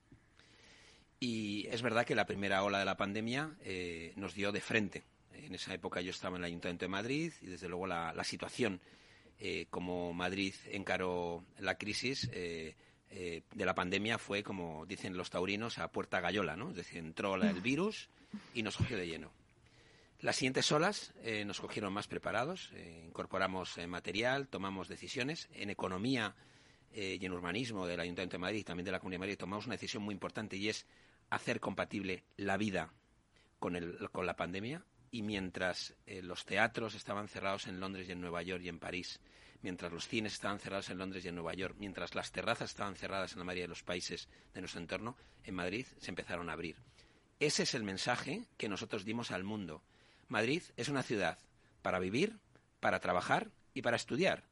Y 1.21 1.67
es 1.69 1.81
verdad 1.81 2.05
que 2.05 2.15
la 2.15 2.27
primera 2.27 2.63
ola 2.65 2.81
de 2.81 2.85
la 2.85 2.97
pandemia 2.97 3.57
eh, 3.63 4.13
nos 4.17 4.35
dio 4.35 4.53
de 4.53 4.61
frente. 4.61 5.05
En 5.33 5.55
esa 5.55 5.73
época 5.75 6.01
yo 6.01 6.11
estaba 6.11 6.37
en 6.37 6.43
el 6.43 6.49
Ayuntamiento 6.49 6.85
de 6.85 6.89
Madrid 6.89 7.33
y 7.41 7.47
desde 7.47 7.69
luego 7.69 7.87
la, 7.87 8.25
situación, 8.25 8.81
eh, 9.39 9.67
como 9.71 10.13
Madrid 10.13 10.55
encaró 10.71 11.45
la 11.59 11.77
crisis 11.77 12.29
de 12.31 13.65
la 13.65 13.75
pandemia, 13.77 14.19
fue 14.19 14.43
como 14.43 14.87
dicen 14.87 15.17
los 15.17 15.31
taurinos 15.31 15.79
a 15.79 15.91
puerta 15.93 16.21
gallola, 16.21 16.57
¿no? 16.57 16.71
Es 16.71 16.77
decir, 16.77 16.99
entró 16.99 17.37
el 17.37 17.61
virus 17.61 18.09
y 18.55 18.63
nos 18.63 18.77
cogió 18.77 18.97
de 18.97 19.07
lleno. 19.07 19.31
Las 20.25 20.37
siguientes 20.37 20.73
olas 20.73 21.13
eh, 21.23 21.45
nos 21.45 21.61
cogieron 21.61 21.93
más 21.93 22.09
preparados, 22.09 22.71
eh, 22.73 23.03
incorporamos 23.05 23.77
eh, 23.77 23.87
material, 23.87 24.49
tomamos 24.49 24.89
decisiones. 24.89 25.51
En 25.53 25.69
economía 25.69 26.35
y 26.95 27.27
en 27.27 27.33
urbanismo 27.33 27.87
del 27.87 28.01
Ayuntamiento 28.01 28.37
de 28.37 28.41
Madrid, 28.41 28.61
y 28.61 28.65
también 28.65 28.87
de 28.87 28.93
la 28.93 29.01
Comunidad 29.01 29.17
de 29.17 29.27
Madrid, 29.27 29.37
tomamos 29.37 29.67
una 29.67 29.75
decisión 29.75 30.03
muy 30.03 30.15
importante 30.15 30.57
y 30.57 30.71
es 30.71 30.87
hacer 31.29 31.61
compatible 31.61 32.25
la 32.39 32.57
vida 32.57 32.91
con, 33.59 33.77
con 34.13 34.25
la 34.25 34.35
pandemia. 34.35 34.83
Y 35.11 35.21
mientras 35.21 35.93
los 36.07 36.47
teatros 36.47 36.95
estaban 36.95 37.29
cerrados 37.29 37.67
en 37.67 37.79
Londres 37.79 38.09
y 38.09 38.13
en 38.13 38.23
Nueva 38.23 38.43
York 38.43 38.63
y 38.65 38.71
en 38.71 38.79
París, 38.79 39.21
mientras 39.61 39.93
los 39.93 40.09
cines 40.09 40.33
estaban 40.33 40.59
cerrados 40.59 40.89
en 40.89 40.97
Londres 40.97 41.23
y 41.25 41.29
en 41.29 41.35
Nueva 41.35 41.53
York, 41.53 41.75
mientras 41.79 42.15
las 42.15 42.33
terrazas 42.33 42.71
estaban 42.71 42.97
cerradas 42.97 43.33
en 43.33 43.41
la 43.41 43.45
mayoría 43.45 43.65
de 43.65 43.69
los 43.69 43.83
países 43.83 44.31
de 44.55 44.61
nuestro 44.61 44.81
entorno, 44.81 45.19
en 45.43 45.55
Madrid 45.55 45.85
se 45.99 46.13
empezaron 46.13 46.49
a 46.49 46.55
abrir. 46.55 46.77
Ese 47.41 47.65
es 47.65 47.75
el 47.75 47.83
mensaje 47.83 48.47
que 48.57 48.71
nosotros 48.71 49.05
dimos 49.05 49.31
al 49.33 49.45
mundo 49.45 49.83
Madrid 50.29 50.63
es 50.77 50.89
una 50.89 51.03
ciudad 51.03 51.39
para 51.83 51.99
vivir, 51.99 52.39
para 52.81 53.01
trabajar 53.01 53.51
y 53.75 53.83
para 53.83 53.97
estudiar. 53.97 54.45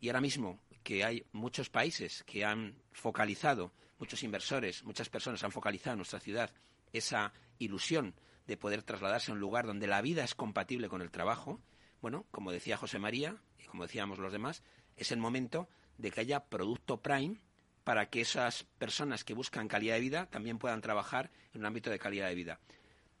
Y 0.00 0.08
ahora 0.08 0.20
mismo 0.20 0.60
que 0.82 1.04
hay 1.04 1.26
muchos 1.32 1.68
países 1.68 2.22
que 2.24 2.44
han 2.44 2.76
focalizado, 2.92 3.72
muchos 3.98 4.22
inversores, 4.22 4.84
muchas 4.84 5.08
personas 5.08 5.42
han 5.42 5.52
focalizado 5.52 5.94
en 5.94 5.98
nuestra 5.98 6.20
ciudad 6.20 6.50
esa 6.92 7.32
ilusión 7.58 8.14
de 8.46 8.56
poder 8.56 8.82
trasladarse 8.82 9.30
a 9.30 9.34
un 9.34 9.40
lugar 9.40 9.66
donde 9.66 9.86
la 9.86 10.00
vida 10.00 10.22
es 10.22 10.34
compatible 10.34 10.88
con 10.88 11.02
el 11.02 11.10
trabajo, 11.10 11.60
bueno, 12.00 12.26
como 12.30 12.52
decía 12.52 12.76
José 12.76 12.98
María 12.98 13.36
y 13.58 13.64
como 13.64 13.82
decíamos 13.82 14.18
los 14.18 14.32
demás, 14.32 14.62
es 14.96 15.10
el 15.10 15.18
momento 15.18 15.68
de 15.98 16.10
que 16.10 16.20
haya 16.20 16.44
producto 16.44 17.02
prime 17.02 17.40
para 17.84 18.08
que 18.08 18.20
esas 18.20 18.64
personas 18.78 19.24
que 19.24 19.34
buscan 19.34 19.68
calidad 19.68 19.94
de 19.94 20.00
vida 20.00 20.26
también 20.26 20.58
puedan 20.58 20.80
trabajar 20.80 21.30
en 21.52 21.60
un 21.60 21.66
ámbito 21.66 21.90
de 21.90 21.98
calidad 21.98 22.28
de 22.28 22.34
vida. 22.34 22.60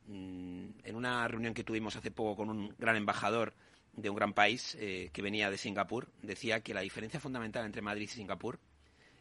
Mm, 0.06 0.68
en 0.84 0.94
una 0.96 1.26
reunión 1.26 1.52
que 1.52 1.64
tuvimos 1.64 1.96
hace 1.96 2.10
poco 2.10 2.36
con 2.36 2.48
un 2.48 2.74
gran 2.78 2.96
embajador 2.96 3.54
de 3.92 4.10
un 4.10 4.16
gran 4.16 4.34
país 4.34 4.76
eh, 4.78 5.10
que 5.12 5.22
venía 5.22 5.50
de 5.50 5.58
Singapur, 5.58 6.12
decía 6.22 6.60
que 6.60 6.74
la 6.74 6.82
diferencia 6.82 7.18
fundamental 7.18 7.64
entre 7.64 7.82
Madrid 7.82 8.04
y 8.04 8.08
Singapur 8.08 8.60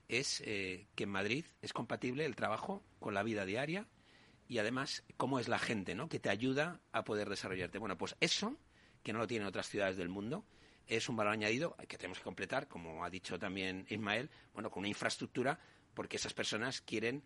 es 0.08 0.42
eh, 0.46 0.86
que 0.96 1.06
en 1.06 1.10
Madrid 1.10 1.46
es 1.62 1.74
compatible 1.74 2.26
el 2.26 2.36
trabajo 2.36 2.84
con 3.00 3.14
la 3.14 3.24
vida 3.24 3.46
diaria 3.46 3.88
y 4.48 4.60
además 4.60 5.04
cómo 5.18 5.40
es 5.40 5.48
la 5.48 5.58
gente, 5.58 5.96
¿no? 5.96 6.08
Que 6.08 6.20
te 6.20 6.30
ayuda 6.30 6.80
a 6.92 7.04
poder 7.04 7.30
desarrollarte. 7.30 7.80
Bueno, 7.80 7.98
pues 7.98 8.16
eso, 8.20 8.56
que 9.02 9.12
no 9.12 9.20
lo 9.20 9.28
tienen 9.28 9.48
otras 9.48 9.68
ciudades 9.68 9.98
del 9.98 10.10
mundo, 10.10 10.46
es 10.86 11.10
un 11.10 11.16
valor 11.16 11.34
añadido 11.34 11.76
que 11.88 11.98
tenemos 11.98 12.20
que 12.20 12.26
completar, 12.26 12.68
como 12.68 13.04
ha 13.04 13.10
dicho 13.10 13.40
también 13.40 13.88
Ismael, 13.90 14.30
bueno, 14.54 14.70
con 14.70 14.82
una 14.82 14.90
infraestructura, 14.90 15.60
porque 15.96 16.18
esas 16.18 16.36
personas 16.36 16.82
quieren 16.82 17.24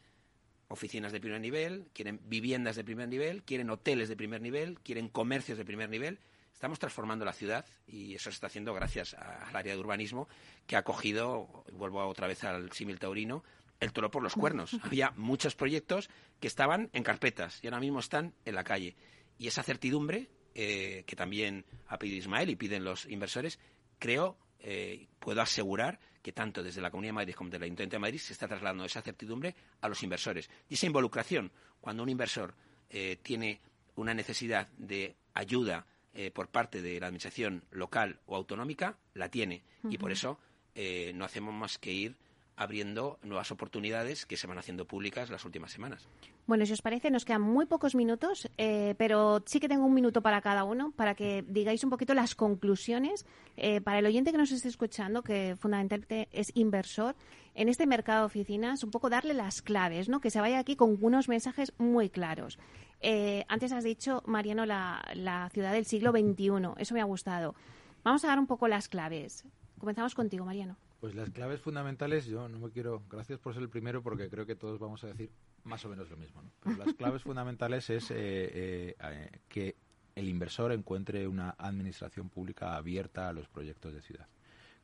oficinas 0.69 1.11
de 1.11 1.19
primer 1.19 1.41
nivel, 1.41 1.87
quieren 1.93 2.21
viviendas 2.23 2.75
de 2.75 2.83
primer 2.83 3.09
nivel, 3.09 3.43
quieren 3.43 3.69
hoteles 3.69 4.07
de 4.07 4.15
primer 4.15 4.41
nivel, 4.41 4.79
quieren 4.79 5.09
comercios 5.09 5.57
de 5.57 5.65
primer 5.65 5.89
nivel. 5.89 6.19
Estamos 6.53 6.79
transformando 6.79 7.25
la 7.25 7.33
ciudad 7.33 7.65
y 7.87 8.15
eso 8.15 8.25
se 8.25 8.35
está 8.35 8.47
haciendo 8.47 8.73
gracias 8.73 9.13
al 9.13 9.55
área 9.55 9.73
de 9.73 9.79
urbanismo 9.79 10.27
que 10.67 10.75
ha 10.75 10.83
cogido, 10.83 11.65
vuelvo 11.71 12.05
otra 12.05 12.27
vez 12.27 12.43
al 12.43 12.71
símil 12.71 12.99
taurino, 12.99 13.43
el 13.79 13.91
toro 13.91 14.11
por 14.11 14.21
los 14.21 14.35
cuernos. 14.35 14.73
Había 14.83 15.11
muchos 15.15 15.55
proyectos 15.55 16.09
que 16.39 16.47
estaban 16.47 16.89
en 16.93 17.03
carpetas 17.03 17.59
y 17.63 17.67
ahora 17.67 17.79
mismo 17.79 17.99
están 17.99 18.33
en 18.45 18.55
la 18.55 18.63
calle. 18.63 18.95
Y 19.37 19.47
esa 19.47 19.63
certidumbre, 19.63 20.29
eh, 20.53 21.03
que 21.07 21.15
también 21.15 21.65
ha 21.87 21.97
pedido 21.97 22.17
Ismael 22.17 22.49
y 22.49 22.55
piden 22.55 22.83
los 22.83 23.05
inversores, 23.05 23.57
creo, 23.97 24.37
eh, 24.59 25.07
puedo 25.19 25.41
asegurar 25.41 25.99
que 26.29 26.33
tanto 26.33 26.61
desde 26.61 26.79
la 26.79 26.91
Comunidad 26.91 27.09
de 27.09 27.13
Madrid 27.13 27.33
como 27.33 27.49
desde 27.49 27.57
el 27.57 27.63
Ayuntamiento 27.63 27.95
de 27.95 27.99
Madrid 28.01 28.19
se 28.19 28.33
está 28.33 28.47
trasladando 28.47 28.85
esa 28.85 29.01
certidumbre 29.01 29.55
a 29.81 29.89
los 29.89 30.03
inversores. 30.03 30.47
Y 30.69 30.75
esa 30.75 30.85
involucración, 30.85 31.51
cuando 31.81 32.03
un 32.03 32.09
inversor 32.09 32.53
eh, 32.91 33.17
tiene 33.23 33.59
una 33.95 34.13
necesidad 34.13 34.67
de 34.77 35.15
ayuda 35.33 35.87
eh, 36.13 36.29
por 36.29 36.49
parte 36.49 36.83
de 36.83 36.99
la 36.99 37.07
Administración 37.07 37.63
local 37.71 38.19
o 38.27 38.35
autonómica, 38.35 38.95
la 39.15 39.29
tiene. 39.29 39.63
Y 39.89 39.97
por 39.97 40.11
eso 40.11 40.37
eh, 40.75 41.11
no 41.15 41.25
hacemos 41.25 41.51
más 41.51 41.79
que 41.79 41.93
ir 41.93 42.15
abriendo 42.59 43.17
nuevas 43.23 43.51
oportunidades 43.51 44.25
que 44.25 44.35
se 44.35 44.45
van 44.45 44.57
haciendo 44.57 44.85
públicas 44.85 45.29
las 45.29 45.45
últimas 45.45 45.71
semanas. 45.71 46.09
Bueno, 46.45 46.65
si 46.65 46.73
os 46.73 46.81
parece, 46.81 47.09
nos 47.09 47.23
quedan 47.23 47.41
muy 47.41 47.65
pocos 47.65 47.95
minutos, 47.95 48.49
eh, 48.57 48.95
pero 48.97 49.41
sí 49.45 49.61
que 49.61 49.69
tengo 49.69 49.85
un 49.85 49.93
minuto 49.93 50.21
para 50.21 50.41
cada 50.41 50.65
uno 50.65 50.91
para 50.91 51.15
que 51.15 51.45
digáis 51.47 51.85
un 51.85 51.89
poquito 51.89 52.13
las 52.13 52.35
conclusiones 52.35 53.25
eh, 53.55 53.79
para 53.79 53.99
el 53.99 54.05
oyente 54.05 54.33
que 54.33 54.37
nos 54.37 54.51
esté 54.51 54.67
escuchando, 54.67 55.23
que 55.23 55.55
fundamentalmente 55.57 56.27
es 56.33 56.51
inversor 56.53 57.15
en 57.55 57.69
este 57.69 57.87
mercado 57.87 58.21
de 58.21 58.25
oficinas, 58.25 58.83
un 58.83 58.91
poco 58.91 59.09
darle 59.09 59.33
las 59.33 59.61
claves, 59.61 60.09
¿no? 60.09 60.19
Que 60.19 60.29
se 60.29 60.41
vaya 60.41 60.59
aquí 60.59 60.75
con 60.75 60.97
unos 60.99 61.29
mensajes 61.29 61.71
muy 61.77 62.09
claros. 62.09 62.59
Eh, 62.99 63.45
antes 63.47 63.71
has 63.71 63.85
dicho, 63.85 64.21
Mariano, 64.25 64.65
la, 64.65 65.01
la 65.13 65.49
ciudad 65.53 65.71
del 65.71 65.85
siglo 65.85 66.11
XXI. 66.11 66.73
Eso 66.75 66.93
me 66.93 66.99
ha 66.99 67.05
gustado. 67.05 67.55
Vamos 68.03 68.25
a 68.25 68.27
dar 68.27 68.39
un 68.39 68.47
poco 68.47 68.67
las 68.67 68.89
claves. 68.89 69.45
Comenzamos 69.79 70.13
contigo, 70.13 70.43
Mariano. 70.43 70.75
Pues 70.99 71.15
las 71.15 71.29
claves 71.29 71.61
fundamentales, 71.61 72.25
yo 72.25 72.49
no 72.49 72.59
me 72.59 72.71
quiero, 72.71 73.03
gracias 73.09 73.39
por 73.39 73.53
ser 73.53 73.63
el 73.63 73.69
primero 73.69 74.03
porque 74.03 74.29
creo 74.29 74.45
que 74.45 74.55
todos 74.55 74.79
vamos 74.79 75.01
a 75.05 75.07
decir 75.07 75.31
más 75.63 75.83
o 75.85 75.89
menos 75.89 76.09
lo 76.09 76.17
mismo. 76.17 76.41
¿no? 76.41 76.77
las 76.77 76.93
claves 76.93 77.23
fundamentales 77.23 77.89
es 77.89 78.11
eh, 78.11 78.15
eh, 78.17 78.95
eh, 79.01 79.39
que 79.47 79.75
el 80.15 80.27
inversor 80.27 80.73
encuentre 80.73 81.25
una 81.25 81.51
administración 81.57 82.29
pública 82.29 82.75
abierta 82.75 83.29
a 83.29 83.33
los 83.33 83.47
proyectos 83.47 83.93
de 83.93 84.01
ciudad. 84.01 84.27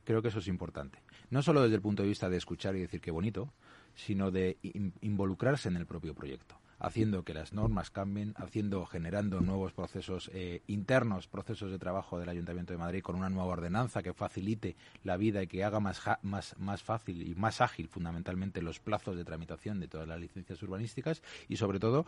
Creo 0.04 0.22
que 0.22 0.28
eso 0.28 0.38
es 0.38 0.48
importante. 0.48 1.00
No 1.28 1.42
solo 1.42 1.62
desde 1.62 1.76
el 1.76 1.82
punto 1.82 2.02
de 2.02 2.08
vista 2.08 2.30
de 2.30 2.38
escuchar 2.38 2.76
y 2.76 2.80
decir 2.80 3.00
qué 3.00 3.10
bonito, 3.10 3.52
sino 3.94 4.30
de 4.30 4.56
involucrarse 5.00 5.68
en 5.68 5.76
el 5.76 5.84
propio 5.84 6.14
proyecto 6.14 6.56
haciendo 6.78 7.24
que 7.24 7.34
las 7.34 7.52
normas 7.52 7.90
cambien, 7.90 8.34
haciendo, 8.36 8.84
generando 8.86 9.40
nuevos 9.40 9.72
procesos 9.72 10.30
eh, 10.34 10.62
internos, 10.66 11.26
procesos 11.26 11.70
de 11.70 11.78
trabajo 11.78 12.18
del 12.18 12.28
Ayuntamiento 12.28 12.72
de 12.72 12.78
Madrid 12.78 13.02
con 13.02 13.16
una 13.16 13.30
nueva 13.30 13.52
ordenanza 13.52 14.02
que 14.02 14.12
facilite 14.12 14.76
la 15.04 15.16
vida 15.16 15.42
y 15.42 15.46
que 15.46 15.64
haga 15.64 15.80
más, 15.80 16.02
más, 16.22 16.56
más 16.58 16.82
fácil 16.82 17.26
y 17.26 17.34
más 17.34 17.60
ágil 17.60 17.88
fundamentalmente 17.88 18.62
los 18.62 18.80
plazos 18.80 19.16
de 19.16 19.24
tramitación 19.24 19.80
de 19.80 19.88
todas 19.88 20.08
las 20.08 20.20
licencias 20.20 20.62
urbanísticas 20.62 21.22
y 21.48 21.56
sobre 21.56 21.80
todo 21.80 22.06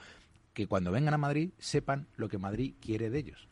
que 0.53 0.66
cuando 0.66 0.91
vengan 0.91 1.14
a 1.14 1.19
Madrid 1.19 1.51
sepan 1.59 2.07
lo 2.16 2.29
que 2.29 2.39
Madrid 2.39 2.75
quiere 2.81 3.11
de 3.11 3.19
ellos 3.19 3.49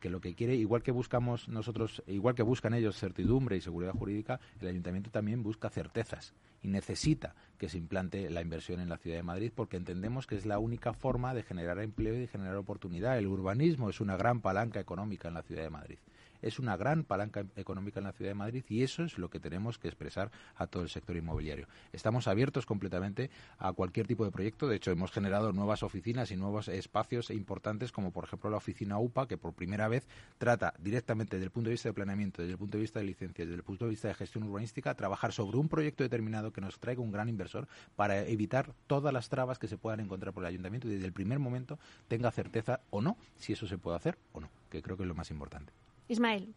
que 0.00 0.10
lo 0.10 0.20
que 0.20 0.34
quiere, 0.34 0.54
igual 0.54 0.82
que 0.82 0.92
buscamos 0.92 1.48
nosotros, 1.48 2.02
igual 2.06 2.34
que 2.34 2.42
buscan 2.42 2.74
ellos 2.74 2.96
certidumbre 2.96 3.56
y 3.56 3.60
seguridad 3.60 3.92
jurídica, 3.92 4.40
el 4.60 4.68
ayuntamiento 4.68 5.10
también 5.10 5.42
busca 5.42 5.70
certezas 5.70 6.34
y 6.62 6.68
necesita 6.68 7.34
que 7.58 7.68
se 7.68 7.78
implante 7.78 8.30
la 8.30 8.40
inversión 8.40 8.80
en 8.80 8.88
la 8.88 8.98
ciudad 8.98 9.16
de 9.16 9.22
Madrid 9.22 9.52
porque 9.54 9.76
entendemos 9.76 10.26
que 10.26 10.36
es 10.36 10.46
la 10.46 10.58
única 10.58 10.92
forma 10.92 11.34
de 11.34 11.42
generar 11.42 11.78
empleo 11.80 12.14
y 12.14 12.20
de 12.20 12.26
generar 12.26 12.56
oportunidad. 12.56 13.18
El 13.18 13.26
urbanismo 13.26 13.90
es 13.90 14.00
una 14.00 14.16
gran 14.16 14.40
palanca 14.40 14.80
económica 14.80 15.28
en 15.28 15.34
la 15.34 15.42
ciudad 15.42 15.62
de 15.62 15.70
Madrid 15.70 15.98
es 16.42 16.58
una 16.58 16.76
gran 16.76 17.04
palanca 17.04 17.44
económica 17.56 18.00
en 18.00 18.04
la 18.04 18.12
ciudad 18.12 18.30
de 18.30 18.34
Madrid 18.34 18.64
y 18.68 18.82
eso 18.82 19.04
es 19.04 19.18
lo 19.18 19.30
que 19.30 19.40
tenemos 19.40 19.78
que 19.78 19.88
expresar 19.88 20.30
a 20.56 20.66
todo 20.66 20.82
el 20.82 20.88
sector 20.88 21.16
inmobiliario. 21.16 21.66
Estamos 21.92 22.28
abiertos 22.28 22.66
completamente 22.66 23.30
a 23.58 23.72
cualquier 23.72 24.06
tipo 24.06 24.24
de 24.24 24.30
proyecto. 24.30 24.68
De 24.68 24.76
hecho, 24.76 24.90
hemos 24.90 25.12
generado 25.12 25.52
nuevas 25.52 25.82
oficinas 25.82 26.30
y 26.30 26.36
nuevos 26.36 26.68
espacios 26.68 27.30
importantes, 27.30 27.92
como 27.92 28.12
por 28.12 28.24
ejemplo 28.24 28.50
la 28.50 28.56
oficina 28.56 28.98
UPA, 28.98 29.26
que 29.26 29.38
por 29.38 29.54
primera 29.54 29.88
vez 29.88 30.06
trata 30.38 30.74
directamente 30.78 31.36
desde 31.36 31.46
el 31.46 31.50
punto 31.50 31.68
de 31.68 31.74
vista 31.74 31.88
de 31.88 31.94
planeamiento, 31.94 32.42
desde 32.42 32.52
el 32.52 32.58
punto 32.58 32.78
de 32.78 32.82
vista 32.82 32.98
de 33.00 33.06
licencias, 33.06 33.48
desde 33.48 33.58
el 33.58 33.64
punto 33.64 33.84
de 33.84 33.90
vista 33.90 34.08
de 34.08 34.14
gestión 34.14 34.44
urbanística, 34.44 34.94
trabajar 34.94 35.32
sobre 35.32 35.58
un 35.58 35.68
proyecto 35.68 36.02
determinado 36.02 36.52
que 36.52 36.60
nos 36.60 36.78
traiga 36.78 37.02
un 37.02 37.12
gran 37.12 37.28
inversor 37.28 37.68
para 37.96 38.24
evitar 38.26 38.72
todas 38.86 39.12
las 39.12 39.28
trabas 39.28 39.58
que 39.58 39.68
se 39.68 39.78
puedan 39.78 40.00
encontrar 40.00 40.32
por 40.32 40.42
el 40.42 40.48
ayuntamiento 40.48 40.88
y 40.88 40.92
desde 40.92 41.06
el 41.06 41.12
primer 41.12 41.38
momento 41.38 41.78
tenga 42.08 42.30
certeza 42.30 42.80
o 42.90 43.00
no 43.00 43.16
si 43.36 43.52
eso 43.52 43.66
se 43.66 43.78
puede 43.78 43.96
hacer 43.96 44.18
o 44.32 44.40
no, 44.40 44.50
que 44.70 44.82
creo 44.82 44.96
que 44.96 45.02
es 45.02 45.08
lo 45.08 45.14
más 45.14 45.30
importante. 45.30 45.72
Ismael. 46.08 46.54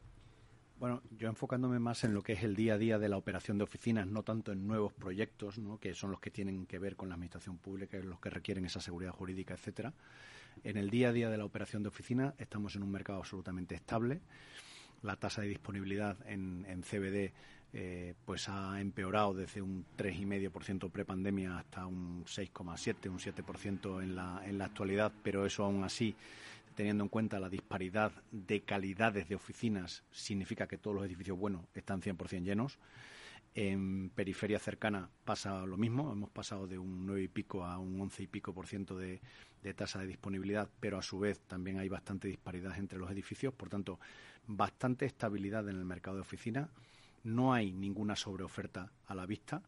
Bueno, 0.79 1.03
yo 1.15 1.29
enfocándome 1.29 1.77
más 1.77 2.03
en 2.03 2.13
lo 2.15 2.23
que 2.23 2.33
es 2.33 2.43
el 2.43 2.55
día 2.55 2.73
a 2.73 2.77
día 2.79 2.97
de 2.97 3.07
la 3.07 3.17
operación 3.17 3.59
de 3.59 3.63
oficinas, 3.63 4.07
no 4.07 4.23
tanto 4.23 4.51
en 4.51 4.65
nuevos 4.65 4.93
proyectos, 4.93 5.59
¿no? 5.59 5.79
que 5.79 5.93
son 5.93 6.09
los 6.09 6.19
que 6.19 6.31
tienen 6.31 6.65
que 6.65 6.79
ver 6.79 6.95
con 6.95 7.09
la 7.09 7.15
administración 7.15 7.57
pública, 7.57 7.97
los 7.99 8.19
que 8.19 8.31
requieren 8.31 8.65
esa 8.65 8.81
seguridad 8.81 9.11
jurídica, 9.11 9.53
etcétera. 9.53 9.93
En 10.63 10.77
el 10.77 10.89
día 10.89 11.09
a 11.09 11.13
día 11.13 11.29
de 11.29 11.37
la 11.37 11.45
operación 11.45 11.83
de 11.83 11.89
oficina 11.89 12.33
estamos 12.39 12.75
en 12.75 12.81
un 12.81 12.91
mercado 12.91 13.19
absolutamente 13.19 13.75
estable. 13.75 14.21
La 15.03 15.17
tasa 15.17 15.41
de 15.41 15.49
disponibilidad 15.49 16.17
en, 16.27 16.65
en 16.67 16.81
CBD 16.81 17.31
eh, 17.73 18.15
pues 18.25 18.49
ha 18.49 18.81
empeorado 18.81 19.33
desde 19.33 19.61
un 19.61 19.85
3,5% 19.97 20.91
prepandemia 20.91 21.57
hasta 21.57 21.85
un 21.85 22.25
6,7, 22.25 23.09
un 23.09 23.19
7% 23.19 24.03
en 24.03 24.15
la, 24.15 24.41
en 24.45 24.57
la 24.57 24.65
actualidad, 24.65 25.11
pero 25.23 25.45
eso 25.45 25.63
aún 25.63 25.83
así 25.83 26.13
teniendo 26.75 27.03
en 27.03 27.09
cuenta 27.09 27.39
la 27.39 27.49
disparidad 27.49 28.11
de 28.31 28.61
calidades 28.61 29.27
de 29.27 29.35
oficinas, 29.35 30.03
significa 30.11 30.67
que 30.67 30.77
todos 30.77 30.95
los 30.95 31.05
edificios 31.05 31.37
buenos 31.37 31.65
están 31.73 32.01
100% 32.01 32.43
llenos. 32.43 32.79
En 33.53 34.09
periferia 34.11 34.59
cercana 34.59 35.09
pasa 35.25 35.65
lo 35.65 35.75
mismo, 35.75 36.11
hemos 36.11 36.29
pasado 36.29 36.67
de 36.67 36.77
un 36.77 37.05
9 37.05 37.23
y 37.23 37.27
pico 37.27 37.65
a 37.65 37.77
un 37.79 37.99
11 37.99 38.23
y 38.23 38.27
pico 38.27 38.53
por 38.53 38.67
ciento 38.67 38.97
de, 38.97 39.19
tasa 39.75 39.99
de 39.99 40.07
disponibilidad, 40.07 40.69
pero 40.79 40.97
a 40.97 41.01
su 41.01 41.19
vez 41.19 41.39
también 41.41 41.77
hay 41.77 41.89
bastante 41.89 42.29
disparidad 42.29 42.77
entre 42.77 42.97
los 42.97 43.11
edificios, 43.11 43.53
por 43.53 43.67
tanto, 43.67 43.99
bastante 44.47 45.05
estabilidad 45.05 45.67
en 45.67 45.75
el 45.75 45.85
mercado 45.85 46.15
de 46.15 46.21
oficinas. 46.21 46.69
No 47.23 47.53
hay 47.53 47.73
ninguna 47.73 48.15
sobreoferta 48.15 48.91
a 49.05 49.15
la 49.15 49.25
vista 49.25 49.61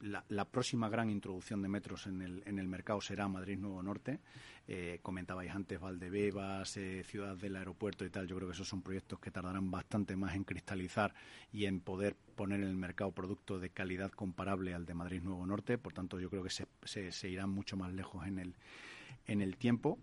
la, 0.00 0.44
próxima 0.46 0.88
gran 0.88 1.10
introducción 1.10 1.62
de 1.62 1.68
metros 1.68 2.06
en 2.06 2.22
el, 2.22 2.42
en 2.46 2.58
el 2.58 2.66
mercado 2.66 3.00
será 3.00 3.28
Madrid 3.28 3.58
Nuevo 3.58 3.82
Norte. 3.82 4.20
Eh, 4.68 4.98
comentabais 5.02 5.50
antes 5.52 5.78
Valdebebas, 5.78 6.76
eh, 6.76 7.04
Ciudad 7.04 7.36
del 7.36 7.56
Aeropuerto 7.56 8.04
y 8.04 8.10
tal. 8.10 8.26
Yo 8.26 8.36
creo 8.36 8.48
que 8.48 8.54
esos 8.54 8.68
son 8.68 8.82
proyectos 8.82 9.20
que 9.20 9.30
tardarán 9.30 9.70
bastante 9.70 10.16
más 10.16 10.34
en 10.34 10.44
cristalizar 10.44 11.14
y 11.52 11.66
en 11.66 11.80
poder 11.80 12.16
poner 12.34 12.60
en 12.60 12.68
el 12.68 12.76
mercado 12.76 13.12
producto 13.12 13.58
de 13.58 13.70
calidad 13.70 14.10
comparable 14.10 14.74
al 14.74 14.86
de 14.86 14.94
Madrid 14.94 15.22
Nuevo 15.22 15.46
Norte. 15.46 15.78
Por 15.78 15.92
tanto, 15.92 16.18
yo 16.18 16.30
creo 16.30 16.42
que 16.42 16.50
se, 16.50 16.66
se, 17.12 17.28
irán 17.28 17.50
mucho 17.50 17.76
más 17.76 17.92
lejos 17.92 18.26
en 18.26 18.38
el, 18.38 18.54
en 19.26 19.40
el 19.40 19.56
tiempo. 19.56 19.98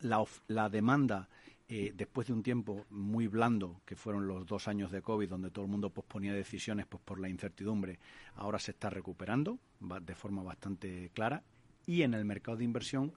La, 0.00 0.24
la 0.48 0.68
demanda 0.68 1.28
eh, 1.68 1.92
después 1.96 2.28
de 2.28 2.32
un 2.32 2.44
tiempo 2.44 2.86
muy 2.90 3.26
blando, 3.26 3.80
que 3.84 3.96
fueron 3.96 4.28
los 4.28 4.46
dos 4.46 4.68
años 4.68 4.92
de 4.92 5.02
COVID, 5.02 5.28
donde 5.28 5.50
todo 5.50 5.64
el 5.64 5.70
mundo 5.70 5.90
posponía 5.90 6.32
decisiones 6.32 6.86
pues, 6.86 7.02
por 7.02 7.18
la 7.18 7.28
incertidumbre, 7.28 7.98
ahora 8.36 8.60
se 8.60 8.70
está 8.70 8.88
recuperando 8.88 9.58
de 9.80 10.14
forma 10.14 10.44
bastante 10.44 11.10
clara. 11.12 11.42
Y 11.84 12.02
en 12.02 12.14
el 12.14 12.24
mercado 12.24 12.56
de 12.56 12.64
inversión 12.64 13.12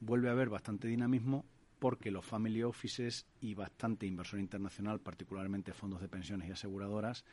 vuelve 0.00 0.28
a 0.28 0.32
haber 0.32 0.50
bastante 0.50 0.86
dinamismo 0.86 1.46
porque 1.78 2.10
los 2.10 2.24
family 2.24 2.62
offices 2.62 3.26
y 3.40 3.54
bastante 3.54 4.06
inversor 4.06 4.40
internacional, 4.40 5.00
particularmente 5.00 5.72
fondos 5.72 6.00
de 6.00 6.08
pensiones 6.08 6.48
y 6.48 6.52
aseguradoras, 6.52 7.24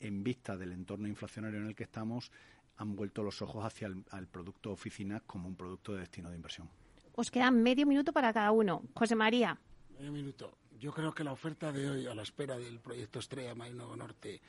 en 0.00 0.22
vista 0.22 0.56
del 0.56 0.72
entorno 0.72 1.08
inflacionario 1.08 1.60
en 1.60 1.66
el 1.66 1.74
que 1.74 1.84
estamos, 1.84 2.30
han 2.76 2.96
vuelto 2.96 3.22
los 3.22 3.40
ojos 3.42 3.64
hacia 3.64 3.86
el 3.88 4.26
producto 4.28 4.72
oficinas 4.72 5.22
como 5.22 5.48
un 5.48 5.56
producto 5.56 5.92
de 5.92 6.00
destino 6.00 6.30
de 6.30 6.36
inversión. 6.36 6.68
Os 7.14 7.30
queda 7.30 7.50
medio 7.50 7.86
minuto 7.86 8.12
para 8.12 8.32
cada 8.32 8.50
uno. 8.52 8.82
José 8.94 9.14
María. 9.14 9.58
Un 9.98 10.12
minuto. 10.12 10.58
Yo 10.78 10.92
creo 10.92 11.14
que 11.14 11.24
la 11.24 11.32
oferta 11.32 11.70
de 11.70 11.88
hoy, 11.88 12.06
a 12.06 12.14
la 12.14 12.22
espera 12.22 12.58
del 12.58 12.80
proyecto 12.80 13.18
Estrella 13.18 13.54
Nuevo 13.54 13.96
Norte, 13.96 14.40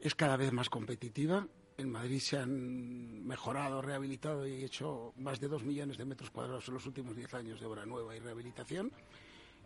es 0.00 0.14
cada 0.14 0.36
vez 0.36 0.52
más 0.52 0.68
competitiva. 0.68 1.46
En 1.76 1.92
Madrid 1.92 2.18
se 2.18 2.38
han 2.38 3.24
mejorado, 3.24 3.80
rehabilitado 3.80 4.46
y 4.46 4.64
hecho 4.64 5.12
más 5.16 5.38
de 5.38 5.46
dos 5.46 5.62
millones 5.62 5.96
de 5.96 6.04
metros 6.04 6.30
cuadrados 6.30 6.66
en 6.66 6.74
los 6.74 6.86
últimos 6.86 7.14
diez 7.14 7.32
años 7.34 7.60
de 7.60 7.66
obra 7.66 7.86
nueva 7.86 8.16
y 8.16 8.18
rehabilitación. 8.18 8.90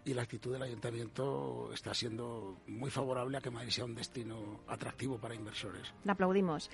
Y 0.05 0.13
la 0.15 0.23
actitud 0.23 0.53
del 0.53 0.63
ayuntamiento 0.63 1.71
está 1.73 1.95
siendo 1.95 2.59
muy 2.67 2.91
favorable 2.91 3.39
a 3.39 3.41
que 3.41 3.51
Madrid 3.51 3.71
sea 3.71 3.85
un 3.85 3.95
destino 3.95 4.61
atractivo 4.67 5.17
para 5.19 5.35
inversores. 5.35 5.95
La 6.05 6.13
aplaudimos. 6.13 6.69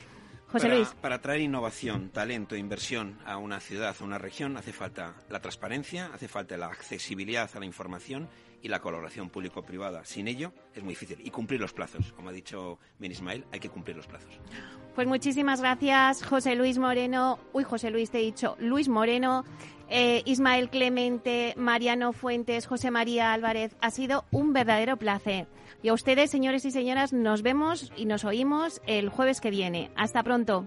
José 0.50 0.86
para, 1.02 1.20
traer 1.20 1.42
innovación, 1.42 2.08
talento, 2.08 2.56
inversión 2.56 3.18
a 3.26 3.36
una 3.36 3.60
ciudad, 3.60 3.94
a 3.98 4.04
una 4.04 4.16
región, 4.16 4.56
hace 4.56 4.72
falta 4.72 5.14
la 5.28 5.40
transparencia, 5.40 6.10
hace 6.14 6.26
falta 6.26 6.56
la 6.56 6.68
accesibilidad 6.68 7.50
a 7.54 7.58
la 7.58 7.66
información 7.66 8.28
y 8.62 8.68
la 8.68 8.80
colaboración 8.80 9.30
público-privada. 9.30 10.04
Sin 10.04 10.28
ello 10.28 10.52
es 10.74 10.82
muy 10.82 10.92
difícil. 10.92 11.18
Y 11.22 11.30
cumplir 11.30 11.60
los 11.60 11.72
plazos. 11.72 12.12
Como 12.12 12.30
ha 12.30 12.32
dicho 12.32 12.78
Ben 12.98 13.12
Ismael, 13.12 13.44
hay 13.52 13.60
que 13.60 13.68
cumplir 13.68 13.96
los 13.96 14.06
plazos. 14.06 14.38
Pues 14.94 15.06
muchísimas 15.06 15.60
gracias, 15.60 16.24
José 16.24 16.56
Luis 16.56 16.78
Moreno. 16.78 17.38
Uy, 17.52 17.64
José 17.64 17.90
Luis, 17.90 18.10
te 18.10 18.18
he 18.18 18.22
dicho 18.22 18.56
Luis 18.58 18.88
Moreno. 18.88 19.44
Eh, 19.90 20.22
Ismael 20.26 20.68
Clemente, 20.68 21.54
Mariano 21.56 22.12
Fuentes, 22.12 22.66
José 22.66 22.90
María 22.90 23.32
Álvarez. 23.32 23.76
Ha 23.80 23.90
sido 23.90 24.24
un 24.30 24.52
verdadero 24.52 24.96
placer. 24.96 25.46
Y 25.82 25.88
a 25.88 25.94
ustedes, 25.94 26.30
señores 26.30 26.64
y 26.64 26.70
señoras, 26.70 27.12
nos 27.12 27.42
vemos 27.42 27.92
y 27.96 28.06
nos 28.06 28.24
oímos 28.24 28.82
el 28.86 29.08
jueves 29.08 29.40
que 29.40 29.50
viene. 29.50 29.90
Hasta 29.94 30.22
pronto. 30.22 30.66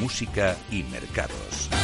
música 0.00 0.56
y 0.70 0.82
mercados. 0.84 1.81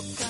Look 0.00 0.29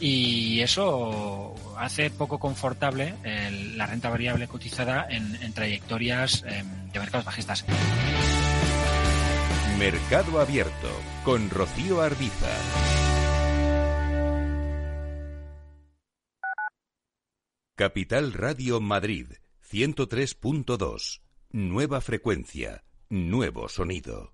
Y 0.00 0.60
eso 0.60 1.54
hace 1.78 2.10
poco 2.10 2.38
confortable 2.38 3.14
la 3.76 3.86
renta 3.86 4.10
variable 4.10 4.48
cotizada 4.48 5.06
en, 5.08 5.36
en 5.42 5.52
trayectorias 5.52 6.44
em, 6.46 6.90
de 6.92 6.98
mercados 6.98 7.24
bajistas. 7.24 7.64
Mercado 9.78 10.40
Abierto 10.40 10.88
con 11.24 11.50
Rocío 11.50 12.00
Arbiza. 12.00 12.50
Capital 17.76 18.32
Radio 18.32 18.80
Madrid 18.80 19.26
103.2. 19.68 21.22
Nueva 21.50 22.00
frecuencia, 22.00 22.84
nuevo 23.08 23.68
sonido. 23.68 24.33